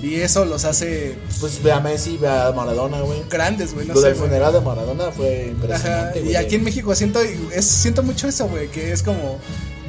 Y 0.03 0.17
eso 0.17 0.45
los 0.45 0.65
hace 0.65 1.17
Pues 1.41 1.63
ve 1.63 1.71
a 1.73 1.79
Messi, 1.81 2.17
ve 2.19 2.29
a 2.29 2.51
Maradona, 2.53 3.01
güey. 3.03 3.23
grandes, 3.31 3.73
güey. 3.73 3.87
No 3.87 3.95
Lo 3.95 4.01
del 4.01 4.17
funeral 4.17 4.53
de 4.53 4.61
Maradona 4.61 5.13
fue 5.13 5.43
Ajá, 5.45 5.51
impresionante, 5.51 6.19
y 6.21 6.23
güey. 6.25 6.37
aquí 6.37 6.57
en 6.57 6.65
México 6.65 6.95
siento 6.95 7.21
es, 7.21 7.65
siento 7.65 8.03
mucho 8.03 8.27
eso, 8.29 8.47
güey, 8.49 8.69
que 8.69 8.93
es 8.93 9.03
como 9.03 9.39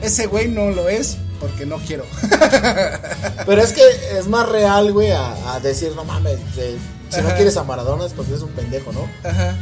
ese 0.04 0.28
güey 0.28 0.48
no 0.50 0.70
lo 0.70 0.88
es 0.88 1.18
porque 1.40 1.66
no 1.66 1.78
quiero. 1.78 2.06
Pero 3.46 3.62
es 3.62 3.74
que 3.74 3.82
es 4.18 4.28
más 4.28 4.48
real, 4.50 4.92
güey, 4.94 5.12
a, 5.12 5.54
a 5.56 5.60
decir, 5.60 5.94
no 5.96 6.04
mames, 6.06 6.38
eh, 6.58 6.78
si 7.10 7.22
no 7.22 7.28
Ajá. 7.28 7.36
quieres 7.36 7.58
a 7.58 7.64
Maradona 7.64 8.06
es 8.06 8.14
porque 8.14 8.32
eres 8.32 8.44
un 8.44 8.50
pendejo, 8.52 8.92
¿no? 8.92 9.08
Ajá. 9.28 9.56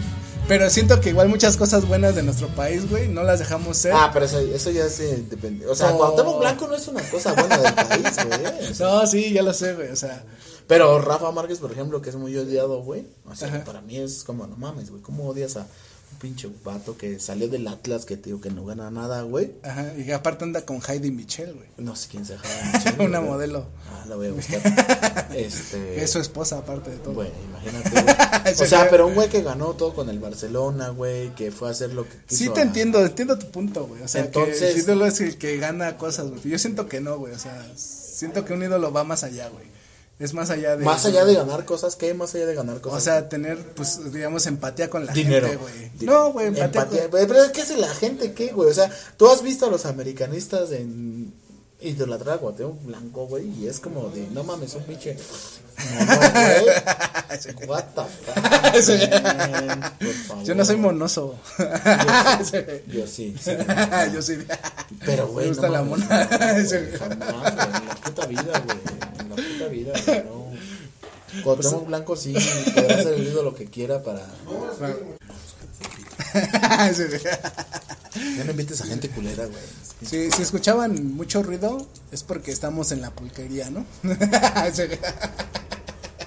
Pero 0.48 0.70
siento 0.70 1.00
que 1.00 1.10
igual 1.10 1.30
muchas 1.30 1.56
cosas 1.56 1.88
buenas 1.88 2.14
de 2.16 2.24
nuestro 2.24 2.48
país, 2.50 2.90
güey, 2.90 3.08
no 3.08 3.24
las 3.24 3.40
dejamos 3.40 3.78
ser. 3.78 3.94
Ah, 3.96 4.10
pero 4.12 4.26
eso, 4.26 4.40
eso 4.40 4.70
ya 4.72 4.86
es 4.86 5.00
independiente. 5.00 5.68
O 5.68 5.76
sea, 5.76 5.92
Oh. 5.94 5.98
Cuauhtémoc 5.98 6.40
Blanco 6.40 6.68
no 6.68 6.76
es 6.76 6.88
una 6.88 7.02
cosa 7.10 7.34
buena 7.34 7.58
del 7.58 7.74
país, 7.74 8.16
güey. 8.28 8.70
O 8.72 8.74
sea, 8.74 8.88
no, 8.88 9.08
sí, 9.08 9.32
ya 9.32 9.44
lo 9.44 9.54
sé, 9.54 9.74
güey, 9.76 9.90
o 9.90 9.96
sea, 9.96 10.24
Pero 10.68 11.00
Rafa 11.00 11.32
Márquez, 11.32 11.60
por 11.60 11.72
ejemplo, 11.72 12.02
que 12.02 12.10
es 12.10 12.16
muy 12.18 12.36
odiado, 12.36 12.82
güey. 12.82 13.06
O 13.30 13.36
sea, 13.36 13.48
Ajá. 13.48 13.64
para 13.64 13.82
mí 13.82 13.98
es 13.98 14.24
como, 14.26 14.46
no 14.48 14.58
mames, 14.58 14.90
güey, 14.90 15.02
¿cómo 15.02 15.30
odias 15.30 15.56
a 15.58 15.68
un 16.12 16.18
pinche 16.20 16.50
vato 16.64 16.98
que 16.98 17.20
salió 17.20 17.48
del 17.48 17.68
Atlas 17.68 18.06
que 18.06 18.18
te 18.18 18.26
digo 18.30 18.42
que 18.42 18.50
no 18.52 18.66
gana 18.66 18.92
nada, 18.92 19.22
güey? 19.24 19.52
ajá, 19.64 19.94
y 19.98 20.12
aparte 20.12 20.44
anda 20.44 20.66
con 20.66 20.82
Heidi 20.88 21.12
Michelle, 21.12 21.54
güey. 21.54 21.68
No 21.78 21.96
sé 21.96 22.08
quién 22.10 22.26
se 22.26 22.34
deja. 22.34 22.48
Una 23.04 23.22
modelo. 23.22 23.66
Ah, 23.90 24.06
la 24.08 24.16
voy 24.16 24.28
a 24.28 24.32
buscar. 24.32 24.62
este. 25.36 26.04
Es 26.04 26.12
su 26.12 26.20
esposa, 26.20 26.60
aparte 26.60 26.90
de 26.92 26.98
todo. 26.98 27.14
Bueno, 27.14 27.32
imagínate, 27.50 27.90
güey. 28.02 28.54
O 28.62 28.66
sea, 28.66 28.90
pero 28.90 29.08
un 29.08 29.16
güey 29.16 29.30
que 29.30 29.42
ganó 29.42 29.74
todo 29.74 29.94
con 29.94 30.10
el 30.10 30.20
Barcelona, 30.20 30.90
güey, 30.90 31.34
que 31.36 31.52
fue 31.52 31.68
a 31.70 31.72
hacer 31.72 31.94
lo 31.94 32.04
que 32.08 32.18
quiso. 32.28 32.44
Sí 32.46 32.50
te 32.50 32.60
a- 32.60 32.64
entiendo, 32.64 33.00
entiendo 33.06 33.38
tu 33.40 33.50
punto, 33.52 33.86
güey. 33.88 34.02
O 34.04 34.08
sea, 34.08 34.22
Entonces- 34.26 34.60
que 34.60 34.72
el 34.72 34.78
ídolo 34.80 35.06
es 35.06 35.20
el 35.22 35.38
que 35.38 35.58
gana 35.58 35.98
cosas, 35.98 36.30
güey. 36.30 36.42
Yo 36.44 36.60
siento 36.60 36.88
que 36.88 37.02
no, 37.02 37.18
güey. 37.18 37.34
O 37.34 37.40
sea, 37.40 37.66
siento 37.76 38.46
que 38.46 38.54
un 38.54 38.64
ídolo 38.64 38.92
va 38.92 39.04
más 39.04 39.24
allá, 39.24 39.50
güey. 39.50 39.66
Es 40.22 40.34
más 40.36 40.50
allá 40.52 40.78
de... 40.78 40.86
Más 40.86 41.04
allá 41.06 41.26
de 41.26 41.34
ganar 41.34 41.66
cosas, 41.66 41.96
¿qué? 41.96 42.14
Más 42.14 42.34
allá 42.36 42.46
de 42.46 42.54
ganar 42.56 42.80
cosas. 42.80 43.00
O 43.00 43.02
sea, 43.02 43.28
tener, 43.28 43.58
pues, 43.74 44.14
digamos, 44.14 44.46
empatía 44.46 44.90
con 44.90 45.06
la 45.06 45.14
dinero. 45.14 45.48
gente, 45.48 45.62
güey. 45.62 45.92
No, 46.02 46.32
güey, 46.32 46.48
empatía, 46.48 46.66
empatía. 46.82 47.10
con- 47.10 47.28
Pero 47.28 47.44
es 47.44 47.52
que 47.52 47.62
es 47.62 47.78
la 47.78 47.88
gente, 47.94 48.34
¿qué, 48.34 48.52
güey? 48.54 48.70
O 48.70 48.74
sea, 48.74 48.90
tú 49.18 49.28
has 49.30 49.42
visto 49.42 49.66
a 49.66 49.70
los 49.70 49.86
americanistas 49.86 50.72
en 50.72 51.34
idolatrar 51.80 52.36
a 52.36 52.38
Cuauhtémoc 52.38 52.84
Blanco, 52.86 53.26
güey, 53.26 53.48
y 53.60 53.68
es 53.68 53.80
como 53.80 54.10
de, 54.10 54.28
no 54.28 54.44
mames, 54.44 54.76
un 54.76 54.84
pinche. 54.84 55.18
No. 55.18 56.16
What 57.68 57.86
the 57.96 58.02
fuck, 58.04 58.38
man, 59.24 59.94
por 60.00 60.14
favor. 60.14 60.44
Yo 60.44 60.54
no 60.54 60.64
soy 60.66 60.76
monoso. 60.76 61.40
Yo 62.88 63.08
sí, 63.08 63.34
sí. 63.42 63.52
Yo 64.14 64.22
sí. 64.22 64.38
Pero, 65.06 65.28
güey, 65.30 65.46
Me 65.48 65.50
gusta 65.54 65.68
no 65.68 65.74
la 65.74 65.82
mona. 65.84 66.06
no, 66.06 66.30
jamás, 66.30 66.70
güey, 66.70 67.68
en 67.82 67.88
la 67.88 67.96
puta 68.04 68.26
vida, 68.28 68.64
güey. 68.66 68.78
Vida, 69.84 70.24
no. 70.26 70.52
Cuauhtémoc 71.44 71.88
Blanco 71.88 72.16
sí 72.16 72.34
podrá 72.76 72.96
hacer 72.96 73.14
el 73.14 73.28
ídolo 73.28 73.56
que 73.56 73.66
quiera 73.66 74.02
para. 74.04 74.22
Ya 78.14 78.44
no 78.44 78.52
invites 78.52 78.82
a 78.82 78.86
gente 78.86 79.10
culera, 79.10 79.46
güey. 79.46 79.62
Si, 80.06 80.32
si 80.32 80.42
escuchaban 80.42 81.16
mucho 81.16 81.44
ruido, 81.44 81.88
es 82.12 82.24
porque 82.24 82.52
estamos 82.52 82.92
en 82.92 83.02
la 83.02 83.12
pulquería, 83.12 83.70
¿no? 83.70 83.86
Sí. 84.74 84.84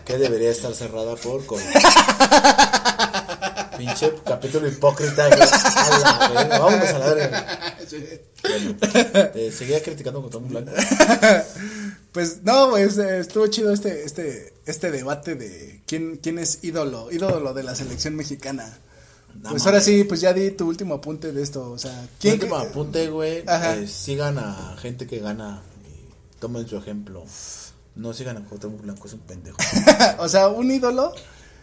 Que 0.05 0.19
debería 0.19 0.51
estar 0.51 0.75
cerrada 0.75 1.15
por 1.17 1.45
COVID. 1.45 1.63
Pinche 3.79 4.13
capítulo 4.25 4.69
hipócrita, 4.69 5.29
güey. 5.29 5.41
A 5.43 6.31
la 6.35 6.59
Vámonos 6.59 6.89
a 6.89 6.99
la 6.99 7.15
verga. 7.15 7.77
Bueno, 8.43 8.77
te 9.33 9.53
seguía 9.53 9.83
criticando 9.83 10.23
con 10.23 10.31
Tom 10.31 10.49
Blanco. 10.49 10.73
Pues 12.15 12.43
no, 12.45 12.71
güey, 12.71 12.85
es- 12.85 12.97
estuvo 12.97 13.47
chido 13.49 13.73
este, 13.73 14.05
este, 14.05 14.55
este 14.67 14.91
debate 14.93 15.35
de 15.35 15.83
quién, 15.87 16.17
quién 16.23 16.39
es 16.39 16.61
ídolo, 16.63 17.11
ídolo 17.11 17.53
de 17.53 17.65
la 17.65 17.75
selección 17.75 18.15
mexicana. 18.15 18.79
No 19.43 19.51
pues 19.51 19.67
ahora 19.67 19.81
sí, 19.81 20.05
pues 20.05 20.21
ya 20.21 20.33
di 20.33 20.53
tu 20.53 20.69
último 20.69 20.95
apunte 20.95 21.33
de 21.33 21.43
esto, 21.43 21.73
o 21.73 21.77
sea, 21.79 21.91
¿Quién 22.21 22.39
¿quién 22.39 22.51
que 22.51 22.55
me 22.57 22.63
apunte, 22.63 23.09
güey? 23.11 23.45
Eh, 23.49 23.89
sigan 23.89 24.39
a 24.39 24.77
gente 24.79 25.09
que 25.09 25.19
gana 25.19 25.61
y 25.85 26.39
tomen 26.39 26.69
su 26.69 26.77
ejemplo. 26.77 27.25
No 27.97 28.13
sigan 28.13 28.37
a 28.37 28.45
Cuauhtémoc 28.45 28.81
Blanco, 28.83 29.09
es 29.09 29.13
un 29.15 29.21
pendejo. 29.21 29.57
o 30.19 30.29
sea, 30.29 30.49
un 30.49 30.71
ídolo, 30.71 31.13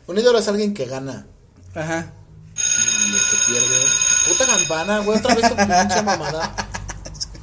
Un 0.08 0.18
ídolo 0.18 0.40
es 0.40 0.48
alguien 0.50 0.74
que 0.74 0.86
gana 0.86 1.26
ajá, 1.74 2.12
y 2.58 3.14
el 3.14 3.22
que 3.22 3.38
pierde. 3.48 3.86
Puta 4.28 4.46
campana, 4.46 5.00
güey, 5.00 5.18
otra 5.18 5.34
vez 5.34 5.48
tu 5.50 5.56
pinche 5.56 6.02
mamada. 6.04 6.54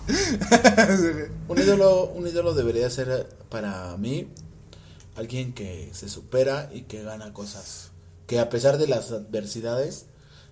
Un 1.48 1.58
ídolo, 1.58 2.06
un 2.06 2.26
ídolo 2.26 2.54
debería 2.54 2.88
ser 2.88 3.08
eh, 3.10 3.26
para 3.50 3.96
mí 3.96 4.28
alguien 5.16 5.52
que 5.52 5.90
se 5.92 6.08
supera 6.08 6.70
y 6.72 6.82
que 6.82 7.02
gana 7.02 7.32
cosas. 7.32 7.90
Que 8.26 8.38
a 8.38 8.48
pesar 8.48 8.78
de 8.78 8.86
las 8.86 9.10
adversidades, 9.10 10.06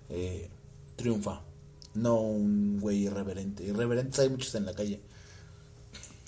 eh, 0.09 0.49
triunfa. 0.95 1.41
No 1.93 2.19
un 2.21 2.79
güey 2.79 3.05
irreverente. 3.05 3.63
Irreverentes 3.63 4.19
hay 4.19 4.29
muchos 4.29 4.53
en 4.55 4.65
la 4.65 4.73
calle. 4.73 4.99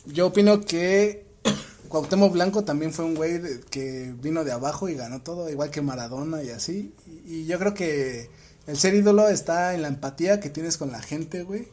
yo 0.06 0.28
opino 0.28 0.62
que 0.62 1.26
Cuauhtémoc 1.90 2.34
Blanco 2.34 2.64
también 2.64 2.94
fue 2.94 3.06
un 3.06 3.16
güey 3.16 3.42
que 3.70 4.14
vino 4.20 4.44
de 4.44 4.52
abajo 4.52 4.90
y 4.90 4.96
ganó 4.96 5.22
todo, 5.22 5.50
igual 5.50 5.70
que 5.70 5.82
Maradona 5.82 6.44
y 6.44 6.50
así, 6.50 6.94
y, 7.08 7.34
y 7.34 7.46
yo 7.46 7.60
creo 7.60 7.74
que 7.74 8.30
el 8.68 8.78
ser 8.78 8.94
ídolo 8.96 9.30
está 9.30 9.74
en 9.74 9.82
la 9.82 9.88
empatía 9.88 10.40
que 10.40 10.50
tienes 10.50 10.78
con 10.78 10.92
la 10.92 11.02
gente, 11.02 11.44
güey, 11.44 11.68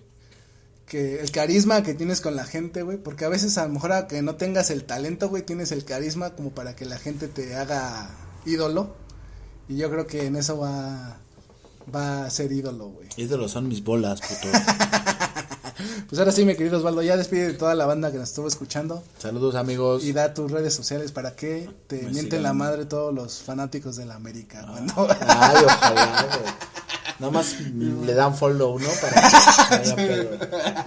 que 0.86 1.20
el 1.20 1.30
carisma 1.32 1.82
que 1.82 1.94
tienes 1.94 2.20
con 2.20 2.36
la 2.36 2.44
gente, 2.44 2.82
güey, 2.82 2.96
porque 2.96 3.24
a 3.24 3.28
veces 3.28 3.58
a 3.58 3.66
lo 3.66 3.72
mejor 3.74 3.92
a 3.92 4.06
que 4.06 4.22
no 4.22 4.36
tengas 4.36 4.70
el 4.70 4.84
talento, 4.84 5.28
güey, 5.28 5.42
tienes 5.42 5.72
el 5.72 5.84
carisma 5.84 6.30
como 6.30 6.50
para 6.50 6.76
que 6.76 6.84
la 6.84 6.98
gente 6.98 7.28
te 7.28 7.56
haga 7.56 8.10
ídolo. 8.44 8.94
Y 9.68 9.76
yo 9.76 9.90
creo 9.90 10.06
que 10.06 10.26
en 10.26 10.36
eso 10.36 10.58
va 10.58 11.18
va 11.94 12.24
a 12.24 12.30
ser 12.30 12.52
ídolo, 12.52 12.88
güey. 12.88 13.08
Ídolos 13.16 13.50
son 13.52 13.68
mis 13.68 13.82
bolas, 13.84 14.20
puto. 14.20 14.48
Pues 16.08 16.18
ahora 16.18 16.32
sí, 16.32 16.44
mi 16.44 16.54
querido 16.56 16.78
Osvaldo, 16.78 17.02
ya 17.02 17.16
despide 17.18 17.48
de 17.48 17.52
toda 17.54 17.74
la 17.74 17.84
banda 17.84 18.10
que 18.10 18.16
nos 18.18 18.30
estuvo 18.30 18.48
escuchando 18.48 19.02
Saludos, 19.18 19.56
amigos. 19.56 20.04
y 20.04 20.12
da 20.12 20.32
tus 20.32 20.50
redes 20.50 20.72
sociales 20.72 21.12
para 21.12 21.36
que 21.36 21.68
te 21.86 21.96
Me 21.96 22.02
mienten 22.04 22.24
sigan. 22.24 22.42
la 22.44 22.52
madre 22.54 22.86
todos 22.86 23.12
los 23.14 23.40
fanáticos 23.42 23.96
de 23.96 24.06
la 24.06 24.14
América, 24.14 24.62
¿no? 24.62 24.74
Ay, 25.20 25.64
ojalá, 25.66 26.26
güey. 26.30 26.54
Nada 27.18 27.32
más 27.32 27.56
le 28.04 28.14
dan 28.14 28.34
follow, 28.36 28.78
¿no? 28.78 28.88
Para 29.00 29.78
haya 29.80 29.96
pedo. 29.96 30.30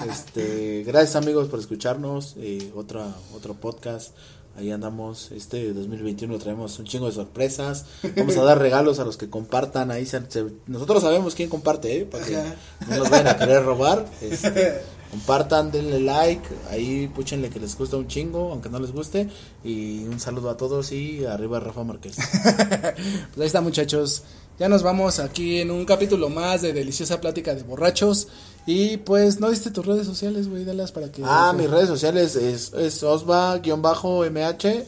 Este, 0.09 0.83
gracias 0.85 1.15
amigos 1.15 1.47
por 1.49 1.59
escucharnos. 1.59 2.35
Eh, 2.37 2.71
otra, 2.75 3.07
otro 3.35 3.53
podcast. 3.55 4.11
Ahí 4.57 4.71
andamos. 4.71 5.31
Este 5.31 5.71
2021 5.73 6.37
traemos 6.37 6.77
un 6.79 6.85
chingo 6.85 7.05
de 7.05 7.13
sorpresas. 7.13 7.85
Vamos 8.17 8.35
a 8.37 8.43
dar 8.43 8.59
regalos 8.59 8.99
a 8.99 9.05
los 9.05 9.15
que 9.15 9.29
compartan. 9.29 9.89
Ahí 9.89 10.05
se- 10.05 10.29
se- 10.29 10.47
nosotros 10.67 11.01
sabemos 11.01 11.33
quién 11.35 11.49
comparte, 11.49 11.97
¿eh? 12.01 12.05
Para 12.05 12.25
que 12.25 12.35
Ajá. 12.35 12.55
no 12.89 12.97
nos 12.97 13.09
vayan 13.09 13.27
a 13.27 13.37
querer 13.37 13.63
robar. 13.63 14.05
Este, 14.21 14.81
compartan, 15.11 15.71
denle 15.71 16.01
like. 16.01 16.43
Ahí 16.71 17.07
púchenle 17.07 17.49
que 17.49 17.59
les 17.59 17.77
gusta 17.77 17.95
un 17.95 18.07
chingo, 18.07 18.51
aunque 18.51 18.67
no 18.69 18.79
les 18.79 18.91
guste. 18.91 19.29
Y 19.63 20.03
un 20.05 20.19
saludo 20.19 20.49
a 20.49 20.57
todos 20.57 20.91
y 20.91 21.23
arriba 21.25 21.59
Rafa 21.61 21.83
Márquez. 21.85 22.17
Pues 22.17 23.39
ahí 23.39 23.47
está, 23.47 23.61
muchachos. 23.61 24.23
Ya 24.59 24.67
nos 24.67 24.83
vamos 24.83 25.19
aquí 25.19 25.61
en 25.61 25.71
un 25.71 25.85
capítulo 25.85 26.27
más 26.27 26.61
de 26.61 26.73
Deliciosa 26.73 27.21
Plática 27.21 27.55
de 27.55 27.63
Borrachos. 27.63 28.27
Y 28.65 28.97
pues, 28.97 29.39
¿no 29.39 29.49
diste 29.49 29.71
tus 29.71 29.85
redes 29.85 30.05
sociales, 30.05 30.49
güey? 30.49 30.65
Dalas 30.65 30.91
para 30.91 31.09
que. 31.09 31.21
Ah, 31.23 31.53
mis 31.55 31.69
redes 31.69 31.87
sociales 31.87 32.35
es, 32.35 32.73
es 32.73 33.01
osva-mh. 33.01 34.83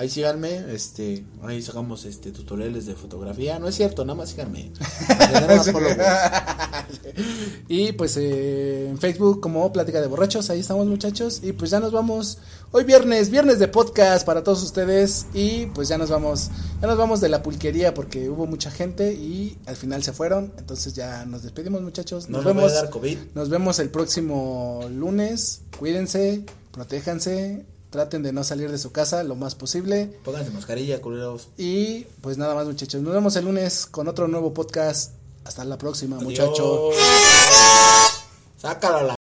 Ahí 0.00 0.08
síganme, 0.08 0.64
este, 0.72 1.26
ahí 1.42 1.60
sacamos 1.60 2.06
este 2.06 2.32
tutoriales 2.32 2.86
de 2.86 2.94
fotografía. 2.94 3.58
No 3.58 3.68
es 3.68 3.74
cierto, 3.74 4.02
nada 4.06 4.16
más 4.16 4.30
síganme. 4.30 4.72
y 7.68 7.92
pues 7.92 8.16
eh, 8.16 8.88
en 8.88 8.96
Facebook 8.96 9.42
como 9.42 9.70
Plática 9.74 10.00
de 10.00 10.06
Borrachos, 10.06 10.48
ahí 10.48 10.60
estamos 10.60 10.86
muchachos. 10.86 11.40
Y 11.42 11.52
pues 11.52 11.70
ya 11.70 11.80
nos 11.80 11.92
vamos. 11.92 12.38
Hoy 12.72 12.84
viernes, 12.84 13.28
viernes 13.28 13.58
de 13.58 13.68
podcast 13.68 14.24
para 14.24 14.42
todos 14.42 14.62
ustedes. 14.62 15.26
Y 15.34 15.66
pues 15.66 15.88
ya 15.88 15.98
nos 15.98 16.08
vamos, 16.08 16.50
ya 16.80 16.86
nos 16.86 16.96
vamos 16.96 17.20
de 17.20 17.28
la 17.28 17.42
pulquería 17.42 17.92
porque 17.92 18.30
hubo 18.30 18.46
mucha 18.46 18.70
gente 18.70 19.12
y 19.12 19.58
al 19.66 19.76
final 19.76 20.02
se 20.02 20.14
fueron. 20.14 20.54
Entonces 20.56 20.94
ya 20.94 21.26
nos 21.26 21.42
despedimos 21.42 21.82
muchachos. 21.82 22.30
Nos, 22.30 22.42
vemos. 22.42 22.72
Nos 23.34 23.50
vemos 23.50 23.78
el 23.78 23.90
próximo 23.90 24.80
lunes. 24.90 25.60
Cuídense, 25.78 26.46
protéjanse 26.72 27.66
Traten 27.90 28.22
de 28.22 28.32
no 28.32 28.44
salir 28.44 28.70
de 28.70 28.78
su 28.78 28.92
casa 28.92 29.24
lo 29.24 29.34
más 29.34 29.54
posible. 29.54 30.06
Pónganse 30.24 30.50
mascarilla, 30.50 31.00
culeros. 31.00 31.48
Y 31.58 32.04
pues 32.20 32.38
nada 32.38 32.54
más, 32.54 32.66
muchachos. 32.66 33.02
Nos 33.02 33.12
vemos 33.12 33.34
el 33.36 33.44
lunes 33.44 33.86
con 33.86 34.08
otro 34.08 34.28
nuevo 34.28 34.54
podcast. 34.54 35.12
Hasta 35.44 35.64
la 35.64 35.76
próxima, 35.76 36.16
muchachos. 36.18 36.94
Sácalo 38.56 39.06
la 39.08 39.19